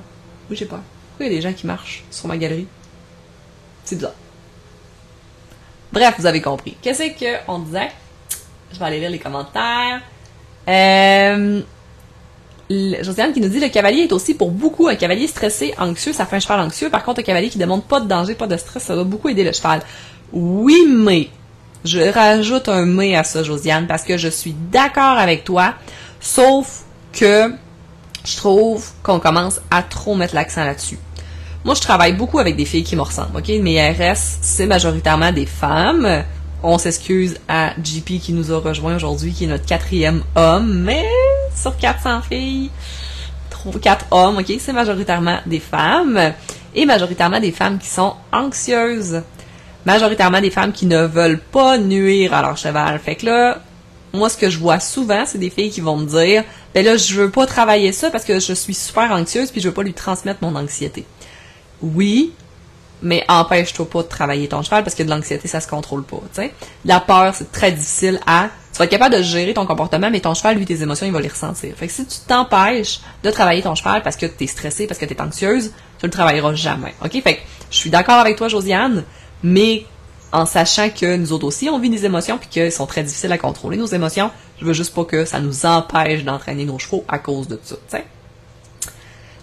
Oui, 0.50 0.56
j'ai 0.56 0.66
peur. 0.66 0.80
Pourquoi 1.10 1.26
il 1.26 1.32
y 1.32 1.34
a 1.34 1.38
des 1.38 1.42
gens 1.42 1.52
qui 1.52 1.66
marchent 1.66 2.04
sur 2.10 2.28
ma 2.28 2.36
galerie? 2.36 2.66
C'est 3.84 3.96
bizarre. 3.96 4.12
Bref, 5.92 6.14
vous 6.18 6.26
avez 6.26 6.42
compris. 6.42 6.76
Qu'est-ce 6.82 7.44
qu'on 7.46 7.60
disait? 7.60 7.90
Je 8.72 8.78
vais 8.78 8.84
aller 8.84 9.00
lire 9.00 9.10
les 9.10 9.18
commentaires. 9.18 10.02
Euh, 10.68 11.60
Josiane 12.70 13.32
qui 13.32 13.40
nous 13.40 13.48
dit 13.48 13.60
le 13.60 13.68
cavalier 13.68 14.02
est 14.02 14.12
aussi 14.12 14.34
pour 14.34 14.50
beaucoup 14.50 14.88
un 14.88 14.94
cavalier 14.94 15.26
stressé, 15.26 15.74
anxieux, 15.78 16.12
ça 16.12 16.26
fait 16.26 16.36
un 16.36 16.40
cheval 16.40 16.60
anxieux. 16.60 16.90
Par 16.90 17.04
contre, 17.04 17.20
un 17.20 17.22
cavalier 17.22 17.50
qui 17.50 17.58
demande 17.58 17.84
pas 17.84 18.00
de 18.00 18.08
danger, 18.08 18.34
pas 18.34 18.46
de 18.46 18.56
stress, 18.56 18.82
ça 18.82 18.96
va 18.96 19.04
beaucoup 19.04 19.28
aider 19.28 19.44
le 19.44 19.52
cheval. 19.52 19.82
Oui, 20.32 20.86
mais 20.88 21.28
je 21.84 22.00
rajoute 22.00 22.68
un 22.68 22.86
mais 22.86 23.14
à 23.14 23.24
ça, 23.24 23.42
Josiane, 23.42 23.86
parce 23.86 24.02
que 24.02 24.16
je 24.16 24.28
suis 24.28 24.54
d'accord 24.72 25.18
avec 25.18 25.44
toi, 25.44 25.74
sauf 26.20 26.84
que 27.12 27.52
je 28.24 28.36
trouve 28.36 28.88
qu'on 29.02 29.20
commence 29.20 29.60
à 29.70 29.82
trop 29.82 30.14
mettre 30.14 30.34
l'accent 30.34 30.64
là-dessus. 30.64 30.98
Moi, 31.64 31.74
je 31.74 31.80
travaille 31.80 32.14
beaucoup 32.14 32.38
avec 32.38 32.56
des 32.56 32.64
filles 32.64 32.84
qui 32.84 32.96
me 32.96 33.02
ressemblent, 33.02 33.36
ok? 33.36 33.48
Mes 33.60 33.90
RS, 33.90 34.38
c'est 34.40 34.66
majoritairement 34.66 35.32
des 35.32 35.46
femmes. 35.46 36.24
On 36.66 36.78
s'excuse 36.78 37.36
à 37.46 37.74
JP 37.76 38.20
qui 38.22 38.32
nous 38.32 38.50
a 38.50 38.58
rejoint 38.58 38.96
aujourd'hui, 38.96 39.34
qui 39.34 39.44
est 39.44 39.48
notre 39.48 39.66
quatrième 39.66 40.22
homme, 40.34 40.72
mais 40.72 41.04
sur 41.54 41.76
400 41.76 42.22
filles, 42.22 42.70
4 43.82 44.06
hommes, 44.10 44.38
ok, 44.38 44.50
c'est 44.58 44.72
majoritairement 44.72 45.40
des 45.44 45.60
femmes, 45.60 46.32
et 46.74 46.86
majoritairement 46.86 47.38
des 47.38 47.52
femmes 47.52 47.78
qui 47.78 47.88
sont 47.88 48.14
anxieuses. 48.32 49.20
Majoritairement 49.84 50.40
des 50.40 50.50
femmes 50.50 50.72
qui 50.72 50.86
ne 50.86 51.04
veulent 51.04 51.38
pas 51.38 51.76
nuire 51.76 52.32
à 52.32 52.40
leur 52.40 52.56
cheval. 52.56 52.98
Fait 52.98 53.16
que 53.16 53.26
là, 53.26 53.60
moi, 54.14 54.30
ce 54.30 54.38
que 54.38 54.48
je 54.48 54.58
vois 54.58 54.80
souvent, 54.80 55.24
c'est 55.26 55.36
des 55.36 55.50
filles 55.50 55.70
qui 55.70 55.82
vont 55.82 55.98
me 55.98 56.06
dire, 56.06 56.44
ben 56.74 56.82
là, 56.82 56.96
je 56.96 57.14
veux 57.14 57.30
pas 57.30 57.44
travailler 57.46 57.92
ça 57.92 58.10
parce 58.10 58.24
que 58.24 58.40
je 58.40 58.54
suis 58.54 58.72
super 58.72 59.10
anxieuse 59.12 59.50
puis 59.50 59.60
je 59.60 59.68
veux 59.68 59.74
pas 59.74 59.82
lui 59.82 59.92
transmettre 59.92 60.38
mon 60.42 60.56
anxiété. 60.56 61.04
Oui, 61.82 62.32
mais 63.02 63.24
empêche-toi 63.28 63.88
pas 63.88 64.02
de 64.02 64.08
travailler 64.08 64.48
ton 64.48 64.62
cheval 64.62 64.82
parce 64.82 64.94
que 64.94 65.02
de 65.02 65.10
l'anxiété, 65.10 65.48
ça 65.48 65.60
se 65.60 65.68
contrôle 65.68 66.04
pas, 66.04 66.20
tu 66.34 66.42
sais. 66.42 66.54
La 66.84 67.00
peur, 67.00 67.34
c'est 67.34 67.52
très 67.52 67.72
difficile 67.72 68.20
à... 68.26 68.48
Tu 68.72 68.78
vas 68.78 68.86
être 68.86 68.90
capable 68.90 69.14
de 69.14 69.22
gérer 69.22 69.54
ton 69.54 69.66
comportement, 69.66 70.10
mais 70.10 70.20
ton 70.20 70.34
cheval, 70.34 70.56
lui, 70.56 70.64
tes 70.64 70.82
émotions, 70.82 71.06
il 71.06 71.12
va 71.12 71.20
les 71.20 71.28
ressentir. 71.28 71.74
Fait 71.76 71.86
que 71.86 71.92
si 71.92 72.04
tu 72.06 72.18
t'empêches 72.26 73.00
de 73.22 73.30
travailler 73.30 73.62
ton 73.62 73.74
cheval 73.74 74.02
parce 74.02 74.16
que 74.16 74.26
t'es 74.26 74.46
stressé, 74.46 74.86
parce 74.86 74.98
que 74.98 75.04
t'es 75.04 75.20
anxieuse, 75.20 75.72
tu 76.00 76.06
le 76.06 76.10
travailleras 76.10 76.54
jamais, 76.54 76.94
ok? 77.04 77.22
Fait 77.22 77.40
je 77.70 77.76
suis 77.76 77.90
d'accord 77.90 78.16
avec 78.16 78.36
toi, 78.36 78.48
Josiane, 78.48 79.04
mais 79.42 79.86
en 80.32 80.46
sachant 80.46 80.90
que 80.90 81.16
nous 81.16 81.32
autres 81.32 81.46
aussi, 81.46 81.68
on 81.68 81.78
vit 81.78 81.90
des 81.90 82.04
émotions 82.04 82.38
puis 82.38 82.48
qu'elles 82.48 82.72
sont 82.72 82.86
très 82.86 83.04
difficiles 83.04 83.30
à 83.32 83.38
contrôler, 83.38 83.76
nos 83.76 83.86
émotions, 83.86 84.30
je 84.60 84.64
veux 84.64 84.72
juste 84.72 84.94
pas 84.94 85.04
que 85.04 85.24
ça 85.24 85.38
nous 85.40 85.66
empêche 85.66 86.24
d'entraîner 86.24 86.64
nos 86.64 86.78
chevaux 86.78 87.04
à 87.06 87.18
cause 87.18 87.46
de 87.46 87.60
ça, 87.62 87.76
tu 87.76 87.96
sais. 87.96 88.04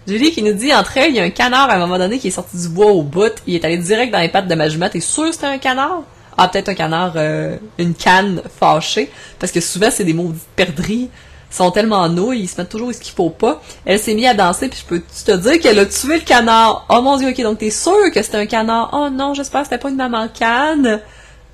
Julie 0.07 0.31
qui 0.31 0.41
nous 0.41 0.53
dit, 0.53 0.73
entre 0.73 0.97
il 0.97 1.15
y 1.15 1.19
a 1.19 1.23
un 1.23 1.29
canard 1.29 1.69
à 1.69 1.75
un 1.75 1.79
moment 1.79 1.97
donné 1.97 2.17
qui 2.17 2.29
est 2.29 2.31
sorti 2.31 2.57
du 2.57 2.69
bois 2.69 2.87
au 2.87 3.03
bout, 3.03 3.33
il 3.45 3.55
est 3.55 3.65
allé 3.65 3.77
direct 3.77 4.11
dans 4.11 4.19
les 4.19 4.29
pattes 4.29 4.47
de 4.47 4.55
ma 4.55 4.67
jument, 4.67 4.89
t'es 4.89 4.99
sûr 4.99 5.25
que 5.25 5.33
c'était 5.33 5.45
un 5.47 5.57
canard? 5.59 6.01
Ah, 6.37 6.47
peut-être 6.47 6.69
un 6.69 6.73
canard, 6.73 7.13
euh, 7.17 7.57
une 7.77 7.93
canne 7.93 8.41
fâchée, 8.59 9.11
parce 9.37 9.51
que 9.51 9.59
souvent 9.59 9.89
c'est 9.91 10.03
des 10.03 10.13
maudites 10.13 10.41
perdrix, 10.55 11.09
sont 11.51 11.71
tellement 11.71 12.07
nouilles, 12.09 12.41
ils 12.41 12.47
se 12.47 12.59
mettent 12.59 12.69
toujours 12.69 12.93
ce 12.93 12.99
qu'il 12.99 13.13
faut 13.13 13.29
pas. 13.29 13.61
Elle 13.85 13.99
s'est 13.99 14.13
mise 14.13 14.25
à 14.25 14.33
danser, 14.33 14.69
puis 14.69 14.79
je 14.79 14.85
peux 14.85 15.01
te 15.01 15.31
dire 15.37 15.59
qu'elle 15.59 15.79
a 15.79 15.85
tué 15.85 16.15
le 16.15 16.23
canard. 16.23 16.85
Oh 16.89 17.01
mon 17.01 17.17
dieu, 17.17 17.29
ok, 17.29 17.41
donc 17.41 17.59
t'es 17.59 17.69
sûr 17.69 18.11
que 18.13 18.21
c'était 18.21 18.37
un 18.37 18.45
canard? 18.45 18.89
Oh 18.93 19.09
non, 19.09 19.33
j'espère 19.33 19.61
que 19.61 19.67
c'était 19.67 19.77
pas 19.77 19.89
une 19.89 19.97
maman 19.97 20.27
canne. 20.29 21.01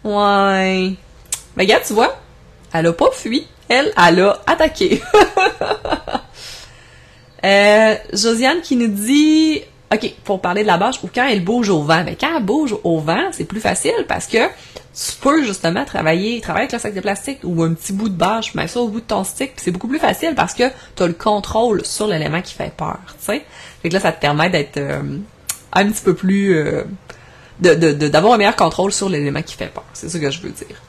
Ouais. 0.04 0.94
Mais 1.56 1.64
regarde, 1.64 1.84
tu 1.86 1.94
vois, 1.94 2.16
elle 2.72 2.88
a 2.88 2.94
pas 2.94 3.10
fui, 3.12 3.48
elle, 3.68 3.92
elle 3.98 4.22
a 4.22 4.40
attaqué. 4.46 5.02
Euh, 7.46 7.96
Josiane 8.14 8.62
qui 8.62 8.76
nous 8.76 8.88
dit, 8.88 9.62
OK, 9.94 10.14
pour 10.24 10.42
parler 10.42 10.64
de 10.64 10.68
la 10.68 10.78
bâche, 10.78 11.04
ou 11.04 11.10
quand 11.14 11.28
elle 11.28 11.44
bouge 11.44 11.70
au 11.70 11.82
vent. 11.82 12.04
Ben, 12.04 12.16
quand 12.20 12.36
elle 12.36 12.44
bouge 12.44 12.76
au 12.84 13.00
vent, 13.00 13.30
c'est 13.32 13.46
plus 13.46 13.60
facile 13.60 14.06
parce 14.08 14.28
que 14.28 14.38
tu 14.38 15.14
peux 15.22 15.44
justement 15.44 15.86
travailler, 15.86 16.42
travailler 16.42 16.64
avec 16.64 16.74
le 16.74 16.80
sac 16.80 16.94
de 16.94 17.02
plastique 17.02 17.40
ou 17.44 17.62
un 17.64 17.74
petit 17.74 17.94
bout 17.94 18.10
de 18.10 18.16
bâche, 18.16 18.56
mets 18.56 18.68
ça 18.68 18.80
au 18.80 18.88
bout 18.88 19.00
de 19.00 19.06
ton 19.06 19.24
stick, 19.24 19.52
c'est 19.58 19.72
beaucoup 19.72 19.88
plus 19.88 20.00
facile 20.00 20.34
parce 20.36 20.54
que 20.54 20.64
tu 20.96 21.06
le 21.06 21.14
contrôle 21.14 21.86
sur 21.86 22.08
l'élément 22.08 22.42
qui 22.42 22.54
fait 22.54 22.74
peur, 22.76 23.00
tu 23.20 23.26
sais. 23.26 23.46
Fait 23.82 23.90
que 23.90 23.94
là, 23.94 24.00
ça 24.00 24.12
te 24.12 24.20
permet 24.20 24.50
d'être 24.50 24.78
euh, 24.78 25.02
un 25.74 25.86
petit 25.90 26.04
peu 26.04 26.16
plus... 26.16 26.56
Euh, 26.56 26.84
d'avoir 27.60 28.34
un 28.34 28.38
meilleur 28.38 28.56
contrôle 28.56 28.92
sur 28.92 29.10
l'élément 29.10 29.42
qui 29.42 29.56
fait 29.56 29.74
peur. 29.74 29.86
C'est 29.94 30.10
ça 30.10 30.20
que 30.20 30.30
je 30.30 30.42
veux 30.42 30.50
dire. 30.50 30.82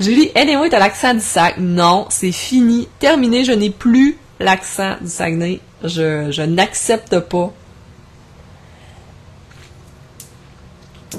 Julie, 0.00 0.30
anyway, 0.34 0.70
t'as 0.70 0.78
l'accent 0.78 1.12
du 1.12 1.20
sac. 1.20 1.56
Non, 1.58 2.06
c'est 2.08 2.32
fini, 2.32 2.88
terminé, 2.98 3.44
je 3.44 3.52
n'ai 3.52 3.70
plus 3.70 4.16
l'accent 4.40 4.96
du 5.00 5.08
Saguenay. 5.08 5.60
Je, 5.84 6.42
n'accepte 6.42 7.20
pas. 7.20 7.52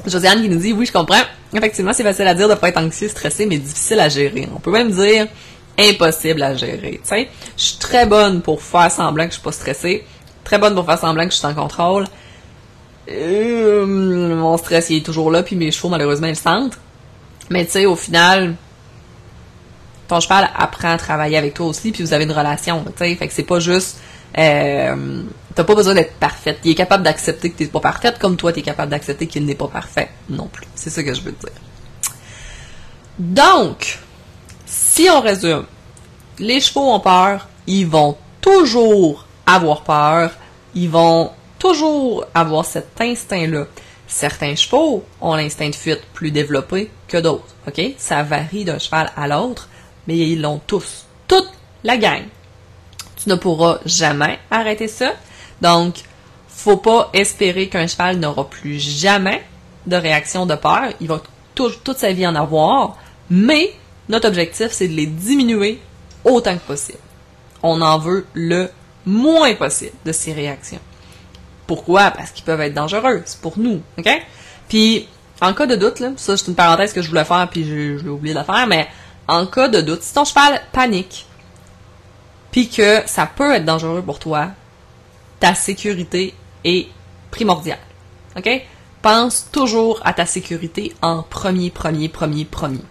Josiane 0.05 0.41
qui 0.41 0.49
nous 0.49 0.59
dit 0.59 0.73
oui, 0.73 0.85
je 0.85 0.91
comprends. 0.91 1.21
Effectivement, 1.53 1.93
c'est 1.93 2.03
facile 2.03 2.27
à 2.27 2.33
dire 2.33 2.47
de 2.47 2.55
pas 2.55 2.69
être 2.69 2.77
anxieux, 2.77 3.07
stressé, 3.07 3.45
mais 3.45 3.57
difficile 3.57 3.99
à 3.99 4.09
gérer. 4.09 4.47
On 4.55 4.59
peut 4.59 4.71
même 4.71 4.91
dire 4.91 5.27
impossible 5.77 6.43
à 6.43 6.55
gérer. 6.55 6.99
Tu 7.01 7.09
sais, 7.09 7.29
je 7.57 7.63
suis 7.63 7.77
très 7.77 8.05
bonne 8.05 8.41
pour 8.41 8.61
faire 8.61 8.91
semblant 8.91 9.25
que 9.25 9.31
je 9.31 9.35
suis 9.35 9.43
pas 9.43 9.51
stressée, 9.51 10.05
très 10.43 10.57
bonne 10.57 10.75
pour 10.75 10.85
faire 10.85 10.99
semblant 10.99 11.25
que 11.25 11.31
je 11.31 11.37
suis 11.37 11.47
en 11.47 11.53
contrôle. 11.53 12.05
Euh, 13.09 13.85
mon 13.85 14.57
stress 14.57 14.89
il 14.91 14.97
est 14.97 15.05
toujours 15.05 15.31
là, 15.31 15.41
puis 15.41 15.55
mes 15.55 15.71
chevaux 15.71 15.89
malheureusement 15.89 16.27
ils 16.27 16.31
le 16.31 16.35
sentent. 16.35 16.77
Mais 17.49 17.65
tu 17.65 17.71
sais, 17.71 17.85
au 17.85 17.95
final, 17.95 18.55
ton 20.07 20.19
cheval 20.19 20.49
apprend 20.55 20.91
à 20.91 20.97
travailler 20.97 21.37
avec 21.37 21.55
toi 21.55 21.67
aussi, 21.67 21.91
puis 21.91 22.03
vous 22.03 22.13
avez 22.13 22.25
une 22.25 22.31
relation, 22.31 22.83
tu 22.83 22.91
sais. 22.97 23.15
Fait 23.15 23.27
que 23.27 23.33
c'est 23.33 23.43
pas 23.43 23.59
juste 23.59 23.99
Euh, 24.37 25.23
t'as 25.55 25.63
pas 25.63 25.75
besoin 25.75 25.93
d'être 25.93 26.13
parfaite. 26.13 26.59
Il 26.63 26.71
est 26.71 26.75
capable 26.75 27.03
d'accepter 27.03 27.49
que 27.51 27.57
t'es 27.57 27.67
pas 27.67 27.79
parfaite, 27.79 28.19
comme 28.19 28.37
toi, 28.37 28.53
t'es 28.53 28.61
capable 28.61 28.91
d'accepter 28.91 29.27
qu'il 29.27 29.45
n'est 29.45 29.55
pas 29.55 29.67
parfait 29.67 30.09
non 30.29 30.47
plus. 30.47 30.65
C'est 30.75 30.89
ça 30.89 31.03
que 31.03 31.13
je 31.13 31.21
veux 31.21 31.31
dire. 31.31 31.49
Donc, 33.17 33.99
si 34.65 35.09
on 35.09 35.19
résume, 35.19 35.65
les 36.37 36.61
chevaux 36.61 36.93
ont 36.93 36.99
peur, 36.99 37.47
ils 37.67 37.87
vont 37.87 38.17
toujours 38.39 39.25
avoir 39.45 39.81
peur, 39.81 40.31
ils 40.75 40.89
vont 40.89 41.31
toujours 41.57 42.25
avoir 42.33 42.65
cet 42.65 43.01
instinct-là. 43.01 43.65
Certains 44.07 44.55
chevaux 44.55 45.03
ont 45.21 45.35
l'instinct 45.35 45.69
de 45.69 45.75
fuite 45.75 46.01
plus 46.13 46.31
développé 46.31 46.89
que 47.07 47.17
d'autres, 47.17 47.53
ok? 47.67 47.81
Ça 47.97 48.23
varie 48.23 48.65
d'un 48.65 48.79
cheval 48.79 49.11
à 49.15 49.27
l'autre, 49.27 49.69
mais 50.07 50.17
ils 50.17 50.41
l'ont 50.41 50.61
tous. 50.65 51.05
Toute 51.27 51.49
la 51.83 51.97
gang. 51.97 52.23
Tu 53.21 53.29
ne 53.29 53.35
pourras 53.35 53.79
jamais 53.85 54.39
arrêter 54.49 54.87
ça. 54.87 55.13
Donc, 55.61 55.95
faut 56.47 56.77
pas 56.77 57.09
espérer 57.13 57.69
qu'un 57.69 57.87
cheval 57.87 58.17
n'aura 58.17 58.49
plus 58.49 58.79
jamais 58.79 59.43
de 59.85 59.95
réaction 59.95 60.45
de 60.45 60.55
peur. 60.55 60.89
Il 60.99 61.07
va 61.07 61.21
toute 61.55 61.97
sa 61.97 62.13
vie 62.13 62.25
en 62.25 62.35
avoir, 62.35 62.97
mais 63.29 63.73
notre 64.07 64.27
objectif, 64.27 64.69
c'est 64.71 64.87
de 64.87 64.93
les 64.93 65.05
diminuer 65.05 65.79
autant 66.23 66.55
que 66.55 66.65
possible. 66.65 66.99
On 67.61 67.81
en 67.81 67.97
veut 67.97 68.25
le 68.33 68.69
moins 69.05 69.53
possible 69.55 69.95
de 70.05 70.11
ces 70.11 70.33
réactions. 70.33 70.79
Pourquoi? 71.67 72.11
Parce 72.11 72.31
qu'ils 72.31 72.45
peuvent 72.45 72.61
être 72.61 72.73
dangereux. 72.73 73.21
C'est 73.25 73.41
pour 73.41 73.59
nous, 73.59 73.81
OK? 73.97 74.09
Puis, 74.67 75.07
en 75.41 75.53
cas 75.53 75.65
de 75.65 75.75
doute, 75.75 75.99
là, 75.99 76.11
ça 76.17 76.35
c'est 76.35 76.47
une 76.47 76.55
parenthèse 76.55 76.93
que 76.93 77.01
je 77.01 77.09
voulais 77.09 77.25
faire 77.25 77.47
puis 77.49 77.63
j'ai 77.65 78.09
oublié 78.09 78.33
de 78.33 78.39
la 78.39 78.45
faire, 78.45 78.67
mais 78.67 78.87
en 79.27 79.45
cas 79.45 79.67
de 79.67 79.81
doute, 79.81 80.01
si 80.01 80.13
ton 80.13 80.25
cheval 80.25 80.61
panique, 80.71 81.25
puis 82.51 82.69
que 82.69 83.01
ça 83.05 83.25
peut 83.25 83.53
être 83.53 83.65
dangereux 83.65 84.01
pour 84.01 84.19
toi, 84.19 84.49
ta 85.39 85.55
sécurité 85.55 86.33
est 86.63 86.87
primordiale. 87.31 87.79
OK? 88.37 88.49
Pense 89.01 89.47
toujours 89.51 89.99
à 90.03 90.13
ta 90.13 90.25
sécurité 90.25 90.93
en 91.01 91.23
premier, 91.23 91.69
premier, 91.69 92.09
premier, 92.09 92.45
premier. 92.45 92.81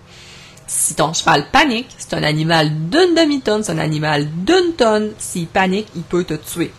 Si 0.67 0.95
ton 0.95 1.13
cheval 1.13 1.51
panique, 1.51 1.89
c'est 1.99 2.15
un 2.15 2.23
animal 2.23 2.71
d'une 2.89 3.15
demi-tonne, 3.15 3.63
c'est 3.63 3.73
un 3.73 3.79
animal 3.79 4.29
d'une 4.45 4.75
tonne. 4.77 5.13
S'il 5.19 5.47
panique, 5.47 5.89
il 5.97 6.03
peut 6.03 6.25
te 6.25 6.35
tuer. 6.35 6.73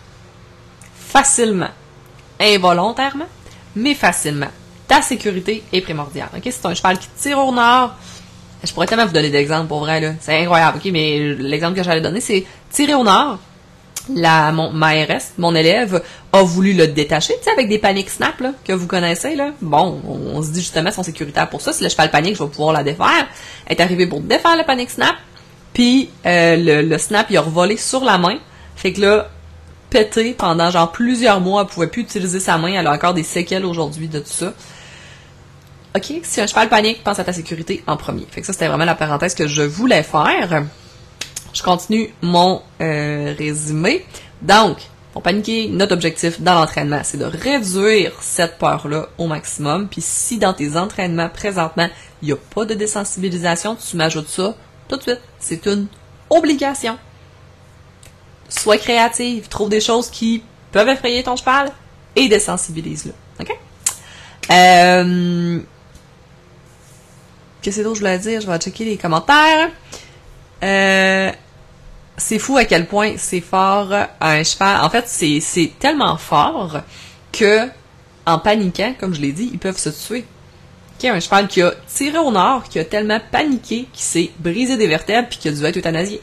Facilement. 0.95 1.69
Involontairement, 2.39 3.27
mais 3.75 3.93
facilement. 3.93 4.49
Ta 4.87 5.01
sécurité 5.01 5.63
est 5.71 5.81
primordiale. 5.81 6.29
OK? 6.35 6.43
Si 6.45 6.51
c'est 6.51 6.65
un 6.65 6.73
cheval 6.73 6.97
qui 6.97 7.07
tire 7.17 7.39
au 7.39 7.51
nord, 7.51 7.95
je 8.63 8.73
pourrais 8.73 8.87
tellement 8.87 9.05
vous 9.05 9.13
donner 9.13 9.29
d'exemples 9.29 9.67
pour 9.67 9.79
vrai, 9.79 10.01
là. 10.01 10.13
C'est 10.19 10.37
incroyable, 10.37 10.79
OK? 10.83 10.91
Mais 10.91 11.35
l'exemple 11.39 11.75
que 11.77 11.83
j'allais 11.83 12.01
donner, 12.01 12.21
c'est 12.21 12.45
tirer 12.71 12.93
au 12.93 13.03
nord 13.03 13.39
la, 14.15 14.51
mon, 14.51 14.71
ma 14.71 14.91
RS, 14.91 15.33
mon 15.37 15.55
élève, 15.55 16.01
a 16.33 16.41
voulu 16.41 16.73
le 16.73 16.87
détacher, 16.87 17.33
tu 17.37 17.43
sais, 17.43 17.51
avec 17.51 17.69
des 17.69 17.79
paniques 17.79 18.09
snap, 18.09 18.39
là, 18.39 18.53
que 18.63 18.73
vous 18.73 18.87
connaissez, 18.87 19.35
là. 19.35 19.51
Bon, 19.61 20.01
on, 20.07 20.41
se 20.41 20.49
dit 20.49 20.61
justement, 20.61 20.91
sont 20.91 21.03
sécuritaires 21.03 21.49
pour 21.49 21.61
ça. 21.61 21.73
Si 21.73 21.83
le 21.83 21.89
cheval 21.89 22.11
panique, 22.11 22.35
je 22.35 22.43
vais 22.43 22.49
pouvoir 22.49 22.73
la 22.73 22.83
défaire. 22.83 23.27
Elle 23.65 23.77
est 23.77 23.81
arrivée 23.81 24.07
pour 24.07 24.21
défaire 24.21 24.57
le 24.57 24.63
panique 24.63 24.89
snap. 24.89 25.15
Puis, 25.73 26.09
euh, 26.25 26.55
le, 26.55 26.81
le, 26.81 26.97
snap, 26.97 27.27
il 27.29 27.37
a 27.37 27.41
revolé 27.41 27.77
sur 27.77 28.03
la 28.03 28.17
main. 28.17 28.37
Fait 28.75 28.93
que 28.93 29.01
là, 29.01 29.29
pété 29.89 30.33
pendant 30.33 30.71
genre 30.71 30.91
plusieurs 30.91 31.39
mois, 31.39 31.61
elle 31.61 31.67
pouvait 31.67 31.87
plus 31.87 32.01
utiliser 32.01 32.39
sa 32.39 32.57
main. 32.57 32.73
Elle 32.79 32.87
a 32.87 32.93
encore 32.93 33.13
des 33.13 33.23
séquelles 33.23 33.65
aujourd'hui 33.65 34.07
de 34.07 34.19
tout 34.19 34.25
ça. 34.27 34.53
OK, 35.95 36.13
si 36.23 36.39
un 36.39 36.47
cheval 36.47 36.69
panique, 36.69 37.03
pense 37.03 37.17
à 37.19 37.23
ta 37.23 37.33
sécurité 37.33 37.83
en 37.87 37.97
premier. 37.97 38.27
Fait 38.29 38.41
que 38.41 38.47
ça, 38.47 38.53
c'était 38.53 38.67
vraiment 38.67 38.85
la 38.85 38.95
parenthèse 38.95 39.33
que 39.33 39.47
je 39.47 39.63
voulais 39.63 40.03
faire. 40.03 40.63
Je 41.53 41.63
continue 41.63 42.13
mon 42.21 42.61
euh, 42.79 43.33
résumé. 43.37 44.05
Donc, 44.41 44.77
pour 45.13 45.23
paniquer, 45.23 45.67
notre 45.67 45.93
objectif 45.93 46.39
dans 46.39 46.53
l'entraînement, 46.53 47.01
c'est 47.03 47.17
de 47.17 47.25
réduire 47.25 48.11
cette 48.21 48.59
peur-là 48.59 49.07
au 49.17 49.25
maximum. 49.25 49.87
Puis 49.87 50.01
si 50.01 50.37
dans 50.37 50.53
tes 50.53 50.77
entraînements 50.77 51.29
présentement, 51.29 51.89
il 52.21 52.27
n'y 52.27 52.31
a 52.33 52.37
pas 52.37 52.65
de 52.65 52.75
désensibilisation, 52.75 53.75
tu 53.75 53.97
m'ajoutes 53.97 54.29
ça 54.29 54.55
tout 54.87 54.97
de 54.97 55.01
suite. 55.01 55.21
C'est 55.39 55.65
une 55.65 55.87
obligation. 56.29 56.99
Sois 58.47 58.77
créative, 58.77 59.47
trouve 59.47 59.69
des 59.69 59.81
choses 59.81 60.09
qui 60.09 60.43
peuvent 60.71 60.89
effrayer 60.89 61.23
ton 61.23 61.35
cheval 61.35 61.71
et 62.15 62.29
désensibilise-le. 62.29 63.13
OK? 63.39 63.57
Euh... 64.51 65.59
Qu'est-ce 67.61 67.81
que 67.81 67.83
je 67.83 67.99
voulais 67.99 68.19
dire? 68.19 68.41
Je 68.41 68.47
vais 68.47 68.57
checker 68.57 68.85
les 68.85 68.97
commentaires. 68.97 69.69
Euh, 70.63 71.31
c'est 72.17 72.39
fou 72.39 72.57
à 72.57 72.65
quel 72.65 72.85
point 72.85 73.13
c'est 73.17 73.41
fort 73.41 73.93
un 74.21 74.43
cheval. 74.43 74.81
En 74.83 74.89
fait, 74.89 75.05
c'est, 75.07 75.71
tellement 75.79 76.17
fort 76.17 76.81
que, 77.31 77.67
en 78.25 78.39
paniquant, 78.39 78.93
comme 78.99 79.13
je 79.13 79.21
l'ai 79.21 79.31
dit, 79.31 79.49
ils 79.51 79.59
peuvent 79.59 79.77
se 79.77 79.89
tuer. 79.89 80.25
A 81.03 81.13
un 81.13 81.19
cheval 81.21 81.47
qui 81.47 81.61
a 81.61 81.71
tiré 81.87 82.17
au 82.17 82.29
nord, 82.29 82.63
qui 82.63 82.77
a 82.77 82.83
tellement 82.83 83.21
paniqué 83.31 83.87
qu'il 83.93 84.03
s'est 84.03 84.31
brisé 84.39 84.75
des 84.75 84.87
vertèbres 84.87 85.29
puis 85.29 85.39
qui 85.39 85.47
a 85.47 85.51
dû 85.51 85.63
être 85.63 85.77
euthanasié. 85.77 86.21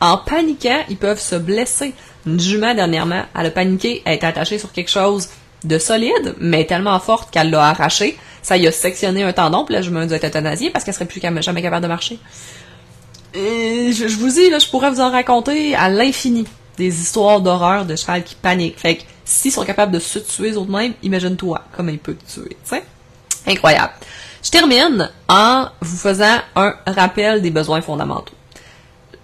En 0.00 0.18
paniquant, 0.18 0.84
ils 0.90 0.98
peuvent 0.98 1.20
se 1.20 1.36
blesser. 1.36 1.94
Une 2.26 2.38
jument, 2.38 2.74
dernièrement, 2.74 3.22
elle 3.38 3.46
a 3.46 3.50
paniqué, 3.50 4.02
elle 4.04 4.14
est 4.14 4.24
attachée 4.24 4.58
sur 4.58 4.72
quelque 4.72 4.90
chose 4.90 5.28
de 5.64 5.78
solide, 5.78 6.34
mais 6.38 6.66
tellement 6.66 6.98
forte 7.00 7.30
qu'elle 7.30 7.50
l'a 7.50 7.68
arraché. 7.68 8.18
Ça 8.42 8.56
y 8.56 8.66
a 8.66 8.72
sectionné 8.72 9.22
un 9.22 9.32
tendon, 9.32 9.64
puis 9.64 9.74
la 9.74 9.82
jument 9.82 10.00
a 10.00 10.06
dû 10.06 10.14
être 10.14 10.24
euthanasiée 10.24 10.70
parce 10.70 10.84
qu'elle 10.84 10.94
serait 10.94 11.06
plus 11.06 11.20
jamais 11.40 11.62
capable 11.62 11.82
de 11.82 11.88
marcher. 11.88 12.18
Et 13.34 13.92
je, 13.92 14.16
vous 14.16 14.28
dis, 14.28 14.50
là, 14.50 14.58
je 14.58 14.66
pourrais 14.68 14.90
vous 14.90 15.00
en 15.00 15.10
raconter 15.10 15.74
à 15.74 15.88
l'infini 15.88 16.46
des 16.76 17.00
histoires 17.00 17.40
d'horreur 17.40 17.84
de 17.84 17.94
cheval 17.94 18.24
qui 18.24 18.34
paniquent. 18.34 18.78
Fait 18.78 18.96
que 18.96 19.02
s'ils 19.24 19.52
sont 19.52 19.64
capables 19.64 19.92
de 19.92 19.98
se 19.98 20.18
tuer 20.18 20.52
eux-mêmes, 20.52 20.94
imagine-toi 21.02 21.62
comment 21.76 21.90
ils 21.90 21.98
peuvent 21.98 22.16
te 22.16 22.40
tuer, 22.40 22.56
tu 22.64 22.70
sais. 22.76 22.82
Incroyable. 23.46 23.92
Je 24.42 24.50
termine 24.50 25.10
en 25.28 25.66
vous 25.80 25.96
faisant 25.96 26.38
un 26.56 26.74
rappel 26.86 27.42
des 27.42 27.50
besoins 27.50 27.82
fondamentaux. 27.82 28.32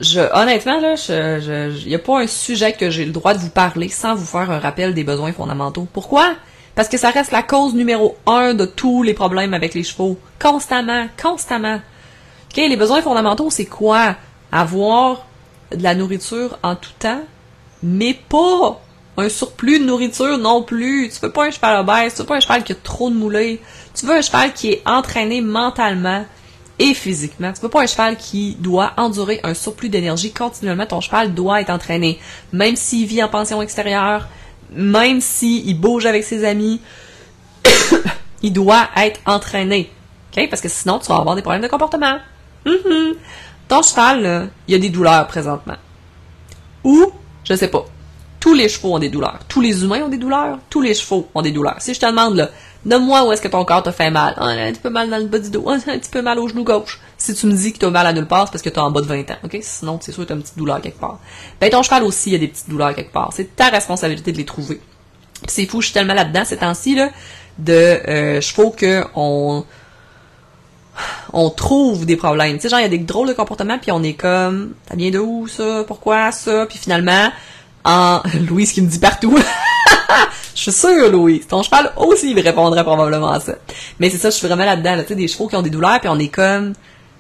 Je, 0.01 0.21
honnêtement, 0.35 0.79
là, 0.79 0.95
je, 0.95 1.71
il 1.81 1.89
n'y 1.89 1.95
a 1.95 1.99
pas 1.99 2.21
un 2.21 2.27
sujet 2.27 2.75
que 2.75 2.91
j'ai 2.91 3.07
le 3.07 3.13
droit 3.13 3.33
de 3.33 3.39
vous 3.39 3.49
parler 3.49 3.89
sans 3.89 4.15
vous 4.15 4.27
faire 4.27 4.51
un 4.51 4.59
rappel 4.59 4.93
des 4.93 5.05
besoins 5.05 5.33
fondamentaux. 5.33 5.89
Pourquoi? 5.91 6.35
Parce 6.77 6.89
que 6.89 6.99
ça 6.99 7.11
reste 7.11 7.33
la 7.33 7.43
cause 7.43 7.75
numéro 7.75 8.17
un 8.27 8.55
de 8.55 8.67
tous 8.67 9.03
les 9.03 9.15
problèmes 9.15 9.55
avec 9.55 9.75
les 9.75 9.83
chevaux. 9.83 10.17
Constamment, 10.39 11.09
constamment 11.21 11.81
les 12.65 12.77
besoins 12.77 13.03
fondamentaux, 13.03 13.51
c'est 13.51 13.67
quoi? 13.67 14.17
Avoir 14.51 15.27
de 15.75 15.83
la 15.83 15.95
nourriture 15.95 16.59
en 16.63 16.77
tout 16.77 16.91
temps, 16.99 17.21
mais 17.83 18.15
pas 18.15 18.81
un 19.19 19.29
surplus 19.29 19.79
de 19.81 19.85
nourriture 19.85 20.39
non 20.39 20.63
plus. 20.63 21.11
Tu 21.11 21.21
veux 21.21 21.33
pas 21.33 21.47
un 21.47 21.51
cheval 21.51 21.81
obèse, 21.81 22.15
tu 22.15 22.21
veux 22.21 22.27
pas 22.27 22.37
un 22.37 22.41
cheval 22.41 22.65
qui 22.65 22.73
a 22.73 22.77
trop 22.77 23.11
de 23.11 23.15
moulées. 23.15 23.61
Tu 23.95 24.07
veux 24.07 24.17
un 24.17 24.23
cheval 24.23 24.53
qui 24.53 24.71
est 24.71 24.83
entraîné 24.87 25.41
mentalement 25.41 26.25
et 26.79 26.95
physiquement. 26.95 27.53
Tu 27.53 27.61
veux 27.61 27.69
pas 27.69 27.83
un 27.83 27.87
cheval 27.87 28.17
qui 28.17 28.57
doit 28.59 28.93
endurer 28.97 29.41
un 29.43 29.55
surplus 29.55 29.89
d'énergie 29.89 30.33
continuellement. 30.33 30.87
Ton 30.87 31.01
cheval 31.01 31.35
doit 31.35 31.61
être 31.61 31.71
entraîné. 31.71 32.19
Même 32.53 32.77
s'il 32.77 33.07
vit 33.07 33.23
en 33.23 33.29
pension 33.29 33.61
extérieure, 33.63 34.29
même 34.73 35.21
s'il 35.21 35.79
bouge 35.79 36.07
avec 36.07 36.25
ses 36.25 36.45
amis, 36.45 36.81
il 38.43 38.53
doit 38.53 38.89
être 38.97 39.21
entraîné. 39.27 39.91
OK? 40.37 40.49
Parce 40.49 40.63
que 40.63 40.69
sinon, 40.69 40.99
tu 40.99 41.09
vas 41.09 41.17
avoir 41.17 41.35
des 41.37 41.43
problèmes 41.43 41.63
de 41.63 41.69
comportement. 41.69 42.19
Mm 42.65 43.13
Ton 43.69 43.83
cheval, 43.83 44.51
il 44.69 44.73
y 44.73 44.75
a 44.75 44.79
des 44.79 44.91
douleurs 44.91 45.27
présentement. 45.27 45.77
Ou, 46.85 47.13
je 47.45 47.55
sais 47.55 47.69
pas, 47.69 47.85
tous 48.41 48.55
les 48.55 48.69
chevaux 48.69 48.95
ont 48.95 48.99
des 48.99 49.09
douleurs. 49.09 49.41
Tous 49.49 49.61
les 49.61 49.83
humains 49.83 50.03
ont 50.03 50.09
des 50.09 50.19
douleurs. 50.19 50.59
Tous 50.71 50.81
les 50.81 50.95
chevaux 50.95 51.29
ont 51.35 51.43
des 51.43 51.51
douleurs. 51.51 51.77
Si 51.79 51.95
je 51.95 52.01
te 52.01 52.07
demande, 52.07 52.37
là, 52.37 52.51
donne-moi 52.87 53.27
où 53.27 53.33
est-ce 53.33 53.43
que 53.43 53.49
ton 53.49 53.65
corps 53.65 53.83
te 53.83 53.91
fait 53.91 54.11
mal. 54.11 54.35
Ah, 54.39 54.47
un 54.47 54.73
petit 54.73 54.81
peu 54.81 54.91
mal 54.91 55.11
dans 55.11 55.19
le 55.19 55.27
bas 55.27 55.39
du 55.39 55.51
dos. 55.51 55.65
Ah, 55.69 55.75
un 55.75 55.99
petit 55.99 56.11
peu 56.11 56.23
mal 56.23 56.39
au 56.39 56.49
genou 56.49 56.65
gauche. 56.65 57.01
Si 57.19 57.35
tu 57.35 57.47
me 57.47 57.53
dis 57.53 57.73
que 57.73 57.79
tu 57.79 57.85
as 57.85 57.91
mal 57.91 58.07
à 58.07 58.13
nulle 58.13 58.27
part, 58.27 58.47
c'est 58.47 58.53
parce 58.53 58.63
que 58.63 58.71
tu 58.71 58.79
en 58.79 58.91
bas 58.91 59.01
de 59.01 59.07
20 59.07 59.31
ans. 59.31 59.37
OK? 59.45 59.59
Sinon, 59.61 59.99
c'est 60.01 60.13
sûr 60.13 60.23
que 60.23 60.29
tu 60.29 60.33
as 60.33 60.37
une 60.37 60.43
petite 60.43 60.57
douleur 60.57 60.81
quelque 60.81 61.01
part. 61.01 61.19
Ben, 61.61 61.69
ton 61.69 61.83
cheval 61.83 62.05
aussi, 62.05 62.31
il 62.31 62.33
y 62.33 62.37
a 62.37 62.39
des 62.39 62.49
petites 62.49 62.71
douleurs 62.71 62.95
quelque 62.95 63.13
part. 63.13 63.31
C'est 63.33 63.55
ta 63.57 63.69
responsabilité 63.69 64.33
de 64.33 64.39
les 64.39 64.45
trouver. 64.45 64.81
c'est 65.47 65.67
fou, 65.67 65.81
je 65.81 65.87
suis 65.87 65.95
tellement 65.95 66.15
là-dedans 66.15 66.45
ces 66.45 66.57
temps-ci, 66.57 66.95
là, 66.95 67.11
de 67.59 67.73
euh, 67.73 68.41
chevaux 68.41 68.71
que 68.71 69.05
on 69.15 69.65
on 71.33 71.51
trouve 71.51 72.07
des 72.07 72.17
problèmes. 72.17 72.57
Tu 72.57 72.63
sais, 72.63 72.69
genre, 72.71 72.79
il 72.79 72.85
y 72.85 72.87
a 72.87 72.89
des 72.89 72.99
drôles 72.99 73.29
de 73.29 73.35
comportements, 73.35 73.79
puis 73.79 73.91
on 73.93 74.03
est 74.03 74.15
comme, 74.15 74.75
ça 74.89 74.97
vient 74.97 75.11
de 75.11 75.19
où, 75.19 75.47
ça? 75.47 75.85
Pourquoi, 75.87 76.33
ça? 76.33 76.67
Puis 76.67 76.79
finalement, 76.79 77.31
en... 77.85 78.23
Louise 78.49 78.73
qui 78.73 78.81
me 78.81 78.89
dit 78.89 78.99
partout. 78.99 79.39
je 80.57 80.63
suis 80.63 80.73
sûre, 80.73 81.11
Louise. 81.13 81.47
Ton 81.47 81.63
cheval 81.63 81.93
aussi, 81.97 82.33
il 82.33 82.41
répondrait 82.41 82.83
probablement 82.83 83.31
à 83.31 83.41
ça. 83.41 83.53
Mais 84.01 84.11
c'est 84.11 84.17
ça, 84.17 84.31
je 84.31 84.37
suis 84.37 84.47
vraiment 84.47 84.65
là-dedans, 84.65 84.97
tu 85.03 85.09
sais, 85.09 85.15
des 85.15 85.29
chevaux 85.29 85.47
qui 85.49 85.55
ont 85.55 85.63
des 85.63 85.71
douleurs, 85.71 86.01
puis 86.01 86.09
on 86.09 86.19
est 86.19 86.29
comme, 86.29 86.73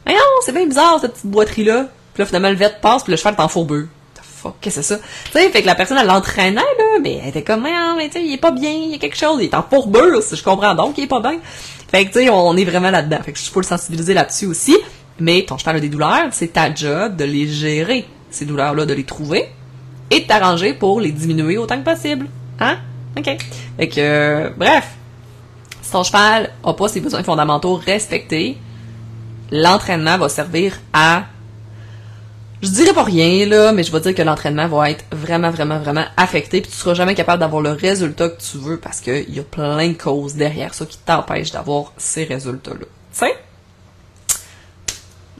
mais 0.07 0.15
non, 0.15 0.21
c'est 0.45 0.53
bien 0.53 0.67
bizarre, 0.67 0.99
cette 1.01 1.13
petite 1.13 1.27
boiterie-là. 1.27 1.87
Puis 2.15 2.23
là, 2.23 2.27
finalement, 2.27 2.51
le 2.51 2.81
passe, 2.81 3.05
puis 3.05 3.11
le 3.11 3.19
cheval 3.19 3.35
est 3.35 3.43
en 3.43 3.49
fourbeux. 3.49 3.89
Fuck, 4.23 4.55
qu'est-ce 4.61 4.77
que 4.77 4.83
c'est 4.83 4.95
ça? 4.95 5.01
Tu 5.27 5.33
sais, 5.33 5.51
fait 5.51 5.63
que 5.63 5.67
la 5.67 5.75
personne, 5.75 5.99
elle 6.01 6.07
l'entraînait, 6.07 6.57
là, 6.57 6.99
mais 7.03 7.21
elle 7.23 7.29
était 7.29 7.43
comme, 7.43 7.63
mais 7.63 8.07
tu 8.07 8.13
sais, 8.13 8.25
il 8.25 8.33
est 8.33 8.39
pas 8.39 8.51
bien, 8.51 8.71
il 8.71 8.91
y 8.91 8.95
a 8.95 8.99
quelque 8.99 9.17
chose, 9.17 9.39
il 9.41 9.45
est 9.45 9.55
en 9.55 9.63
fourbure, 9.63 10.23
si 10.23 10.35
je 10.35 10.43
comprends 10.43 10.75
donc, 10.75 10.97
il 10.97 11.05
est 11.05 11.09
pas 11.09 11.21
bien. 11.21 11.39
Fait 11.91 12.07
que, 12.07 12.13
tu 12.13 12.25
sais, 12.25 12.31
on 12.31 12.57
est 12.57 12.65
vraiment 12.65 12.91
là-dedans. 12.91 13.19
Fait 13.23 13.33
que 13.33 13.39
je 13.39 13.51
peux 13.51 13.61
le 13.61 13.67
sensibiliser 13.67 14.15
là-dessus 14.15 14.47
aussi. 14.47 14.77
Mais 15.19 15.45
ton 15.47 15.57
cheval 15.57 15.77
a 15.77 15.81
des 15.81 15.89
douleurs, 15.89 16.29
c'est 16.33 16.55
ta 16.55 16.75
job 16.75 17.17
de 17.17 17.25
les 17.25 17.49
gérer, 17.49 18.07
ces 18.31 18.45
douleurs-là, 18.45 18.85
de 18.85 18.93
les 18.93 19.05
trouver 19.05 19.49
et 20.11 20.21
de 20.21 20.27
t'arranger 20.27 20.75
pour 20.75 21.01
les 21.01 21.11
diminuer 21.11 21.57
autant 21.57 21.79
que 21.83 21.91
possible. 21.91 22.27
Hein? 22.61 22.79
OK. 23.17 23.37
Fait 23.77 23.89
que, 23.89 24.01
euh, 24.01 24.51
bref, 24.57 24.89
si 25.83 25.91
ton 25.91 26.03
cheval 26.03 26.53
a 26.65 26.75
pas 26.75 26.89
ses 26.89 27.01
besoins 27.01 27.23
fondamentaux 27.23 27.75
respectés, 27.75 28.59
l'entraînement 29.51 30.19
va 30.19 30.29
servir 30.29 30.81
à 30.93 31.25
je 32.63 32.71
dirais 32.71 32.95
pas 32.95 33.05
rien, 33.05 33.47
là, 33.47 33.73
mais 33.73 33.83
je 33.83 33.93
vais 33.93 34.01
dire 34.01 34.15
que 34.15 34.23
l'entraînement 34.23 34.67
va 34.67 34.91
être 34.91 35.05
vraiment, 35.13 35.51
vraiment, 35.51 35.79
vraiment 35.79 36.05
affecté, 36.17 36.61
puis 36.61 36.71
tu 36.71 36.77
seras 36.77 36.95
jamais 36.95 37.15
capable 37.15 37.41
d'avoir 37.41 37.63
le 37.63 37.71
résultat 37.71 38.31
que 38.31 38.41
tu 38.41 38.59
veux 38.59 38.79
parce 38.79 39.01
qu'il 39.01 39.33
y 39.33 39.39
a 39.39 39.43
plein 39.43 39.89
de 39.89 39.93
causes 39.93 40.35
derrière 40.35 40.73
ça 40.75 40.87
qui 40.87 40.99
t'empêchent 40.99 41.53
d'avoir 41.53 41.93
ces 41.99 42.25
résultats-là. 42.25 42.87
Tu? 43.17 44.37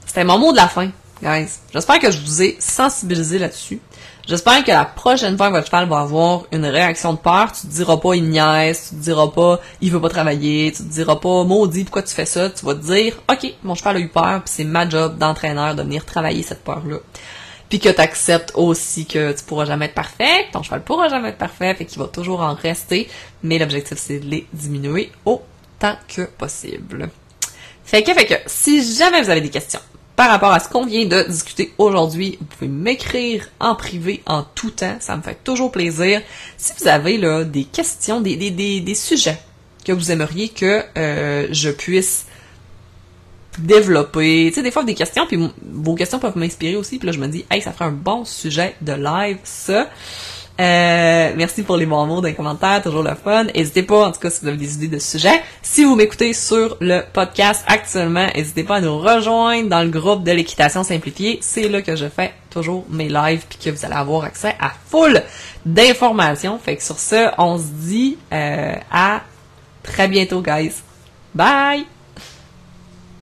C'était 0.05 0.23
mon 0.23 0.37
mot 0.37 0.51
de 0.51 0.57
la 0.57 0.67
fin, 0.67 0.89
guys. 1.21 1.49
J'espère 1.73 1.99
que 1.99 2.11
je 2.11 2.19
vous 2.19 2.41
ai 2.43 2.55
sensibilisé 2.59 3.39
là-dessus. 3.39 3.81
J'espère 4.27 4.61
que 4.65 4.71
la 4.71 4.83
prochaine 4.83 5.37
fois 5.37 5.47
que 5.47 5.53
votre 5.53 5.67
cheval 5.67 5.87
va 5.87 5.99
avoir 6.01 6.43
une 6.51 6.65
réaction 6.65 7.13
de 7.13 7.17
peur, 7.17 7.49
tu 7.53 7.61
te 7.61 7.67
diras 7.67 7.95
pas 7.95 8.13
il 8.13 8.25
niaise, 8.25 8.89
tu 8.89 8.95
te 8.97 9.01
diras 9.01 9.29
pas 9.29 9.61
il 9.79 9.89
veut 9.89 10.01
pas 10.01 10.09
travailler, 10.09 10.69
tu 10.75 10.83
te 10.83 10.89
diras 10.89 11.15
pas 11.15 11.45
maudit 11.45 11.85
pourquoi 11.85 12.03
tu 12.03 12.13
fais 12.13 12.25
ça, 12.25 12.49
tu 12.49 12.65
vas 12.65 12.75
te 12.75 12.85
dire 12.85 13.15
ok 13.31 13.53
mon 13.63 13.73
cheval 13.73 13.95
a 13.95 13.99
eu 14.01 14.09
peur 14.09 14.43
puis 14.43 14.53
c'est 14.53 14.65
ma 14.65 14.87
job 14.89 15.17
d'entraîneur 15.17 15.75
de 15.75 15.81
venir 15.81 16.03
travailler 16.03 16.43
cette 16.43 16.61
peur 16.61 16.81
là. 16.85 16.97
Puis 17.69 17.79
que 17.79 17.87
tu 17.87 18.01
acceptes 18.01 18.51
aussi 18.55 19.05
que 19.05 19.31
tu 19.31 19.45
pourras 19.45 19.63
jamais 19.63 19.85
être 19.85 19.93
parfait, 19.93 20.47
ton 20.51 20.61
cheval 20.61 20.83
pourra 20.83 21.07
jamais 21.07 21.29
être 21.29 21.37
parfait, 21.37 21.73
fait 21.75 21.85
qu'il 21.85 21.99
va 21.99 22.07
toujours 22.07 22.41
en 22.41 22.53
rester, 22.53 23.07
mais 23.43 23.57
l'objectif 23.59 23.97
c'est 23.97 24.19
de 24.19 24.25
les 24.25 24.45
diminuer 24.51 25.09
autant 25.23 25.95
que 26.09 26.23
possible. 26.23 27.09
Fait 27.85 28.03
que, 28.03 28.13
fait 28.13 28.25
que, 28.25 28.33
si 28.45 28.93
jamais 28.97 29.21
vous 29.21 29.29
avez 29.29 29.39
des 29.39 29.49
questions, 29.49 29.79
par 30.17 30.31
rapport 30.31 30.51
à 30.51 30.59
ce 30.59 30.67
qu'on 30.67 30.83
vient 30.83 31.05
de 31.05 31.23
discuter 31.29 31.73
aujourd'hui. 31.77 32.37
Vous 32.39 32.45
pouvez 32.47 32.67
m'écrire 32.67 33.47
en 33.59 33.75
privé 33.75 34.23
en 34.25 34.43
tout 34.43 34.71
temps, 34.71 34.97
ça 34.99 35.15
me 35.15 35.21
fait 35.21 35.37
toujours 35.43 35.71
plaisir. 35.71 36.21
Si 36.57 36.73
vous 36.77 36.87
avez 36.87 37.17
là 37.17 37.43
des 37.43 37.63
questions, 37.63 38.19
des, 38.19 38.35
des, 38.35 38.81
des, 38.81 38.95
sujets 38.95 39.37
que 39.85 39.91
vous 39.91 40.11
aimeriez 40.11 40.49
que 40.49 40.83
euh, 40.97 41.47
je 41.51 41.69
puisse 41.69 42.25
développer, 43.59 44.47
tu 44.49 44.55
sais, 44.55 44.63
des 44.63 44.71
fois 44.71 44.83
des 44.83 44.95
questions, 44.95 45.27
puis 45.27 45.39
vos 45.63 45.93
questions 45.93 46.17
peuvent 46.17 46.37
m'inspirer 46.37 46.75
aussi, 46.75 46.97
puis 46.97 47.05
là 47.05 47.11
je 47.11 47.19
me 47.19 47.27
dis, 47.27 47.45
hey, 47.51 47.61
ça 47.61 47.71
ferait 47.71 47.85
un 47.85 47.91
bon 47.91 48.25
sujet 48.25 48.75
de 48.81 48.93
live, 48.93 49.37
ça. 49.43 49.87
Euh, 50.59 51.33
merci 51.35 51.61
pour 51.61 51.77
les 51.77 51.85
bons 51.85 52.05
mots 52.07 52.21
dans 52.21 52.27
les 52.27 52.33
commentaires, 52.33 52.81
toujours 52.81 53.03
le 53.03 53.13
fun. 53.15 53.45
N'hésitez 53.45 53.83
pas, 53.83 54.07
en 54.07 54.11
tout 54.11 54.19
cas, 54.19 54.29
si 54.29 54.41
vous 54.41 54.47
avez 54.47 54.57
des 54.57 54.73
idées 54.73 54.87
de 54.87 54.99
sujets. 54.99 55.41
Si 55.61 55.83
vous 55.83 55.95
m'écoutez 55.95 56.33
sur 56.33 56.77
le 56.79 57.01
podcast 57.13 57.63
actuellement, 57.67 58.27
n'hésitez 58.35 58.63
pas 58.63 58.77
à 58.77 58.81
nous 58.81 58.97
rejoindre 58.97 59.69
dans 59.69 59.83
le 59.83 59.89
groupe 59.89 60.23
de 60.23 60.31
l'équitation 60.31 60.83
simplifiée. 60.83 61.37
C'est 61.41 61.69
là 61.69 61.81
que 61.81 61.95
je 61.95 62.07
fais 62.07 62.33
toujours 62.49 62.85
mes 62.89 63.09
lives 63.09 63.45
puis 63.47 63.59
que 63.63 63.69
vous 63.69 63.85
allez 63.85 63.95
avoir 63.95 64.23
accès 64.23 64.55
à 64.59 64.71
full 64.89 65.21
d'informations. 65.65 66.57
Fait 66.57 66.75
que 66.75 66.83
sur 66.83 66.97
ce, 66.97 67.29
on 67.37 67.57
se 67.57 67.65
dit 67.65 68.17
euh, 68.33 68.73
à 68.91 69.21
très 69.83 70.07
bientôt, 70.07 70.41
guys. 70.41 70.73
Bye! 71.35 71.96